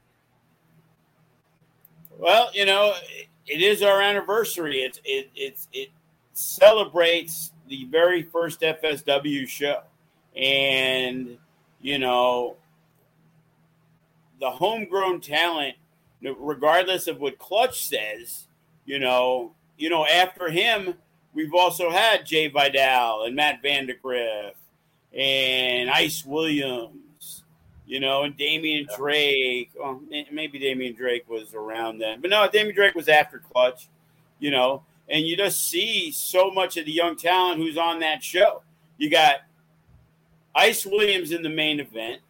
Well, 2.17 2.49
you 2.53 2.65
know, 2.65 2.93
it 3.47 3.61
is 3.61 3.81
our 3.81 4.01
anniversary. 4.01 4.77
It's 4.81 4.99
it 5.03 5.29
it's 5.35 5.67
it 5.73 5.89
celebrates 6.33 7.51
the 7.67 7.85
very 7.85 8.23
first 8.23 8.61
FSW 8.61 9.47
show, 9.47 9.81
and 10.35 11.37
you 11.81 11.99
know 11.99 12.57
the 14.39 14.51
homegrown 14.51 15.21
talent, 15.21 15.75
regardless 16.21 17.07
of 17.07 17.19
what 17.21 17.39
Clutch 17.39 17.85
says, 17.87 18.47
you 18.85 18.99
know, 18.99 19.53
you 19.77 19.89
know, 19.89 20.05
after 20.05 20.49
him, 20.49 20.95
we've 21.33 21.53
also 21.53 21.89
had 21.89 22.25
Jay 22.25 22.47
Vidal 22.47 23.23
and 23.23 23.35
Matt 23.35 23.63
Vandagriff 23.63 24.51
and 25.17 25.89
Ice 25.89 26.25
Williams, 26.25 26.97
you 27.85 27.99
know, 27.99 28.23
and 28.23 28.35
Damian 28.37 28.87
Drake. 28.97 29.71
Well, 29.77 30.01
maybe 30.31 30.59
Damian 30.59 30.95
Drake 30.95 31.29
was 31.29 31.53
around 31.53 31.99
then, 31.99 32.21
but 32.21 32.29
no, 32.29 32.47
Damian 32.49 32.75
Drake 32.75 32.95
was 32.95 33.09
after 33.09 33.39
Clutch, 33.39 33.87
you 34.39 34.51
know, 34.51 34.83
and 35.09 35.25
you 35.25 35.35
just 35.35 35.67
see 35.67 36.11
so 36.11 36.49
much 36.51 36.77
of 36.77 36.85
the 36.85 36.91
young 36.91 37.15
talent 37.15 37.57
who's 37.59 37.77
on 37.77 37.99
that 37.99 38.23
show. 38.23 38.61
You 38.97 39.09
got 39.09 39.41
Ice 40.55 40.85
Williams 40.85 41.31
in 41.31 41.41
the 41.41 41.49
main 41.49 41.79
event. 41.79 42.21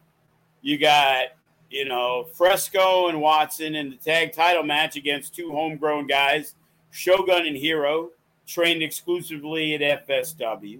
You 0.61 0.77
got, 0.77 1.27
you 1.69 1.85
know, 1.85 2.25
Fresco 2.33 3.09
and 3.09 3.19
Watson 3.19 3.75
in 3.75 3.89
the 3.89 3.97
tag 3.97 4.33
title 4.33 4.63
match 4.63 4.95
against 4.95 5.35
two 5.35 5.51
homegrown 5.51 6.07
guys, 6.07 6.55
Shogun 6.91 7.45
and 7.45 7.57
Hero, 7.57 8.11
trained 8.47 8.81
exclusively 8.81 9.75
at 9.75 10.07
FSW. 10.07 10.79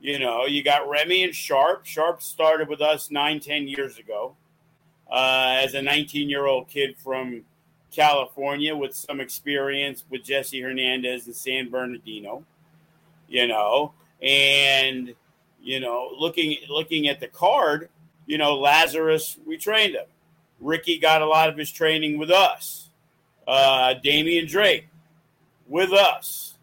You 0.00 0.18
know, 0.18 0.46
you 0.46 0.62
got 0.62 0.88
Remy 0.88 1.24
and 1.24 1.34
Sharp. 1.34 1.84
Sharp 1.84 2.22
started 2.22 2.68
with 2.68 2.80
us 2.80 3.10
nine, 3.10 3.40
ten 3.40 3.66
years 3.66 3.98
ago 3.98 4.36
uh, 5.10 5.58
as 5.62 5.74
a 5.74 5.82
19 5.82 6.28
year 6.28 6.46
old 6.46 6.68
kid 6.68 6.96
from 6.96 7.42
California 7.90 8.76
with 8.76 8.94
some 8.94 9.20
experience 9.20 10.04
with 10.10 10.22
Jesse 10.22 10.60
Hernandez 10.60 11.26
and 11.26 11.34
San 11.34 11.68
Bernardino. 11.70 12.44
You 13.28 13.46
know, 13.46 13.92
and 14.22 15.14
you 15.62 15.80
know, 15.80 16.10
looking 16.16 16.56
looking 16.68 17.08
at 17.08 17.20
the 17.20 17.28
card, 17.28 17.88
you 18.26 18.38
know, 18.38 18.56
Lazarus, 18.56 19.36
we 19.46 19.56
trained 19.56 19.94
him. 19.94 20.06
Ricky 20.60 20.98
got 20.98 21.22
a 21.22 21.26
lot 21.26 21.48
of 21.48 21.56
his 21.56 21.70
training 21.70 22.18
with 22.18 22.30
us. 22.30 22.88
Uh, 23.46 23.94
Damian 23.94 24.46
Drake 24.46 24.88
with 25.66 25.92
us. 25.92 26.54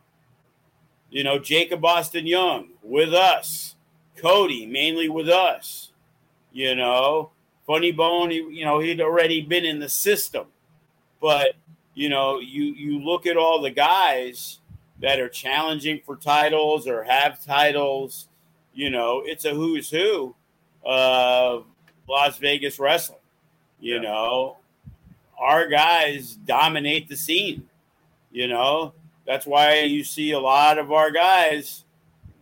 You 1.09 1.23
know, 1.23 1.39
Jacob 1.39 1.83
Austin 1.85 2.27
Young 2.27 2.69
with 2.85 3.13
us. 3.13 3.75
Cody 4.17 4.65
mainly 4.65 5.09
with 5.09 5.29
us. 5.29 5.91
You 6.53 6.75
know, 6.75 7.31
Funny 7.67 7.91
Bone, 7.91 8.31
he, 8.31 8.37
you 8.37 8.63
know, 8.63 8.79
he'd 8.79 9.01
already 9.01 9.41
been 9.41 9.65
in 9.65 9.79
the 9.79 9.89
system. 9.89 10.45
But, 11.21 11.53
you 11.93 12.09
know, 12.09 12.39
you 12.39 12.63
you 12.63 12.99
look 12.99 13.25
at 13.25 13.37
all 13.37 13.61
the 13.61 13.71
guys 13.71 14.59
that 15.01 15.19
are 15.19 15.29
challenging 15.29 15.99
for 16.05 16.15
titles 16.15 16.87
or 16.87 17.03
have 17.03 17.43
titles 17.43 18.27
you 18.75 18.89
know, 18.89 19.23
it's 19.25 19.45
a 19.45 19.51
who's 19.51 19.89
who 19.89 20.35
of 20.83 21.65
Las 22.07 22.37
Vegas 22.37 22.77
wrestling. 22.77 23.19
You 23.79 23.95
yeah. 23.95 24.01
know, 24.01 24.57
our 25.39 25.67
guys 25.67 26.35
dominate 26.35 27.07
the 27.07 27.15
scene. 27.15 27.69
You 28.31 28.49
know, 28.49 28.93
that's 29.25 29.45
why 29.45 29.79
you 29.79 30.03
see 30.03 30.31
a 30.31 30.39
lot 30.39 30.77
of 30.77 30.91
our 30.91 31.09
guys 31.09 31.84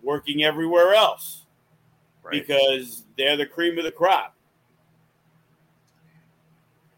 working 0.03 0.43
everywhere 0.43 0.93
else 0.93 1.45
right. 2.23 2.33
because 2.33 3.03
they're 3.17 3.37
the 3.37 3.45
cream 3.45 3.77
of 3.77 3.83
the 3.83 3.91
crop. 3.91 4.35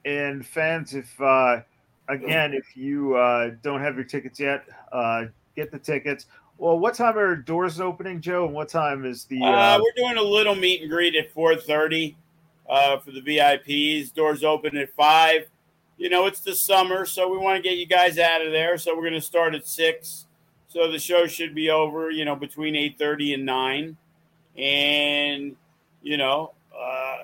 And 0.05 0.45
fans, 0.45 0.93
if 0.93 1.19
uh, 1.19 1.61
again, 2.07 2.53
if 2.53 2.77
you 2.77 3.15
uh, 3.15 3.51
don't 3.63 3.81
have 3.81 3.95
your 3.95 4.03
tickets 4.03 4.39
yet, 4.39 4.65
uh, 4.91 5.25
get 5.55 5.71
the 5.71 5.79
tickets. 5.79 6.27
Well, 6.57 6.79
what 6.79 6.93
time 6.93 7.17
are 7.17 7.35
doors 7.35 7.81
opening, 7.81 8.21
Joe? 8.21 8.45
And 8.45 8.53
what 8.53 8.69
time 8.69 9.05
is 9.05 9.25
the? 9.25 9.41
Uh, 9.41 9.47
uh, 9.47 9.79
we're 9.81 10.03
doing 10.03 10.17
a 10.17 10.27
little 10.27 10.55
meet 10.55 10.81
and 10.81 10.89
greet 10.89 11.15
at 11.15 11.31
four 11.31 11.55
thirty 11.55 12.15
uh, 12.69 12.99
for 12.99 13.11
the 13.11 13.21
VIPs. 13.21 14.13
Doors 14.13 14.43
open 14.43 14.77
at 14.77 14.93
five. 14.93 15.47
You 15.97 16.09
know, 16.09 16.27
it's 16.27 16.41
the 16.41 16.53
summer, 16.53 17.05
so 17.05 17.29
we 17.29 17.37
want 17.37 17.57
to 17.57 17.67
get 17.67 17.77
you 17.77 17.85
guys 17.85 18.19
out 18.19 18.45
of 18.45 18.51
there. 18.51 18.77
So 18.77 18.95
we're 18.95 19.03
going 19.03 19.13
to 19.13 19.21
start 19.21 19.55
at 19.55 19.65
six. 19.65 20.25
So 20.75 20.91
the 20.91 20.99
show 20.99 21.25
should 21.25 21.55
be 21.55 21.69
over, 21.69 22.11
you 22.11 22.25
know, 22.25 22.35
between 22.35 22.75
eight 22.75 22.99
thirty 22.99 23.33
and 23.33 23.45
nine, 23.45 23.95
and 24.57 25.55
you 26.03 26.17
know, 26.17 26.51
uh, 26.77 27.15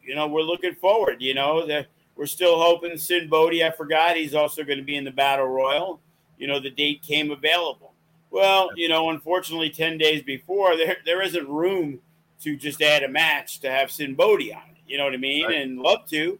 you 0.00 0.14
know, 0.14 0.28
we're 0.28 0.42
looking 0.42 0.76
forward. 0.76 1.16
You 1.18 1.34
know, 1.34 1.66
that 1.66 1.88
we're 2.14 2.26
still 2.26 2.56
hoping 2.56 2.96
Sinn 2.96 3.28
Bodhi. 3.28 3.64
I 3.64 3.72
forgot 3.72 4.14
he's 4.14 4.32
also 4.32 4.62
going 4.62 4.78
to 4.78 4.84
be 4.84 4.94
in 4.94 5.02
the 5.02 5.10
battle 5.10 5.46
royal. 5.46 5.98
You 6.38 6.46
know, 6.46 6.60
the 6.60 6.70
date 6.70 7.02
came 7.02 7.32
available. 7.32 7.94
Well, 8.30 8.70
you 8.76 8.88
know, 8.88 9.10
unfortunately, 9.10 9.70
10 9.70 9.98
days 9.98 10.22
before, 10.22 10.76
there, 10.76 10.98
there 11.04 11.20
isn't 11.20 11.48
room 11.48 11.98
to 12.42 12.56
just 12.56 12.80
add 12.80 13.02
a 13.02 13.08
match 13.08 13.58
to 13.60 13.70
have 13.72 13.90
Sinn 13.90 14.14
Bodhi 14.14 14.54
on 14.54 14.62
it. 14.70 14.76
You 14.86 14.98
know 14.98 15.04
what 15.04 15.14
I 15.14 15.16
mean? 15.16 15.46
Right. 15.46 15.62
And 15.62 15.80
love 15.80 16.06
to, 16.10 16.38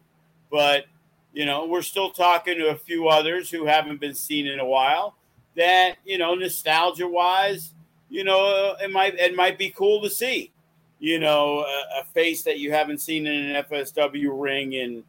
but, 0.49 0.85
you 1.33 1.45
know, 1.45 1.65
we're 1.65 1.81
still 1.81 2.11
talking 2.11 2.57
to 2.59 2.69
a 2.69 2.77
few 2.77 3.09
others 3.09 3.49
who 3.49 3.65
haven't 3.65 3.99
been 3.99 4.15
seen 4.15 4.47
in 4.47 4.59
a 4.59 4.65
while 4.65 5.15
that, 5.59 5.97
you 6.05 6.17
know, 6.17 6.33
nostalgia 6.35 7.07
wise, 7.07 7.73
you 8.09 8.23
know, 8.23 8.75
it 8.81 8.91
might, 8.91 9.15
it 9.15 9.35
might 9.35 9.57
be 9.57 9.69
cool 9.69 10.01
to 10.01 10.09
see, 10.09 10.51
you 10.99 11.19
know, 11.19 11.59
a, 11.59 12.01
a 12.01 12.03
face 12.13 12.43
that 12.43 12.59
you 12.59 12.71
haven't 12.71 12.99
seen 12.99 13.27
in 13.27 13.55
an 13.55 13.63
FSW 13.65 14.29
ring 14.31 14.73
in 14.73 15.03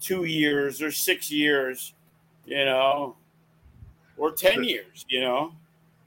two 0.00 0.24
years 0.24 0.82
or 0.82 0.90
six 0.90 1.30
years, 1.30 1.94
you 2.44 2.64
know, 2.64 3.16
or 4.16 4.32
10 4.32 4.64
years, 4.64 5.06
you 5.08 5.20
know. 5.20 5.52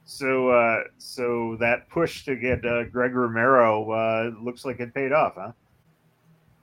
So, 0.05 0.49
uh, 0.49 0.83
so 0.99 1.57
that 1.59 1.89
push 1.89 2.25
to 2.25 2.35
get 2.35 2.63
uh, 2.63 2.83
Greg 2.83 3.15
Romero 3.15 3.89
uh, 3.91 4.31
looks 4.39 4.63
like 4.65 4.79
it 4.79 4.93
paid 4.93 5.11
off, 5.11 5.33
huh? 5.35 5.51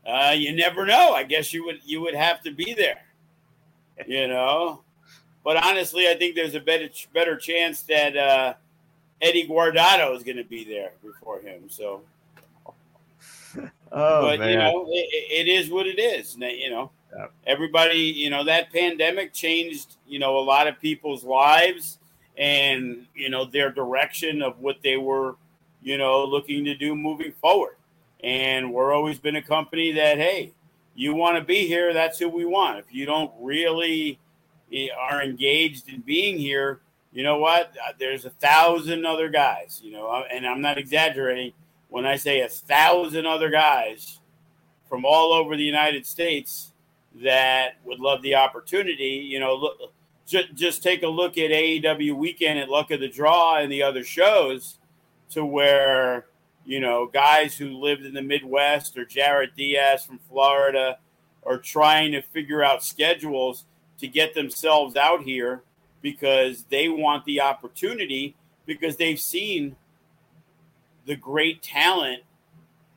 Uh, 0.06 0.32
you 0.32 0.54
never 0.54 0.84
know. 0.86 1.12
I 1.12 1.22
guess 1.22 1.52
you 1.52 1.64
would 1.64 1.80
you 1.84 2.00
would 2.00 2.14
have 2.14 2.42
to 2.42 2.50
be 2.50 2.74
there, 2.74 3.02
you 4.06 4.26
know. 4.26 4.82
But 5.44 5.62
honestly, 5.62 6.08
I 6.08 6.14
think 6.14 6.34
there's 6.34 6.54
a 6.54 6.60
better 6.60 6.88
better 7.12 7.36
chance 7.36 7.82
that 7.82 8.16
uh, 8.16 8.54
Eddie 9.20 9.46
Guardado 9.48 10.16
is 10.16 10.22
going 10.22 10.36
to 10.36 10.44
be 10.44 10.64
there 10.64 10.92
before 11.04 11.40
him. 11.40 11.68
So, 11.68 12.02
oh, 13.56 14.22
but 14.22 14.38
man. 14.38 14.50
you 14.50 14.56
know, 14.56 14.86
it, 14.88 15.46
it 15.46 15.48
is 15.48 15.70
what 15.70 15.86
it 15.86 15.98
is. 15.98 16.36
You 16.36 16.70
know, 16.70 16.90
yeah. 17.16 17.26
everybody, 17.46 17.98
you 17.98 18.30
know, 18.30 18.44
that 18.44 18.72
pandemic 18.72 19.32
changed, 19.32 19.96
you 20.06 20.18
know, 20.18 20.38
a 20.38 20.44
lot 20.44 20.68
of 20.68 20.80
people's 20.80 21.24
lives 21.24 21.98
and 22.36 23.06
you 23.14 23.28
know 23.28 23.44
their 23.44 23.70
direction 23.70 24.42
of 24.42 24.58
what 24.58 24.76
they 24.82 24.96
were 24.96 25.36
you 25.82 25.98
know 25.98 26.24
looking 26.24 26.64
to 26.64 26.74
do 26.74 26.94
moving 26.94 27.32
forward 27.40 27.76
and 28.24 28.72
we're 28.72 28.92
always 28.92 29.18
been 29.18 29.36
a 29.36 29.42
company 29.42 29.92
that 29.92 30.16
hey 30.16 30.52
you 30.94 31.14
want 31.14 31.36
to 31.36 31.44
be 31.44 31.66
here 31.66 31.92
that's 31.92 32.18
who 32.18 32.28
we 32.28 32.44
want 32.44 32.78
if 32.78 32.86
you 32.92 33.04
don't 33.04 33.30
really 33.40 34.18
are 34.98 35.22
engaged 35.22 35.88
in 35.88 36.00
being 36.00 36.38
here 36.38 36.80
you 37.14 37.22
know 37.22 37.36
what? 37.36 37.76
Uh, 37.76 37.92
there's 37.98 38.24
a 38.24 38.30
thousand 38.30 39.04
other 39.04 39.28
guys 39.28 39.80
you 39.82 39.92
know 39.92 40.08
uh, 40.08 40.24
and 40.32 40.46
i'm 40.46 40.60
not 40.60 40.78
exaggerating 40.78 41.52
when 41.88 42.06
i 42.06 42.16
say 42.16 42.40
a 42.40 42.48
thousand 42.48 43.26
other 43.26 43.50
guys 43.50 44.20
from 44.88 45.04
all 45.04 45.32
over 45.32 45.56
the 45.56 45.64
united 45.64 46.06
states 46.06 46.72
that 47.22 47.74
would 47.84 48.00
love 48.00 48.22
the 48.22 48.34
opportunity 48.34 49.24
you 49.28 49.38
know 49.38 49.54
look 49.54 49.92
just, 50.26 50.54
just 50.54 50.82
take 50.82 51.02
a 51.02 51.08
look 51.08 51.36
at 51.38 51.50
AEW 51.50 52.16
weekend 52.16 52.58
at 52.58 52.68
Luck 52.68 52.90
of 52.90 53.00
the 53.00 53.08
Draw 53.08 53.58
and 53.58 53.70
the 53.70 53.82
other 53.82 54.04
shows 54.04 54.78
to 55.30 55.44
where, 55.44 56.26
you 56.64 56.80
know, 56.80 57.06
guys 57.06 57.56
who 57.56 57.78
lived 57.78 58.04
in 58.04 58.14
the 58.14 58.22
Midwest 58.22 58.96
or 58.96 59.04
Jared 59.04 59.50
Diaz 59.56 60.04
from 60.04 60.18
Florida 60.18 60.98
are 61.44 61.58
trying 61.58 62.12
to 62.12 62.22
figure 62.22 62.62
out 62.62 62.84
schedules 62.84 63.64
to 63.98 64.08
get 64.08 64.34
themselves 64.34 64.96
out 64.96 65.22
here 65.22 65.62
because 66.00 66.64
they 66.64 66.88
want 66.88 67.24
the 67.24 67.40
opportunity 67.40 68.34
because 68.66 68.96
they've 68.96 69.20
seen 69.20 69.76
the 71.06 71.16
great 71.16 71.62
talent 71.62 72.22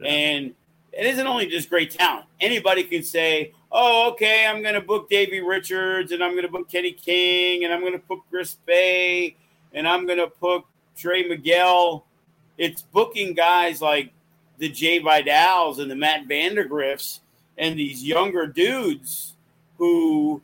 and 0.03 0.53
it 0.91 1.05
isn't 1.05 1.27
only 1.27 1.47
just 1.47 1.69
great 1.69 1.91
talent. 1.91 2.25
Anybody 2.39 2.83
can 2.83 3.03
say, 3.03 3.53
oh, 3.71 4.11
okay, 4.11 4.45
I'm 4.45 4.61
going 4.61 4.75
to 4.75 4.81
book 4.81 5.09
Davey 5.09 5.41
Richards 5.41 6.11
and 6.11 6.23
I'm 6.23 6.31
going 6.31 6.45
to 6.45 6.51
book 6.51 6.69
Kenny 6.69 6.91
King 6.91 7.65
and 7.65 7.73
I'm 7.73 7.81
going 7.81 7.93
to 7.93 7.99
book 7.99 8.21
Chris 8.29 8.55
Bey 8.65 9.35
and 9.73 9.87
I'm 9.87 10.05
going 10.05 10.19
to 10.19 10.31
book 10.39 10.65
Trey 10.97 11.23
Miguel. 11.27 12.05
It's 12.57 12.81
booking 12.81 13.33
guys 13.33 13.81
like 13.81 14.13
the 14.57 14.69
Jay 14.69 14.99
Vidals 15.01 15.79
and 15.79 15.91
the 15.91 15.95
Matt 15.95 16.27
Vandagriffs 16.27 17.19
and 17.57 17.77
these 17.77 18.03
younger 18.03 18.47
dudes 18.47 19.35
who 19.77 20.41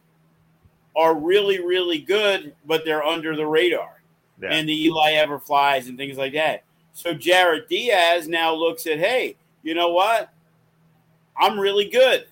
are 0.96 1.16
really, 1.16 1.60
really 1.64 2.00
good, 2.00 2.54
but 2.66 2.84
they're 2.86 3.04
under 3.04 3.36
the 3.36 3.46
radar. 3.46 4.02
Yeah. 4.42 4.50
And 4.50 4.68
the 4.68 4.86
Eli 4.86 5.14
Everflies 5.14 5.88
and 5.88 5.98
things 5.98 6.18
like 6.18 6.34
that. 6.34 6.64
So 6.94 7.14
Jared 7.14 7.68
Diaz 7.70 8.28
now 8.28 8.54
looks 8.54 8.86
at, 8.88 9.00
hey, 9.00 9.38
you 9.64 9.74
know 9.74 9.90
what? 9.90 10.34
I'm 11.38 11.60
really 11.60 11.90
good. 11.90 12.26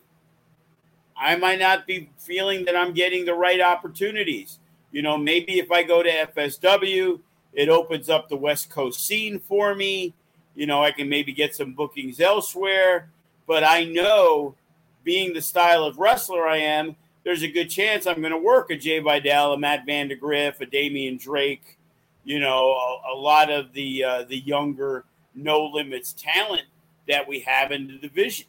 I 1.15 1.35
might 1.35 1.59
not 1.59 1.85
be 1.85 2.09
feeling 2.17 2.65
that 2.65 2.75
I'm 2.75 2.93
getting 2.93 3.25
the 3.25 3.33
right 3.33 3.61
opportunities. 3.61 4.59
You 4.91 5.01
know, 5.01 5.17
maybe 5.17 5.59
if 5.59 5.71
I 5.71 5.83
go 5.83 6.01
to 6.01 6.09
FSW, 6.09 7.19
it 7.53 7.69
opens 7.69 8.09
up 8.09 8.29
the 8.29 8.35
West 8.35 8.69
Coast 8.69 9.05
scene 9.05 9.39
for 9.39 9.75
me. 9.75 10.13
You 10.55 10.65
know, 10.65 10.83
I 10.83 10.91
can 10.91 11.07
maybe 11.07 11.31
get 11.31 11.55
some 11.55 11.73
bookings 11.73 12.19
elsewhere. 12.19 13.09
But 13.47 13.63
I 13.63 13.83
know 13.85 14.55
being 15.03 15.33
the 15.33 15.41
style 15.41 15.83
of 15.83 15.97
wrestler 15.97 16.47
I 16.47 16.57
am, 16.57 16.95
there's 17.29 17.43
a 17.43 17.47
good 17.47 17.69
chance 17.69 18.07
I'm 18.07 18.21
going 18.21 18.31
to 18.31 18.39
work 18.39 18.71
a 18.71 18.75
Jay 18.75 18.97
Vidal, 18.97 19.53
a 19.53 19.57
Matt 19.59 19.85
Vandagriff, 19.85 20.59
a 20.61 20.65
Damian 20.65 21.17
Drake, 21.17 21.77
you 22.23 22.39
know, 22.39 22.71
a, 22.71 23.13
a 23.13 23.15
lot 23.15 23.51
of 23.51 23.71
the 23.73 24.03
uh, 24.03 24.23
the 24.23 24.39
younger 24.39 25.05
no 25.35 25.63
limits 25.63 26.11
talent 26.13 26.63
that 27.07 27.27
we 27.27 27.41
have 27.41 27.71
in 27.71 27.85
the 27.85 27.99
division, 27.99 28.47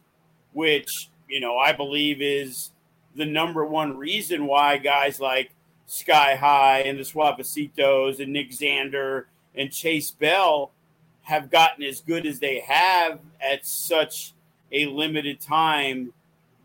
which 0.55 1.11
you 1.29 1.41
know 1.41 1.59
I 1.59 1.75
believe 1.75 2.23
is 2.23 2.71
the 3.15 3.27
number 3.27 3.67
one 3.67 3.99
reason 3.99 4.47
why 4.47 4.79
guys 4.79 5.21
like 5.21 5.51
Sky 5.85 6.35
High 6.37 6.81
and 6.81 6.99
the 6.99 7.03
Suavecitos 7.03 8.19
and 8.19 8.33
Nick 8.33 8.51
Xander 8.51 9.25
and 9.55 9.71
Chase 9.71 10.11
Bell 10.11 10.71
have 11.25 11.51
gotten 11.51 11.85
as 11.85 12.01
good 12.01 12.25
as 12.25 12.39
they 12.39 12.61
have 12.61 13.21
at 13.43 13.67
such 13.67 14.33
a 14.73 14.87
limited 14.87 15.39
time 15.39 16.15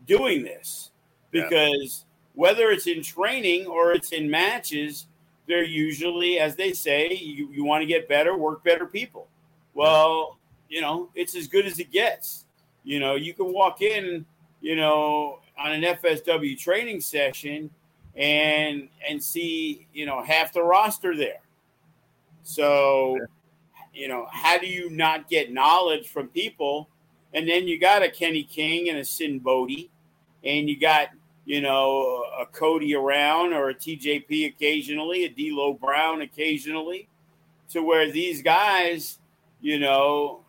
doing 0.06 0.44
this 0.44 0.92
because. 1.30 2.05
Whether 2.36 2.70
it's 2.70 2.86
in 2.86 3.02
training 3.02 3.66
or 3.66 3.92
it's 3.92 4.12
in 4.12 4.30
matches 4.30 5.06
they're 5.48 5.64
usually 5.64 6.38
as 6.38 6.54
they 6.54 6.72
say 6.72 7.12
you, 7.12 7.48
you 7.50 7.64
want 7.64 7.82
to 7.82 7.86
get 7.86 8.08
better 8.08 8.36
work 8.36 8.62
better 8.62 8.86
people. 8.86 9.26
Well 9.74 10.38
you 10.68 10.80
know 10.80 11.08
it's 11.14 11.34
as 11.34 11.48
good 11.48 11.66
as 11.66 11.80
it 11.80 11.90
gets. 11.90 12.44
You 12.84 13.00
know 13.00 13.16
you 13.16 13.34
can 13.34 13.52
walk 13.52 13.82
in 13.82 14.24
you 14.60 14.76
know 14.76 15.40
on 15.58 15.72
an 15.72 15.82
fsw 15.82 16.58
training 16.58 17.00
session 17.00 17.70
and 18.14 18.88
and 19.08 19.22
see 19.22 19.86
you 19.92 20.06
know 20.06 20.22
half 20.22 20.52
the 20.52 20.62
roster 20.62 21.16
there. 21.16 21.40
So 22.42 23.18
you 23.94 24.08
know 24.08 24.26
how 24.30 24.58
do 24.58 24.66
you 24.66 24.90
not 24.90 25.28
get 25.28 25.52
knowledge 25.52 26.08
from 26.08 26.28
people? 26.28 26.88
And 27.32 27.48
then 27.48 27.66
you 27.68 27.78
got 27.78 28.02
a 28.02 28.10
kenny 28.10 28.44
king 28.44 28.88
and 28.88 28.98
a 28.98 29.04
Sinn 29.04 29.38
Bodhi 29.38 29.90
and 30.44 30.68
you 30.68 30.78
got 30.78 31.08
you 31.46 31.60
know 31.60 32.24
a 32.38 32.44
cody 32.46 32.94
around 32.94 33.54
or 33.54 33.70
a 33.70 33.74
tjp 33.74 34.46
occasionally 34.48 35.24
a 35.24 35.28
d'lo 35.28 35.72
brown 35.72 36.20
occasionally 36.20 37.08
to 37.70 37.82
where 37.82 38.10
these 38.10 38.42
guys 38.42 39.18
you 39.60 39.78
know 39.78 40.40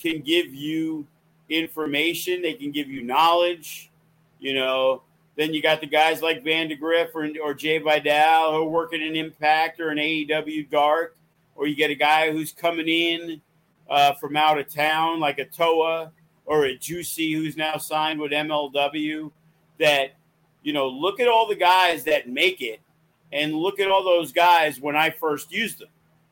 can 0.00 0.22
give 0.22 0.54
you 0.54 1.06
information 1.50 2.40
they 2.40 2.54
can 2.54 2.70
give 2.70 2.88
you 2.88 3.02
knowledge 3.02 3.90
you 4.40 4.54
know 4.54 5.02
then 5.36 5.54
you 5.54 5.62
got 5.62 5.80
the 5.80 5.86
guys 5.86 6.20
like 6.20 6.44
Vandagriff 6.44 7.14
or, 7.14 7.28
or 7.42 7.54
Jay 7.54 7.78
Vidal 7.78 8.52
who 8.52 8.62
are 8.62 8.68
working 8.68 9.00
in 9.00 9.16
Impact 9.16 9.80
or 9.80 9.88
an 9.90 9.98
AEW 9.98 10.68
Dark, 10.70 11.16
or 11.56 11.66
you 11.66 11.74
get 11.74 11.90
a 11.90 11.94
guy 11.94 12.30
who's 12.30 12.52
coming 12.52 12.88
in 12.88 13.40
uh, 13.88 14.12
from 14.14 14.36
out 14.36 14.58
of 14.58 14.68
town 14.68 15.20
like 15.20 15.38
a 15.38 15.44
Toa 15.46 16.12
or 16.44 16.64
a 16.66 16.76
Juicy 16.76 17.32
who's 17.32 17.56
now 17.56 17.76
signed 17.76 18.20
with 18.20 18.32
MLW. 18.32 19.30
That 19.78 20.12
you 20.62 20.72
know, 20.72 20.88
look 20.88 21.20
at 21.20 21.28
all 21.28 21.48
the 21.48 21.56
guys 21.56 22.04
that 22.04 22.28
make 22.28 22.60
it, 22.60 22.80
and 23.32 23.54
look 23.54 23.80
at 23.80 23.90
all 23.90 24.04
those 24.04 24.32
guys 24.32 24.80
when 24.80 24.96
I 24.96 25.10
first 25.10 25.52
used 25.52 25.80
them. 25.80 25.88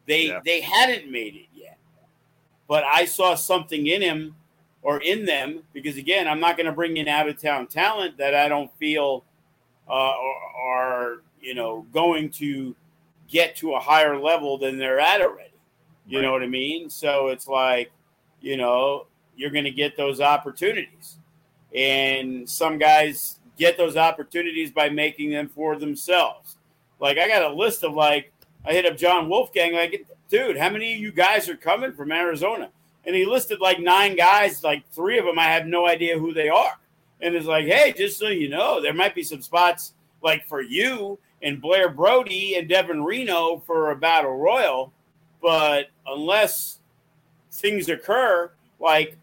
They 0.06 0.26
yeah. 0.26 0.40
they 0.44 0.60
hadn't 0.60 1.10
made 1.10 1.34
it 1.34 1.46
yet, 1.54 1.78
but 2.68 2.84
I 2.84 3.04
saw 3.04 3.34
something 3.34 3.86
in 3.86 4.02
him 4.02 4.34
or 4.82 5.00
in 5.02 5.24
them 5.24 5.62
because 5.72 5.96
again 5.96 6.26
i'm 6.26 6.40
not 6.40 6.56
going 6.56 6.66
to 6.66 6.72
bring 6.72 6.96
in 6.96 7.08
out 7.08 7.28
of 7.28 7.40
town 7.40 7.66
talent 7.66 8.16
that 8.16 8.34
i 8.34 8.48
don't 8.48 8.70
feel 8.78 9.24
uh, 9.88 10.14
are, 10.62 11.22
you 11.40 11.54
know 11.54 11.86
going 11.92 12.30
to 12.30 12.74
get 13.28 13.56
to 13.56 13.74
a 13.74 13.80
higher 13.80 14.18
level 14.18 14.58
than 14.58 14.78
they're 14.78 15.00
at 15.00 15.20
already 15.20 15.50
you 16.06 16.18
right. 16.18 16.24
know 16.24 16.32
what 16.32 16.42
i 16.42 16.46
mean 16.46 16.88
so 16.88 17.28
it's 17.28 17.48
like 17.48 17.90
you 18.40 18.56
know 18.56 19.06
you're 19.36 19.50
going 19.50 19.64
to 19.64 19.70
get 19.70 19.96
those 19.96 20.20
opportunities 20.20 21.16
and 21.74 22.48
some 22.48 22.78
guys 22.78 23.38
get 23.58 23.76
those 23.76 23.96
opportunities 23.96 24.70
by 24.70 24.88
making 24.88 25.30
them 25.30 25.48
for 25.48 25.76
themselves 25.76 26.56
like 27.00 27.18
i 27.18 27.28
got 27.28 27.42
a 27.42 27.54
list 27.54 27.84
of 27.84 27.94
like 27.94 28.32
i 28.64 28.72
hit 28.72 28.86
up 28.86 28.96
john 28.96 29.28
wolfgang 29.28 29.74
like 29.74 30.06
dude 30.28 30.56
how 30.56 30.70
many 30.70 30.94
of 30.94 31.00
you 31.00 31.12
guys 31.12 31.48
are 31.48 31.56
coming 31.56 31.92
from 31.92 32.10
arizona 32.10 32.70
and 33.04 33.16
he 33.16 33.24
listed 33.24 33.60
like 33.60 33.80
nine 33.80 34.16
guys. 34.16 34.62
Like 34.62 34.88
three 34.90 35.18
of 35.18 35.24
them, 35.24 35.38
I 35.38 35.46
have 35.46 35.66
no 35.66 35.86
idea 35.86 36.18
who 36.18 36.32
they 36.32 36.48
are. 36.48 36.78
And 37.20 37.34
it's 37.34 37.46
like, 37.46 37.66
hey, 37.66 37.92
just 37.96 38.18
so 38.18 38.28
you 38.28 38.48
know, 38.48 38.80
there 38.80 38.94
might 38.94 39.14
be 39.14 39.22
some 39.22 39.42
spots 39.42 39.94
like 40.22 40.46
for 40.46 40.62
you 40.62 41.18
and 41.42 41.60
Blair 41.60 41.88
Brody 41.88 42.56
and 42.56 42.68
Devin 42.68 43.02
Reno 43.02 43.62
for 43.66 43.90
a 43.90 43.96
battle 43.96 44.36
royal, 44.36 44.92
but 45.40 45.86
unless 46.06 46.80
things 47.52 47.88
occur, 47.88 48.50
like 48.78 49.16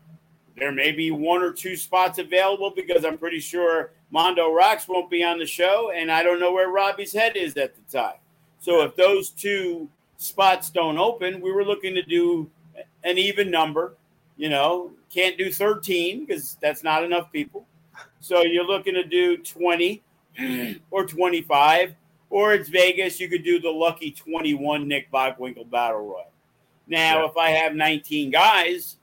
there 0.57 0.71
may 0.71 0.91
be 0.91 1.11
one 1.11 1.43
or 1.43 1.53
two 1.53 1.75
spots 1.75 2.17
available 2.17 2.71
because 2.75 3.05
I'm 3.05 3.17
pretty 3.17 3.39
sure 3.39 3.91
Mondo 4.09 4.51
Rocks 4.51 4.87
won't 4.87 5.09
be 5.09 5.23
on 5.23 5.37
the 5.37 5.45
show, 5.45 5.91
and 5.95 6.11
I 6.11 6.23
don't 6.23 6.39
know 6.39 6.51
where 6.51 6.69
Robbie's 6.69 7.13
head 7.13 7.37
is 7.37 7.55
at 7.57 7.75
the 7.75 7.97
time. 7.97 8.17
So 8.59 8.81
if 8.81 8.95
those 8.95 9.29
two 9.29 9.87
spots 10.17 10.69
don't 10.71 10.97
open, 10.97 11.41
we 11.41 11.51
were 11.51 11.63
looking 11.63 11.93
to 11.95 12.01
do 12.01 12.49
an 13.03 13.17
even 13.17 13.51
number. 13.51 13.95
You 14.35 14.49
know, 14.49 14.91
can't 15.11 15.37
do 15.37 15.51
13 15.51 16.25
because 16.25 16.57
that's 16.61 16.83
not 16.83 17.03
enough 17.03 17.31
people. 17.31 17.65
So 18.19 18.41
you're 18.41 18.65
looking 18.65 18.93
to 18.95 19.03
do 19.03 19.37
20 19.37 20.03
or 20.91 21.05
25, 21.05 21.95
or 22.29 22.53
it's 22.53 22.69
Vegas. 22.69 23.19
You 23.19 23.29
could 23.29 23.43
do 23.43 23.59
the 23.59 23.69
lucky 23.69 24.11
21 24.11 24.87
Nick 24.87 25.11
Bockwinkel 25.11 25.69
Battle 25.69 26.01
Royal. 26.01 26.31
Now, 26.87 27.21
yeah. 27.21 27.29
if 27.29 27.37
I 27.37 27.49
have 27.51 27.75
19 27.75 28.31
guys, 28.31 28.96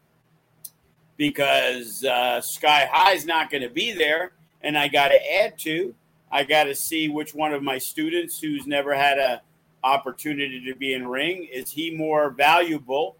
because 1.16 2.04
uh, 2.04 2.40
Sky 2.40 2.88
High 2.90 3.12
is 3.12 3.24
not 3.24 3.50
going 3.50 3.62
to 3.62 3.68
be 3.68 3.92
there, 3.92 4.32
and 4.62 4.76
I 4.76 4.88
got 4.88 5.08
to 5.08 5.34
add 5.34 5.58
to, 5.60 5.94
I 6.30 6.44
got 6.44 6.64
to 6.64 6.74
see 6.74 7.08
which 7.08 7.34
one 7.34 7.52
of 7.52 7.62
my 7.62 7.78
students 7.78 8.40
who's 8.40 8.66
never 8.66 8.94
had 8.94 9.18
a 9.18 9.42
opportunity 9.84 10.64
to 10.64 10.74
be 10.74 10.94
in 10.94 11.06
ring 11.06 11.46
is 11.52 11.70
he 11.70 11.90
more 11.90 12.30
valuable 12.30 13.16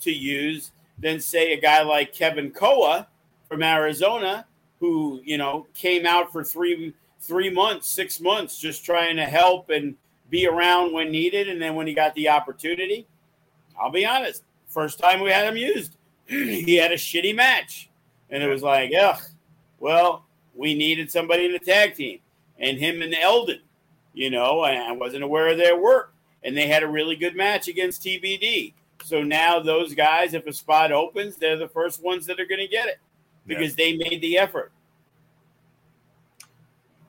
to 0.00 0.10
use 0.10 0.72
than 0.98 1.20
say 1.20 1.52
a 1.52 1.60
guy 1.60 1.82
like 1.82 2.14
Kevin 2.14 2.50
Koa 2.50 3.06
from 3.48 3.62
Arizona, 3.62 4.46
who 4.80 5.20
you 5.24 5.38
know 5.38 5.66
came 5.74 6.06
out 6.06 6.32
for 6.32 6.42
three 6.42 6.94
three 7.20 7.50
months, 7.50 7.88
six 7.88 8.20
months, 8.20 8.58
just 8.58 8.84
trying 8.84 9.16
to 9.16 9.24
help 9.24 9.70
and 9.70 9.94
be 10.30 10.46
around 10.46 10.92
when 10.92 11.10
needed, 11.10 11.48
and 11.48 11.60
then 11.60 11.74
when 11.74 11.86
he 11.86 11.94
got 11.94 12.14
the 12.14 12.28
opportunity, 12.28 13.06
I'll 13.80 13.90
be 13.90 14.04
honest, 14.04 14.42
first 14.68 14.98
time 14.98 15.20
we 15.20 15.30
had 15.30 15.46
him 15.46 15.56
used, 15.56 15.96
he 16.26 16.76
had 16.76 16.92
a 16.92 16.96
shitty 16.96 17.34
match, 17.34 17.90
and 18.30 18.42
it 18.42 18.48
was 18.48 18.62
like, 18.62 18.92
ugh, 18.98 19.20
well, 19.78 20.26
we 20.54 20.74
needed 20.74 21.10
somebody 21.10 21.46
in 21.46 21.52
the 21.52 21.58
tag 21.58 21.94
team, 21.94 22.20
and 22.58 22.78
him 22.78 23.02
and 23.02 23.14
Eldon, 23.14 23.60
you 24.12 24.30
know, 24.30 24.60
I 24.60 24.92
wasn't 24.92 25.24
aware 25.24 25.48
of 25.48 25.58
their 25.58 25.76
work, 25.76 26.14
and 26.42 26.56
they 26.56 26.68
had 26.68 26.82
a 26.82 26.88
really 26.88 27.16
good 27.16 27.36
match 27.36 27.68
against 27.68 28.02
TBD. 28.02 28.74
So 29.04 29.22
now 29.22 29.60
those 29.60 29.94
guys, 29.94 30.34
if 30.34 30.46
a 30.46 30.52
spot 30.52 30.92
opens, 30.92 31.36
they're 31.36 31.58
the 31.58 31.68
first 31.68 32.02
ones 32.02 32.24
that 32.26 32.40
are 32.40 32.46
going 32.46 32.60
to 32.60 32.68
get 32.68 32.88
it 32.88 32.98
because 33.46 33.76
yeah. 33.76 33.84
they 33.84 33.96
made 33.96 34.20
the 34.22 34.38
effort. 34.38 34.72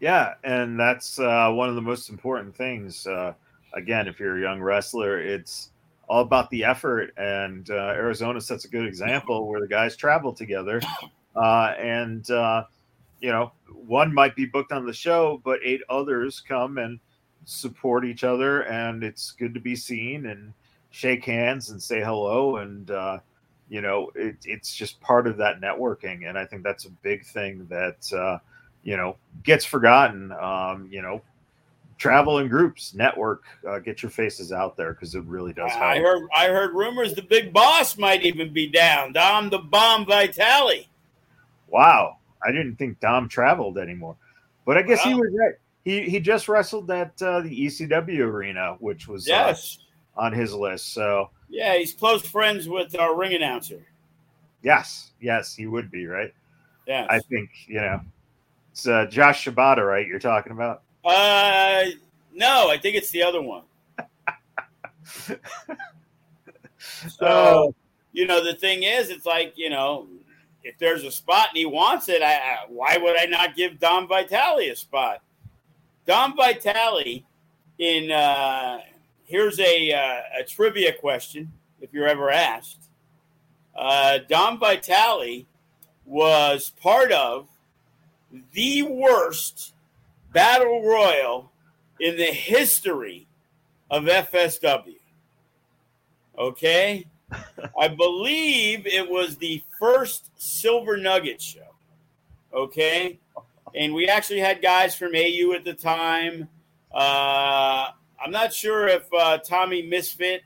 Yeah, 0.01 0.34
and 0.43 0.80
that's 0.80 1.20
uh, 1.20 1.49
one 1.51 1.70
of 1.70 1.76
the 1.76 1.82
most 1.82 2.09
important 2.09 2.55
things. 2.55 3.07
Uh, 3.07 3.34
again, 3.74 4.07
if 4.07 4.20
you're 4.20 4.38
a 4.38 4.41
young 4.41 4.61
wrestler, 4.61 5.20
it's 5.20 5.72
all 6.08 6.22
about 6.22 6.49
the 6.49 6.64
effort. 6.64 7.14
And 7.18 7.70
uh, 7.70 7.93
Arizona 7.95 8.41
sets 8.41 8.66
a 8.66 8.68
good 8.68 8.86
example 8.86 9.47
where 9.47 9.62
the 9.62 9.68
guys 9.68 9.95
travel 9.95 10.34
together, 10.34 10.82
uh, 11.36 11.74
and 11.80 12.30
uh, 12.30 12.66
you 13.20 13.32
know, 13.32 13.51
one 13.68 14.14
might 14.14 14.36
be 14.36 14.45
booked 14.45 14.72
on 14.72 14.86
the 14.86 14.93
show, 14.93 15.41
but 15.43 15.60
eight 15.64 15.82
others 15.89 16.41
come 16.41 16.78
and 16.78 16.99
support 17.45 18.06
each 18.06 18.24
other, 18.24 18.62
and 18.64 19.03
it's 19.03 19.32
good 19.32 19.53
to 19.53 19.60
be 19.60 19.76
seen 19.76 20.28
and 20.28 20.53
shake 20.91 21.26
hands 21.26 21.70
and 21.70 21.82
say 21.82 22.01
hello. 22.01 22.58
And 22.58 22.89
uh, 22.91 23.20
you 23.70 23.82
know 23.82 24.12
it, 24.16 24.38
it's 24.45 24.76
just 24.76 24.99
part 25.01 25.28
of 25.28 25.38
that 25.38 25.62
networking. 25.62 26.28
And 26.28 26.38
i 26.38 26.45
think 26.45 26.64
that's 26.64 26.86
a 26.86 26.91
big 26.91 27.26
thing 27.26 27.66
that 27.70 28.12
uh, 28.14 28.39
you 28.84 28.97
know 28.97 29.18
gets 29.43 29.66
forgotten. 29.66 30.32
Um, 30.32 30.88
you 30.89 31.01
know 31.01 31.22
travel 31.98 32.39
in 32.39 32.48
groups 32.48 32.93
network 32.93 33.43
uh, 33.68 33.80
get 33.80 34.04
your 34.04 34.10
faces 34.10 34.52
out 34.52 34.76
there 34.76 34.93
because 34.93 35.16
it 35.16 35.24
really 35.24 35.54
does 35.54 35.72
help. 35.72 35.84
i 35.84 36.00
heard 36.00 36.28
i 36.36 36.48
heard 36.48 36.74
rumors 36.74 37.14
the 37.14 37.22
big 37.22 37.54
boss 37.54 37.98
might 37.98 38.24
even 38.24 38.52
be 38.52 38.68
down 38.68 39.14
dom 39.14 39.50
the 39.50 39.60
bomb 39.60 40.06
vitale 40.06 40.84
wow 41.70 42.18
i 42.46 42.52
didn't 42.52 42.76
think 42.76 43.00
dom 43.00 43.30
traveled 43.30 43.78
anymore 43.78 44.16
but 44.66 44.78
i 44.78 44.82
guess 44.82 45.02
he 45.02 45.14
was 45.14 45.32
right 45.39 45.54
he, 45.86 46.02
he 46.02 46.20
just 46.20 46.50
wrestled 46.50 46.89
at 46.91 47.14
uh, 47.22 47.39
the 47.41 47.66
ecw 47.66 48.20
arena 48.20 48.76
which 48.80 49.08
was 49.08 49.30
uh, 49.30 49.32
yes 49.32 49.78
on 50.18 50.34
his 50.34 50.54
list. 50.54 50.93
So 50.93 51.30
yeah, 51.50 51.78
he's 51.78 51.93
close 51.93 52.26
friends 52.26 52.68
with 52.68 52.98
our 52.98 53.16
ring 53.16 53.34
announcer. 53.34 53.86
Yes, 54.62 55.12
yes, 55.22 55.56
he 55.56 55.68
would 55.68 55.91
be 55.91 56.08
right. 56.08 56.34
Yeah, 56.88 57.08
I 57.10 57.20
think 57.20 57.50
you 57.68 57.82
know 57.82 58.02
it's 58.72 58.88
uh, 58.88 59.06
Josh 59.06 59.46
Shibata, 59.46 59.86
right? 59.88 60.08
You're 60.08 60.20
talking 60.20 60.52
about? 60.52 60.82
Uh, 61.06 61.86
no, 62.34 62.70
I 62.70 62.78
think 62.78 62.95
it's 62.95 63.12
the 63.12 63.24
other 63.24 63.41
one. 63.41 63.64
so 67.08 67.74
you 68.12 68.26
know, 68.26 68.43
the 68.43 68.56
thing 68.56 68.84
is, 68.84 69.10
it's 69.10 69.26
like 69.26 69.53
you 69.56 69.70
know, 69.70 70.08
if 70.64 70.78
there's 70.80 71.03
a 71.03 71.12
spot 71.12 71.49
and 71.49 71.58
he 71.58 71.66
wants 71.66 72.10
it, 72.10 72.24
I, 72.24 72.34
I, 72.34 72.58
why 72.68 72.97
would 72.97 73.20
I 73.20 73.26
not 73.26 73.56
give 73.56 73.80
Dom 73.80 74.08
Vitale 74.08 74.70
a 74.70 74.76
spot? 74.76 75.22
Dom 76.08 76.36
Vitale 76.36 77.24
in 77.78 78.12
uh, 78.12 78.80
here's 79.26 79.60
a 79.60 79.91
uh, 79.91 80.22
a 80.39 80.43
trivia 80.43 80.91
question 80.93 81.51
if 81.82 81.93
you're 81.93 82.08
ever 82.08 82.32
asked. 82.32 82.89
Uh, 83.76 84.20
Dom 84.28 84.60
Vitale 84.60 85.45
was 86.03 86.72
part 86.82 87.12
of 87.12 87.47
the 88.53 88.82
worst 88.84 89.75
battle 90.36 90.84
royal 90.84 91.50
in 92.02 92.18
the 92.18 92.26
history 92.26 93.26
of 93.90 94.04
FSW. 94.04 94.98
Okay? 96.38 97.08
I 97.80 97.88
believe 97.88 98.86
it 98.86 99.10
was 99.10 99.38
the 99.38 99.64
first 99.80 100.30
Silver 100.36 100.98
Nugget 100.98 101.42
show. 101.42 101.74
Okay? 102.54 103.18
And 103.74 103.94
we 103.94 104.10
actually 104.10 104.42
had 104.42 104.62
guys 104.62 104.94
from 104.94 105.16
AU 105.16 105.54
at 105.56 105.64
the 105.64 105.74
time. 105.74 106.50
Uh, 106.94 107.88
I'm 108.24 108.32
not 108.32 108.54
sure 108.54 108.90
if 108.90 109.04
uh, 109.14 109.38
Tommy 109.38 109.84
Misfit 109.84 110.42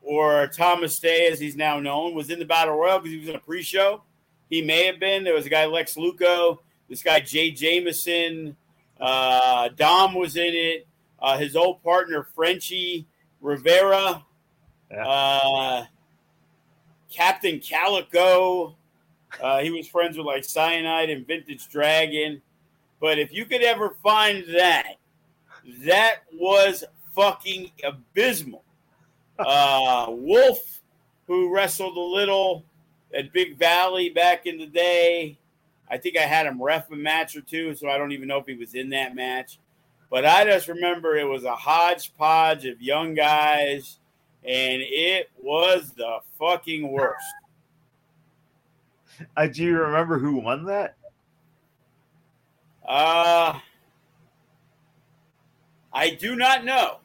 or 0.00 0.46
Thomas 0.46 0.98
Day, 0.98 1.28
as 1.30 1.38
he's 1.38 1.56
now 1.56 1.80
known, 1.80 2.14
was 2.14 2.30
in 2.30 2.38
the 2.38 2.46
Battle 2.46 2.76
Royal 2.76 2.98
because 2.98 3.12
he 3.12 3.18
was 3.18 3.28
in 3.28 3.36
a 3.36 3.40
pre 3.40 3.62
show. 3.62 4.02
He 4.48 4.62
may 4.62 4.86
have 4.86 4.98
been. 4.98 5.22
There 5.22 5.34
was 5.34 5.44
a 5.44 5.50
guy, 5.50 5.66
Lex 5.66 5.98
Luco, 5.98 6.62
this 6.88 7.02
guy, 7.02 7.20
Jay 7.20 7.50
Jameson. 7.50 8.56
Uh, 9.00 9.68
Dom 9.76 10.14
was 10.14 10.36
in 10.36 10.54
it. 10.54 10.86
Uh, 11.20 11.36
his 11.36 11.56
old 11.56 11.82
partner, 11.82 12.26
Frenchie 12.34 13.06
Rivera. 13.40 14.24
Yeah. 14.90 15.06
Uh, 15.06 15.84
Captain 17.10 17.60
Calico. 17.60 18.76
Uh, 19.40 19.60
he 19.60 19.70
was 19.70 19.86
friends 19.88 20.16
with 20.16 20.26
like 20.26 20.44
Cyanide 20.44 21.10
and 21.10 21.26
Vintage 21.26 21.68
Dragon. 21.68 22.40
But 23.00 23.18
if 23.18 23.32
you 23.32 23.44
could 23.44 23.62
ever 23.62 23.90
find 24.02 24.44
that, 24.54 24.94
that 25.84 26.22
was 26.32 26.84
fucking 27.14 27.70
abysmal. 27.84 28.64
Uh, 29.40 30.06
Wolf, 30.08 30.80
who 31.28 31.54
wrestled 31.54 31.96
a 31.96 32.00
little 32.00 32.64
at 33.14 33.32
Big 33.32 33.56
Valley 33.56 34.10
back 34.10 34.46
in 34.46 34.58
the 34.58 34.66
day. 34.66 35.38
I 35.90 35.98
think 35.98 36.16
I 36.16 36.22
had 36.22 36.46
him 36.46 36.62
ref 36.62 36.90
a 36.90 36.96
match 36.96 37.36
or 37.36 37.40
two, 37.40 37.74
so 37.74 37.88
I 37.88 37.98
don't 37.98 38.12
even 38.12 38.28
know 38.28 38.38
if 38.38 38.46
he 38.46 38.54
was 38.54 38.74
in 38.74 38.90
that 38.90 39.14
match. 39.14 39.58
But 40.10 40.24
I 40.24 40.44
just 40.44 40.68
remember 40.68 41.16
it 41.16 41.24
was 41.24 41.44
a 41.44 41.54
hodgepodge 41.54 42.64
of 42.66 42.80
young 42.80 43.14
guys, 43.14 43.98
and 44.42 44.82
it 44.82 45.30
was 45.40 45.92
the 45.92 46.18
fucking 46.38 46.90
worst. 46.90 47.24
Uh, 49.36 49.46
do 49.46 49.64
you 49.64 49.78
remember 49.78 50.18
who 50.18 50.36
won 50.36 50.64
that? 50.64 50.96
Uh, 52.86 53.58
I 55.92 56.10
do 56.10 56.36
not 56.36 56.64
know. 56.64 56.98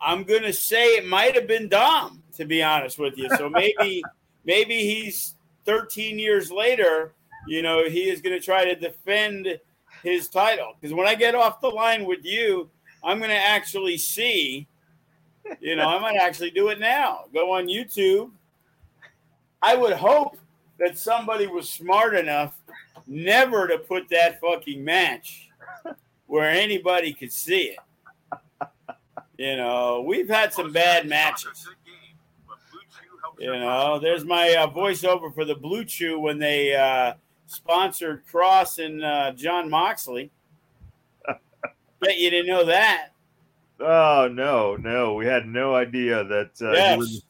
I'm 0.00 0.22
gonna 0.22 0.52
say 0.52 0.96
it 0.96 1.06
might 1.06 1.34
have 1.34 1.46
been 1.46 1.68
Dom, 1.68 2.22
to 2.36 2.44
be 2.44 2.62
honest 2.62 2.98
with 2.98 3.18
you. 3.18 3.28
So 3.36 3.50
maybe 3.50 4.02
maybe 4.44 4.78
he's 4.78 5.34
13 5.64 6.18
years 6.18 6.50
later, 6.50 7.12
you 7.46 7.62
know, 7.62 7.88
he 7.88 8.08
is 8.08 8.20
gonna 8.20 8.40
try 8.40 8.64
to 8.64 8.74
defend 8.74 9.58
his 10.02 10.28
title. 10.28 10.74
Because 10.80 10.94
when 10.94 11.06
I 11.06 11.14
get 11.14 11.34
off 11.34 11.60
the 11.60 11.68
line 11.68 12.04
with 12.04 12.24
you, 12.24 12.70
I'm 13.02 13.20
gonna 13.20 13.34
actually 13.34 13.98
see, 13.98 14.66
you 15.60 15.76
know, 15.76 15.88
I 15.88 15.98
might 15.98 16.16
actually 16.16 16.50
do 16.50 16.68
it 16.68 16.80
now. 16.80 17.24
Go 17.32 17.52
on 17.52 17.66
YouTube. 17.66 18.30
I 19.62 19.74
would 19.74 19.94
hope 19.94 20.38
that 20.78 20.98
somebody 20.98 21.46
was 21.46 21.68
smart 21.68 22.14
enough 22.14 22.58
never 23.06 23.66
to 23.68 23.78
put 23.78 24.08
that 24.10 24.40
fucking 24.40 24.84
match 24.84 25.50
where 26.26 26.50
anybody 26.50 27.12
could 27.12 27.32
see 27.32 27.74
it. 27.74 28.68
You 29.38 29.56
know, 29.56 30.02
we've 30.06 30.28
had 30.28 30.52
some 30.52 30.72
bad 30.72 31.06
matches. 31.06 31.68
You 33.38 33.52
know, 33.52 33.98
there's 33.98 34.24
my 34.24 34.54
uh, 34.54 34.66
voiceover 34.68 35.34
for 35.34 35.44
the 35.44 35.54
Blue 35.54 35.84
Chew 35.84 36.18
when 36.18 36.38
they 36.38 36.74
uh, 36.74 37.14
sponsored 37.46 38.26
Cross 38.26 38.78
and 38.78 39.04
uh, 39.04 39.32
Jon 39.32 39.70
Moxley. 39.70 40.30
Bet 42.00 42.18
you 42.18 42.30
didn't 42.30 42.46
know 42.46 42.64
that. 42.64 43.08
Oh 43.78 44.28
no, 44.32 44.76
no, 44.76 45.14
we 45.14 45.26
had 45.26 45.46
no 45.46 45.74
idea 45.74 46.24
that 46.24 46.50
uh, 46.62 46.72
yes. 46.72 47.20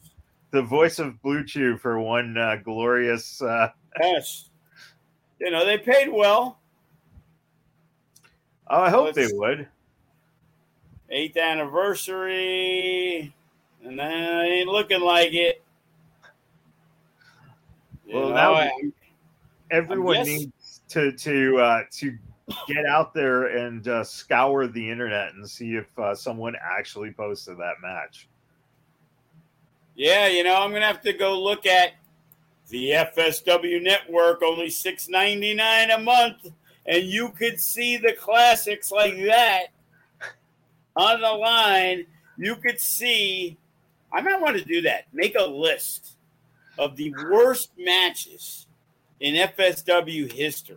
the 0.52 0.62
voice 0.62 0.98
of 0.98 1.20
Blue 1.22 1.44
Chew 1.44 1.76
for 1.78 1.98
one 2.00 2.36
uh, 2.36 2.56
glorious. 2.62 3.40
Uh... 3.42 3.70
Yes, 3.98 4.50
you 5.40 5.50
know 5.50 5.64
they 5.64 5.78
paid 5.78 6.12
well. 6.12 6.58
Oh, 8.66 8.82
I 8.82 8.90
hope 8.90 9.14
they 9.14 9.28
would 9.32 9.66
eighth 11.10 11.36
anniversary, 11.36 13.32
and 13.84 13.98
then 13.98 14.12
it 14.12 14.48
ain't 14.48 14.68
looking 14.68 15.00
like 15.00 15.32
it. 15.32 15.62
You 18.06 18.16
well, 18.16 18.28
know, 18.28 18.34
now 18.34 18.70
everyone 19.70 20.22
needs 20.22 20.82
to 20.88 21.12
to 21.12 21.58
uh, 21.58 21.82
to 21.92 22.16
get 22.68 22.86
out 22.86 23.12
there 23.12 23.56
and 23.56 23.88
uh, 23.88 24.04
scour 24.04 24.66
the 24.66 24.90
internet 24.90 25.34
and 25.34 25.48
see 25.48 25.74
if 25.74 25.86
uh, 25.98 26.14
someone 26.14 26.54
actually 26.62 27.12
posted 27.12 27.58
that 27.58 27.74
match. 27.82 28.28
Yeah, 29.94 30.28
you 30.28 30.44
know, 30.44 30.56
I'm 30.56 30.72
gonna 30.72 30.86
have 30.86 31.02
to 31.02 31.12
go 31.12 31.40
look 31.40 31.66
at 31.66 31.92
the 32.68 32.90
FSW 32.90 33.82
network, 33.82 34.42
only 34.42 34.70
six 34.70 35.08
ninety 35.08 35.54
nine 35.54 35.90
a 35.90 35.98
month, 35.98 36.50
and 36.86 37.04
you 37.04 37.30
could 37.30 37.60
see 37.60 37.96
the 37.96 38.12
classics 38.12 38.92
like 38.92 39.16
that 39.26 39.68
on 40.96 41.20
the 41.20 41.32
line, 41.32 42.06
you 42.36 42.56
could 42.56 42.80
see. 42.80 43.56
I 44.12 44.20
might 44.22 44.40
want 44.40 44.56
to 44.56 44.64
do 44.64 44.82
that. 44.82 45.04
Make 45.12 45.36
a 45.38 45.44
list 45.44 46.16
of 46.78 46.96
the 46.96 47.12
worst 47.30 47.70
matches 47.78 48.65
in 49.20 49.34
FSW 49.34 50.30
history. 50.30 50.76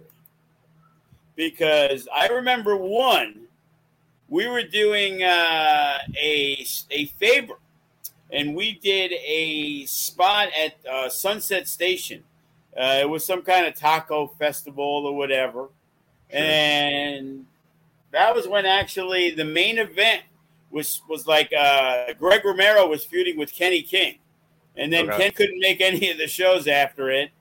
Because 1.36 2.08
I 2.14 2.28
remember 2.28 2.76
one, 2.76 3.48
we 4.28 4.48
were 4.48 4.64
doing 4.64 5.24
uh, 5.24 5.98
a, 6.22 6.66
a 6.92 7.06
favor, 7.18 7.56
and 8.32 8.56
we 8.56 8.74
did 8.74 9.14
a 9.26 9.86
spot 9.86 10.50
at 10.62 10.76
uh, 10.86 11.10
Sunset 11.10 11.68
Station. 11.68 12.24
Uh, 12.78 13.00
it 13.02 13.10
was 13.10 13.26
some 13.26 13.42
kind 13.42 13.66
of 13.66 13.76
taco 13.76 14.28
festival 14.28 15.06
or 15.06 15.16
whatever. 15.16 15.70
Sure. 16.30 16.40
And 16.40 17.46
that 18.12 18.36
was 18.36 18.48
when 18.48 18.66
actually 18.66 19.32
the 19.32 19.46
main 19.46 19.78
event 19.78 20.24
was 20.72 21.02
was 21.10 21.26
like 21.26 21.52
uh, 21.58 22.14
Greg 22.20 22.46
Romero 22.46 22.88
was 22.88 23.04
feuding 23.04 23.38
with 23.38 23.52
Kenny 23.52 23.82
King, 23.82 24.20
and 24.76 24.94
then 24.94 25.10
okay. 25.10 25.24
Ken 25.24 25.32
couldn't 25.32 25.60
make 25.60 25.82
any 25.82 26.12
of 26.12 26.18
the 26.18 26.28
shows 26.28 26.68
after 26.68 27.10
it, 27.10 27.32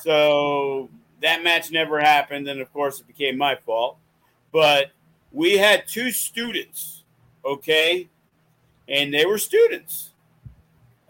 so 0.00 0.88
that 1.20 1.42
match 1.44 1.70
never 1.70 2.00
happened. 2.00 2.48
And 2.48 2.60
of 2.60 2.72
course, 2.72 3.00
it 3.00 3.06
became 3.06 3.36
my 3.36 3.56
fault. 3.56 3.98
But 4.52 4.92
we 5.32 5.56
had 5.58 5.86
two 5.86 6.10
students, 6.10 7.02
okay, 7.44 8.08
and 8.88 9.12
they 9.12 9.26
were 9.26 9.38
students. 9.38 10.10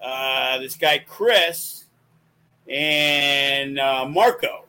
Uh, 0.03 0.59
this 0.59 0.77
guy 0.77 0.99
Chris 0.99 1.85
and 2.69 3.79
uh, 3.79 4.07
Marco 4.07 4.67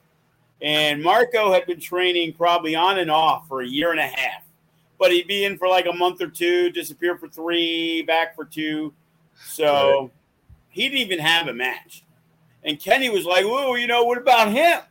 and 0.62 1.04
Marco 1.04 1.52
had 1.52 1.66
been 1.66 1.80
training 1.80 2.34
probably 2.34 2.76
on 2.76 3.00
and 3.00 3.12
off 3.12 3.48
for 3.48 3.62
a 3.62 3.68
year 3.68 3.92
and 3.92 4.00
a 4.00 4.08
half. 4.08 4.44
But 5.00 5.12
he'd 5.12 5.28
be 5.28 5.46
in 5.46 5.58
for 5.58 5.68
like 5.68 5.86
a 5.86 5.94
month 5.94 6.22
or 6.22 6.28
two, 6.28 6.72
disappear 6.72 7.18
for 7.18 7.28
three, 7.28 8.02
back 8.02 8.36
for 8.36 8.46
two. 8.46 8.94
So 9.46 10.10
he 10.70 10.84
didn't 10.84 11.00
even 11.00 11.20
have 11.20 11.48
a 11.48 11.54
match. 11.54 12.04
And 12.68 12.80
Kenny 12.80 13.10
was 13.10 13.26
like, 13.26 13.46
"Whoa, 13.46 13.76
you 13.76 13.88
know, 13.88 14.04
what 14.04 14.18
about 14.18 14.52
him?" 14.52 14.82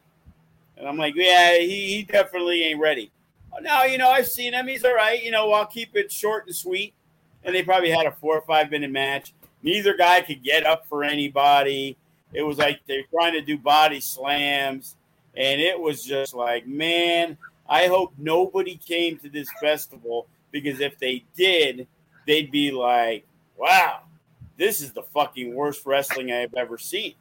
And 0.76 0.88
I'm 0.88 0.96
like, 0.96 1.14
"Yeah, 1.14 1.58
he, 1.58 1.96
he 1.96 2.02
definitely 2.02 2.64
ain't 2.64 2.80
ready." 2.80 3.12
Oh, 3.52 3.60
no, 3.60 3.84
you 3.84 3.98
know, 3.98 4.10
I've 4.10 4.26
seen 4.26 4.52
him. 4.52 4.66
He's 4.66 4.84
all 4.84 4.94
right. 4.94 5.22
You 5.22 5.30
know, 5.30 5.52
I'll 5.52 5.66
keep 5.66 5.94
it 5.94 6.10
short 6.10 6.46
and 6.46 6.54
sweet. 6.54 6.94
And 7.44 7.54
they 7.54 7.62
probably 7.62 7.90
had 7.90 8.06
a 8.06 8.12
four 8.12 8.36
or 8.36 8.40
five 8.42 8.70
minute 8.70 8.90
match. 8.90 9.32
Neither 9.62 9.96
guy 9.96 10.20
could 10.22 10.42
get 10.42 10.66
up 10.66 10.86
for 10.88 11.04
anybody. 11.04 11.96
It 12.32 12.42
was 12.42 12.58
like 12.58 12.80
they're 12.86 13.04
trying 13.10 13.34
to 13.34 13.40
do 13.40 13.56
body 13.56 14.00
slams. 14.00 14.96
And 15.36 15.60
it 15.60 15.78
was 15.78 16.02
just 16.02 16.34
like, 16.34 16.66
man, 16.66 17.36
I 17.68 17.86
hope 17.86 18.12
nobody 18.18 18.76
came 18.76 19.18
to 19.18 19.28
this 19.28 19.48
festival 19.60 20.26
because 20.50 20.80
if 20.80 20.98
they 20.98 21.24
did, 21.36 21.86
they'd 22.26 22.50
be 22.50 22.70
like, 22.70 23.26
wow, 23.56 24.00
this 24.56 24.80
is 24.80 24.92
the 24.92 25.02
fucking 25.02 25.54
worst 25.54 25.84
wrestling 25.86 26.32
I've 26.32 26.54
ever 26.54 26.78
seen. 26.78 27.14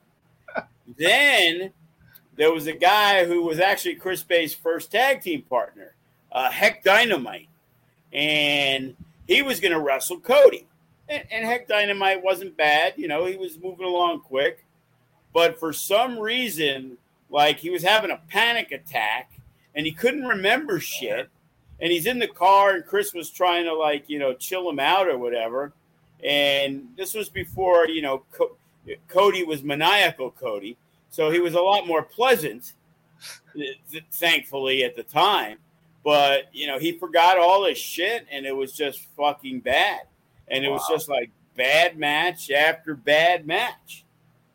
Then 0.97 1.71
there 2.35 2.51
was 2.51 2.67
a 2.67 2.73
guy 2.73 3.25
who 3.25 3.43
was 3.43 3.59
actually 3.59 3.95
Chris 3.95 4.23
Bey's 4.23 4.53
first 4.53 4.91
tag 4.91 5.21
team 5.21 5.41
partner, 5.43 5.95
uh, 6.31 6.51
Heck 6.51 6.83
Dynamite. 6.83 7.49
And 8.13 8.95
he 9.27 9.41
was 9.41 9.59
going 9.59 9.73
to 9.73 9.79
wrestle 9.79 10.19
Cody. 10.19 10.67
And, 11.09 11.23
and 11.31 11.45
Heck 11.45 11.67
Dynamite 11.67 12.23
wasn't 12.23 12.57
bad. 12.57 12.93
You 12.97 13.07
know, 13.07 13.25
he 13.25 13.35
was 13.37 13.59
moving 13.59 13.85
along 13.85 14.21
quick. 14.21 14.65
but 15.33 15.59
for 15.59 15.73
some 15.73 16.17
reason, 16.17 16.97
like 17.29 17.57
he 17.59 17.69
was 17.69 17.83
having 17.83 18.11
a 18.11 18.21
panic 18.29 18.71
attack 18.71 19.33
and 19.75 19.85
he 19.85 19.91
couldn't 19.91 20.23
remember 20.25 20.79
shit. 20.79 21.29
And 21.81 21.91
he's 21.91 22.05
in 22.05 22.19
the 22.19 22.27
car, 22.27 22.71
and 22.75 22.85
Chris 22.85 23.13
was 23.13 23.29
trying 23.29 23.65
to 23.65 23.73
like 23.73 24.05
you 24.09 24.17
know 24.17 24.33
chill 24.33 24.69
him 24.69 24.79
out 24.79 25.09
or 25.09 25.17
whatever. 25.17 25.73
And 26.23 26.87
this 26.95 27.13
was 27.13 27.27
before 27.27 27.87
you 27.89 28.01
know 28.01 28.23
Co- 28.31 28.55
Cody 29.07 29.43
was 29.43 29.63
maniacal 29.63 30.31
Cody, 30.31 30.77
so 31.09 31.31
he 31.31 31.39
was 31.39 31.53
a 31.53 31.61
lot 31.61 31.87
more 31.87 32.01
pleasant, 32.01 32.73
thankfully 34.11 34.83
at 34.83 34.95
the 34.95 35.03
time. 35.03 35.57
But 36.03 36.49
you 36.53 36.67
know 36.67 36.77
he 36.77 36.91
forgot 36.93 37.37
all 37.37 37.65
his 37.65 37.77
shit, 37.77 38.27
and 38.31 38.45
it 38.45 38.55
was 38.55 38.73
just 38.73 39.05
fucking 39.17 39.61
bad. 39.61 40.01
And 40.47 40.63
it 40.63 40.69
wow. 40.69 40.75
was 40.75 40.87
just 40.89 41.09
like 41.09 41.31
bad 41.55 41.97
match 41.97 42.51
after 42.51 42.95
bad 42.95 43.47
match, 43.47 44.05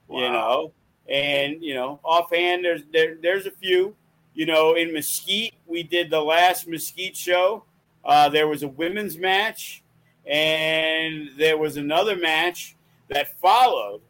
wow. 0.06 0.20
you 0.20 0.28
know. 0.32 0.72
And 1.08 1.62
you 1.62 1.74
know, 1.74 1.98
offhand, 2.04 2.64
there's 2.64 2.82
there, 2.92 3.16
there's 3.20 3.46
a 3.46 3.50
few. 3.50 3.96
You 4.34 4.46
know, 4.46 4.74
in 4.74 4.92
Mesquite, 4.92 5.54
we 5.66 5.82
did 5.82 6.08
the 6.08 6.20
last 6.20 6.68
Mesquite 6.68 7.16
show. 7.16 7.64
Uh, 8.04 8.28
there 8.28 8.46
was 8.46 8.62
a 8.62 8.68
women's 8.68 9.18
match, 9.18 9.82
and 10.24 11.30
there 11.36 11.58
was 11.58 11.76
another 11.76 12.16
match 12.16 12.76
that 13.08 13.38
followed 13.40 14.00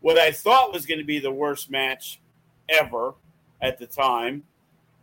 what 0.00 0.18
I 0.18 0.32
thought 0.32 0.72
was 0.72 0.86
going 0.86 0.98
to 0.98 1.04
be 1.04 1.18
the 1.18 1.32
worst 1.32 1.70
match 1.70 2.20
ever 2.68 3.14
at 3.60 3.78
the 3.78 3.86
time. 3.86 4.44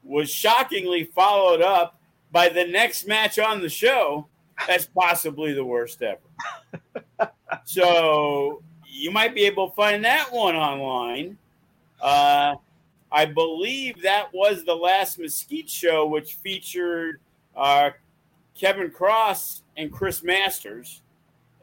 Was 0.04 0.32
shockingly 0.32 1.04
followed 1.04 1.62
up 1.62 2.00
by 2.32 2.50
the 2.50 2.66
next 2.66 3.08
match 3.08 3.40
on 3.40 3.62
the 3.62 3.70
show 3.70 4.28
that's 4.66 4.86
possibly 4.86 5.54
the 5.54 5.64
worst 5.64 6.02
ever. 6.02 7.32
so 7.66 8.64
you 8.88 9.12
might 9.12 9.36
be 9.36 9.46
able 9.46 9.70
to 9.70 9.76
find 9.76 10.04
that 10.06 10.32
one 10.32 10.56
online. 10.56 11.38
Uh, 12.02 12.56
I 13.12 13.26
believe 13.26 14.02
that 14.02 14.34
was 14.34 14.64
the 14.64 14.76
last 14.76 15.20
Mesquite 15.20 15.70
show, 15.70 16.08
which 16.08 16.36
featured 16.36 17.20
uh, 17.56 17.92
Kevin 18.56 18.90
Cross 18.90 19.64
and 19.76 19.92
Chris 19.92 20.24
Masters, 20.24 21.02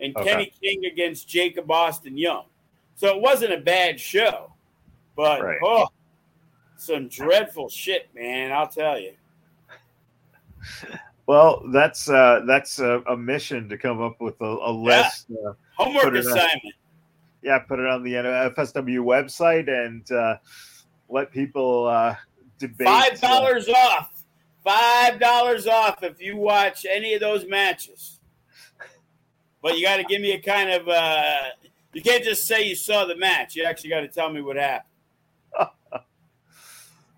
and 0.00 0.16
okay. 0.16 0.30
Kenny 0.30 0.52
King 0.62 0.86
against 0.86 1.28
Jacob 1.28 1.70
Austin 1.70 2.16
Young. 2.16 2.44
So 2.96 3.08
it 3.08 3.20
wasn't 3.20 3.52
a 3.52 3.58
bad 3.58 3.98
show, 3.98 4.52
but 5.16 5.42
right. 5.42 5.58
oh, 5.62 5.88
some 6.76 7.08
dreadful 7.08 7.68
shit, 7.68 8.08
man. 8.14 8.52
I'll 8.52 8.68
tell 8.68 8.98
you. 8.98 9.12
Well, 11.26 11.62
that's 11.72 12.08
uh, 12.10 12.42
that's 12.46 12.80
a, 12.80 13.00
a, 13.08 13.16
mission 13.16 13.66
to 13.70 13.78
come 13.78 14.02
up 14.02 14.20
with 14.20 14.38
a, 14.42 14.44
a 14.44 14.70
list. 14.70 15.26
Yeah. 15.28 15.48
Uh, 15.48 15.52
Homework 15.76 16.14
assignment. 16.14 16.64
On, 16.64 16.72
yeah, 17.42 17.58
put 17.60 17.78
it 17.78 17.86
on 17.86 18.02
the 18.02 18.12
FSW 18.12 18.98
website 18.98 19.68
and 19.68 20.10
uh, 20.12 20.36
let 21.08 21.32
people 21.32 21.86
uh, 21.86 22.14
debate. 22.58 22.86
Five 22.86 23.20
dollars 23.20 23.68
off. 23.70 24.22
Five 24.62 25.18
dollars 25.18 25.66
off 25.66 26.02
if 26.02 26.20
you 26.20 26.36
watch 26.36 26.84
any 26.88 27.14
of 27.14 27.20
those 27.20 27.46
matches. 27.46 28.20
But 29.62 29.78
you 29.78 29.84
got 29.86 29.96
to 29.96 30.04
give 30.04 30.20
me 30.20 30.32
a 30.32 30.40
kind 30.40 30.70
of. 30.70 30.88
You 31.94 32.02
can't 32.02 32.24
just 32.24 32.46
say 32.46 32.66
you 32.66 32.74
saw 32.74 33.04
the 33.04 33.16
match. 33.16 33.54
You 33.54 33.64
actually 33.64 33.90
got 33.90 34.00
to 34.00 34.08
tell 34.08 34.30
me 34.30 34.42
what 34.42 34.56
happened. 34.56 34.90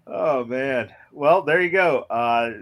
oh 0.07 0.44
man. 0.44 0.93
Well, 1.12 1.43
there 1.43 1.62
you 1.62 1.70
go. 1.70 2.01
Uh, 2.11 2.53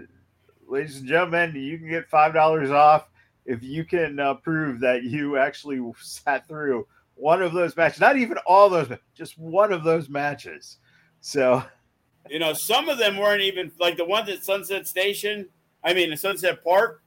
ladies 0.67 0.99
and 0.99 1.07
gentlemen, 1.07 1.53
you 1.55 1.77
can 1.77 1.89
get 1.89 2.09
five 2.09 2.33
dollars 2.33 2.71
off 2.71 3.09
if 3.45 3.61
you 3.61 3.83
can 3.83 4.19
uh, 4.19 4.35
prove 4.35 4.79
that 4.79 5.03
you 5.03 5.37
actually 5.37 5.81
sat 5.99 6.47
through 6.47 6.87
one 7.15 7.41
of 7.41 7.53
those 7.53 7.75
matches. 7.75 7.99
Not 7.99 8.17
even 8.17 8.37
all 8.45 8.69
those, 8.69 8.89
just 9.13 9.37
one 9.37 9.73
of 9.73 9.83
those 9.83 10.09
matches. 10.09 10.77
So, 11.21 11.63
you 12.29 12.39
know, 12.39 12.53
some 12.53 12.89
of 12.89 12.97
them 12.97 13.17
weren't 13.17 13.41
even 13.41 13.71
like 13.79 13.97
the 13.97 14.05
ones 14.05 14.29
at 14.29 14.43
Sunset 14.43 14.87
Station. 14.87 15.47
I 15.83 15.93
mean, 15.93 16.15
Sunset 16.15 16.63
Park. 16.63 17.01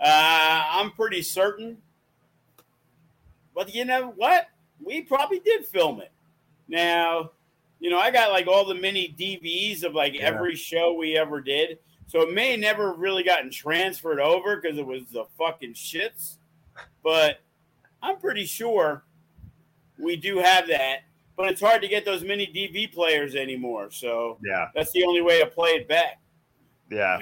Uh, 0.00 0.64
I'm 0.68 0.90
pretty 0.92 1.22
certain. 1.22 1.78
But 3.54 3.74
you 3.74 3.84
know 3.84 4.12
what? 4.16 4.46
We 4.84 5.02
probably 5.02 5.40
did 5.40 5.66
film 5.66 6.00
it. 6.00 6.12
Now, 6.68 7.30
you 7.80 7.90
know, 7.90 7.98
I 7.98 8.10
got 8.10 8.30
like 8.30 8.46
all 8.46 8.66
the 8.66 8.74
mini 8.74 9.14
DVDs 9.18 9.84
of 9.84 9.94
like 9.94 10.14
yeah. 10.14 10.22
every 10.22 10.56
show 10.56 10.94
we 10.94 11.16
ever 11.16 11.40
did. 11.40 11.78
So 12.06 12.20
it 12.22 12.32
may 12.32 12.56
never 12.56 12.92
really 12.92 13.22
gotten 13.22 13.50
transferred 13.50 14.20
over 14.20 14.56
because 14.56 14.78
it 14.78 14.86
was 14.86 15.02
the 15.12 15.24
fucking 15.38 15.74
shits. 15.74 16.36
But 17.02 17.40
I'm 18.02 18.18
pretty 18.18 18.44
sure 18.44 19.04
we 19.98 20.16
do 20.16 20.38
have 20.38 20.68
that. 20.68 21.00
But 21.36 21.48
it's 21.48 21.60
hard 21.60 21.82
to 21.82 21.88
get 21.88 22.04
those 22.04 22.22
mini 22.22 22.46
DV 22.46 22.92
players 22.92 23.34
anymore. 23.34 23.90
So 23.90 24.38
yeah, 24.44 24.66
that's 24.74 24.92
the 24.92 25.04
only 25.04 25.22
way 25.22 25.40
to 25.40 25.46
play 25.46 25.70
it 25.70 25.88
back. 25.88 26.20
Yeah. 26.90 27.18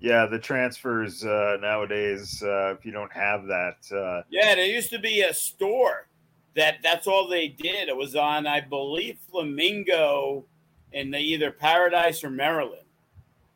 Yeah, 0.00 0.26
the 0.26 0.38
transfers 0.38 1.24
uh, 1.24 1.56
nowadays, 1.60 2.42
uh, 2.42 2.74
if 2.78 2.86
you 2.86 2.92
don't 2.92 3.12
have 3.12 3.46
that. 3.46 3.76
Uh... 3.92 4.22
Yeah, 4.30 4.54
there 4.54 4.66
used 4.66 4.90
to 4.90 4.98
be 4.98 5.22
a 5.22 5.34
store 5.34 6.06
that 6.54 6.76
that's 6.82 7.06
all 7.06 7.28
they 7.28 7.48
did. 7.48 7.88
It 7.88 7.96
was 7.96 8.14
on, 8.14 8.46
I 8.46 8.60
believe, 8.60 9.18
Flamingo 9.30 10.44
in 10.92 11.10
the, 11.10 11.18
either 11.18 11.50
Paradise 11.50 12.22
or 12.22 12.30
Maryland 12.30 12.82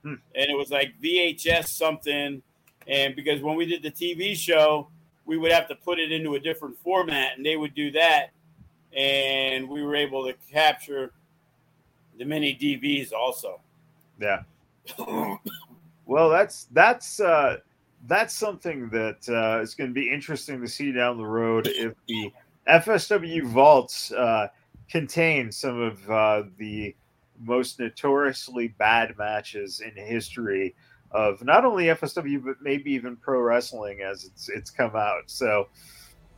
hmm. 0.02 0.14
and 0.35 0.51
it 0.51 0.56
was 0.56 0.70
like 0.70 0.94
VHS 1.02 1.69
something. 1.69 2.43
And 2.86 3.16
because 3.16 3.40
when 3.40 3.56
we 3.56 3.66
did 3.66 3.82
the 3.82 3.90
TV 3.90 4.36
show, 4.36 4.89
we 5.24 5.39
would 5.39 5.52
have 5.52 5.69
to 5.69 5.74
put 5.77 5.98
it 6.01 6.10
into 6.10 6.35
a 6.35 6.40
different 6.40 6.77
format, 6.82 7.36
and 7.36 7.47
they 7.47 7.56
would 7.56 7.74
do 7.74 7.93
that, 7.93 8.31
and 8.93 9.69
we 9.69 9.82
were 9.82 9.94
able 9.94 10.27
to 10.27 10.35
capture 10.51 11.12
the 12.19 12.24
mini 12.24 12.56
DVs 12.60 13.12
also. 13.12 13.60
Yeah. 14.20 14.43
well, 16.12 16.28
that's 16.28 16.64
that's 16.72 17.20
uh, 17.20 17.56
that's 18.06 18.34
something 18.34 18.90
that 18.90 19.26
uh, 19.30 19.62
is 19.62 19.74
going 19.74 19.89
to 19.89 19.94
be 19.94 20.10
interesting 20.10 20.60
to 20.60 20.68
see 20.68 20.93
down 20.93 21.16
the 21.16 21.26
road 21.26 21.66
if 21.68 21.94
the 22.06 22.30
FSW 22.68 23.44
vaults 23.44 24.12
uh, 24.12 24.48
contain 24.90 25.51
some 25.51 25.80
of 25.80 26.10
uh, 26.10 26.43
the 26.59 26.94
most 27.40 27.80
notoriously 27.80 28.68
bad 28.68 29.16
matches 29.16 29.80
in 29.80 29.93
history 29.97 30.74
of 31.12 31.43
not 31.43 31.64
only 31.64 31.84
FSW 31.86 32.44
but 32.44 32.56
maybe 32.60 32.93
even 32.93 33.16
pro 33.16 33.40
wrestling 33.40 34.02
as 34.02 34.24
it's 34.24 34.51
it's 34.51 34.70
come 34.70 34.94
out. 34.94 35.22
So 35.28 35.68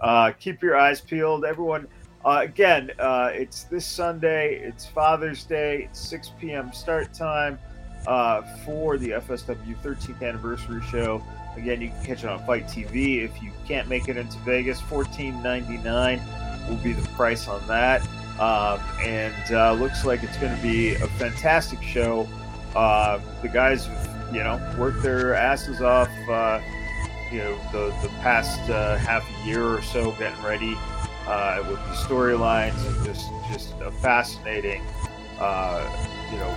uh, 0.01 0.30
keep 0.38 0.62
your 0.62 0.76
eyes 0.76 1.01
peeled, 1.01 1.44
everyone. 1.44 1.88
Uh, 2.24 2.42
again, 2.42 2.92
uh, 3.01 3.30
it's 3.32 3.64
this 3.64 3.84
Sunday. 3.84 4.55
It's 4.55 4.86
Father's 4.86 5.42
Day. 5.42 5.88
It's 5.90 5.98
6 5.98 6.30
p.m. 6.38 6.72
start 6.72 7.12
time 7.12 7.59
uh, 8.06 8.43
for 8.64 8.98
the 8.98 9.10
FSW 9.10 9.76
13th 9.82 10.22
anniversary 10.22 10.82
show. 10.90 11.22
Again, 11.56 11.81
you 11.81 11.89
can 11.89 12.05
catch 12.05 12.24
it 12.24 12.28
on 12.28 12.44
FITE 12.44 12.66
TV. 12.66 13.24
If 13.24 13.43
you 13.43 13.51
can't 13.66 13.89
make 13.89 14.09
it 14.09 14.16
into 14.16 14.36
Vegas, 14.39 14.81
$14.99 14.82 16.68
will 16.68 16.76
be 16.76 16.93
the 16.93 17.06
price 17.09 17.48
on 17.48 17.66
that. 17.68 18.02
Um, 18.40 18.81
and 19.01 19.52
uh, 19.55 19.72
looks 19.74 20.05
like 20.05 20.22
it's 20.24 20.36
going 20.39 20.55
to 20.55 20.62
be 20.62 20.94
a 20.94 21.06
fantastic 21.06 21.81
show. 21.82 22.28
Uh, 22.74 23.20
the 23.43 23.48
guys, 23.48 23.89
you 24.32 24.43
know, 24.43 24.60
worked 24.76 25.02
their 25.02 25.35
asses 25.35 25.81
off, 25.81 26.09
uh, 26.28 26.60
you 27.31 27.39
know, 27.39 27.56
the 27.70 27.94
the 28.02 28.09
past 28.20 28.68
uh, 28.70 28.97
half 28.97 29.24
a 29.28 29.47
year 29.47 29.64
or 29.64 29.82
so, 29.82 30.10
getting 30.12 30.43
ready 30.43 30.76
uh, 31.26 31.62
with 31.68 31.78
the 31.78 31.94
storylines 31.94 32.74
and 32.86 33.05
just 33.05 33.31
just 33.52 33.72
a 33.81 33.93
fascinating, 33.93 34.82
uh, 35.39 35.89
you 36.32 36.39
know, 36.39 36.56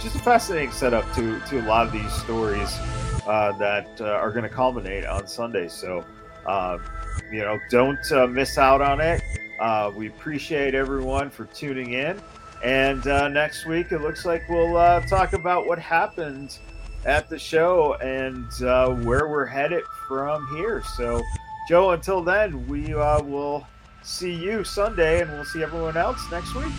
just 0.00 0.16
a 0.16 0.20
fascinating 0.20 0.72
setup 0.72 1.04
to 1.14 1.40
to 1.40 1.60
a 1.60 1.66
lot 1.66 1.86
of 1.86 1.92
these 1.92 2.12
stories 2.12 2.78
that 3.26 4.00
are 4.00 4.30
going 4.30 4.44
to 4.44 4.48
culminate 4.48 5.04
on 5.04 5.26
Sunday. 5.26 5.68
So, 5.68 6.04
you 7.30 7.40
know, 7.40 7.58
don't 7.70 8.32
miss 8.32 8.58
out 8.58 8.80
on 8.80 9.00
it. 9.00 9.22
Uh, 9.58 9.90
we 9.94 10.06
appreciate 10.06 10.74
everyone 10.74 11.30
for 11.30 11.46
tuning 11.46 11.92
in. 11.92 12.20
And 12.62 13.06
uh, 13.06 13.28
next 13.28 13.66
week, 13.66 13.92
it 13.92 14.00
looks 14.00 14.24
like 14.24 14.48
we'll 14.48 14.76
uh, 14.76 15.00
talk 15.02 15.32
about 15.32 15.66
what 15.66 15.78
happened 15.78 16.58
at 17.04 17.28
the 17.28 17.38
show 17.38 17.94
and 17.94 18.50
uh, 18.62 18.94
where 19.04 19.28
we're 19.28 19.46
headed 19.46 19.84
from 20.06 20.46
here. 20.56 20.82
So, 20.96 21.22
Joe, 21.68 21.92
until 21.92 22.22
then, 22.22 22.66
we 22.66 22.94
uh, 22.94 23.22
will 23.22 23.66
see 24.02 24.32
you 24.32 24.64
Sunday 24.64 25.20
and 25.22 25.30
we'll 25.30 25.44
see 25.44 25.62
everyone 25.62 25.96
else 25.96 26.20
next 26.30 26.54
week. 26.54 26.72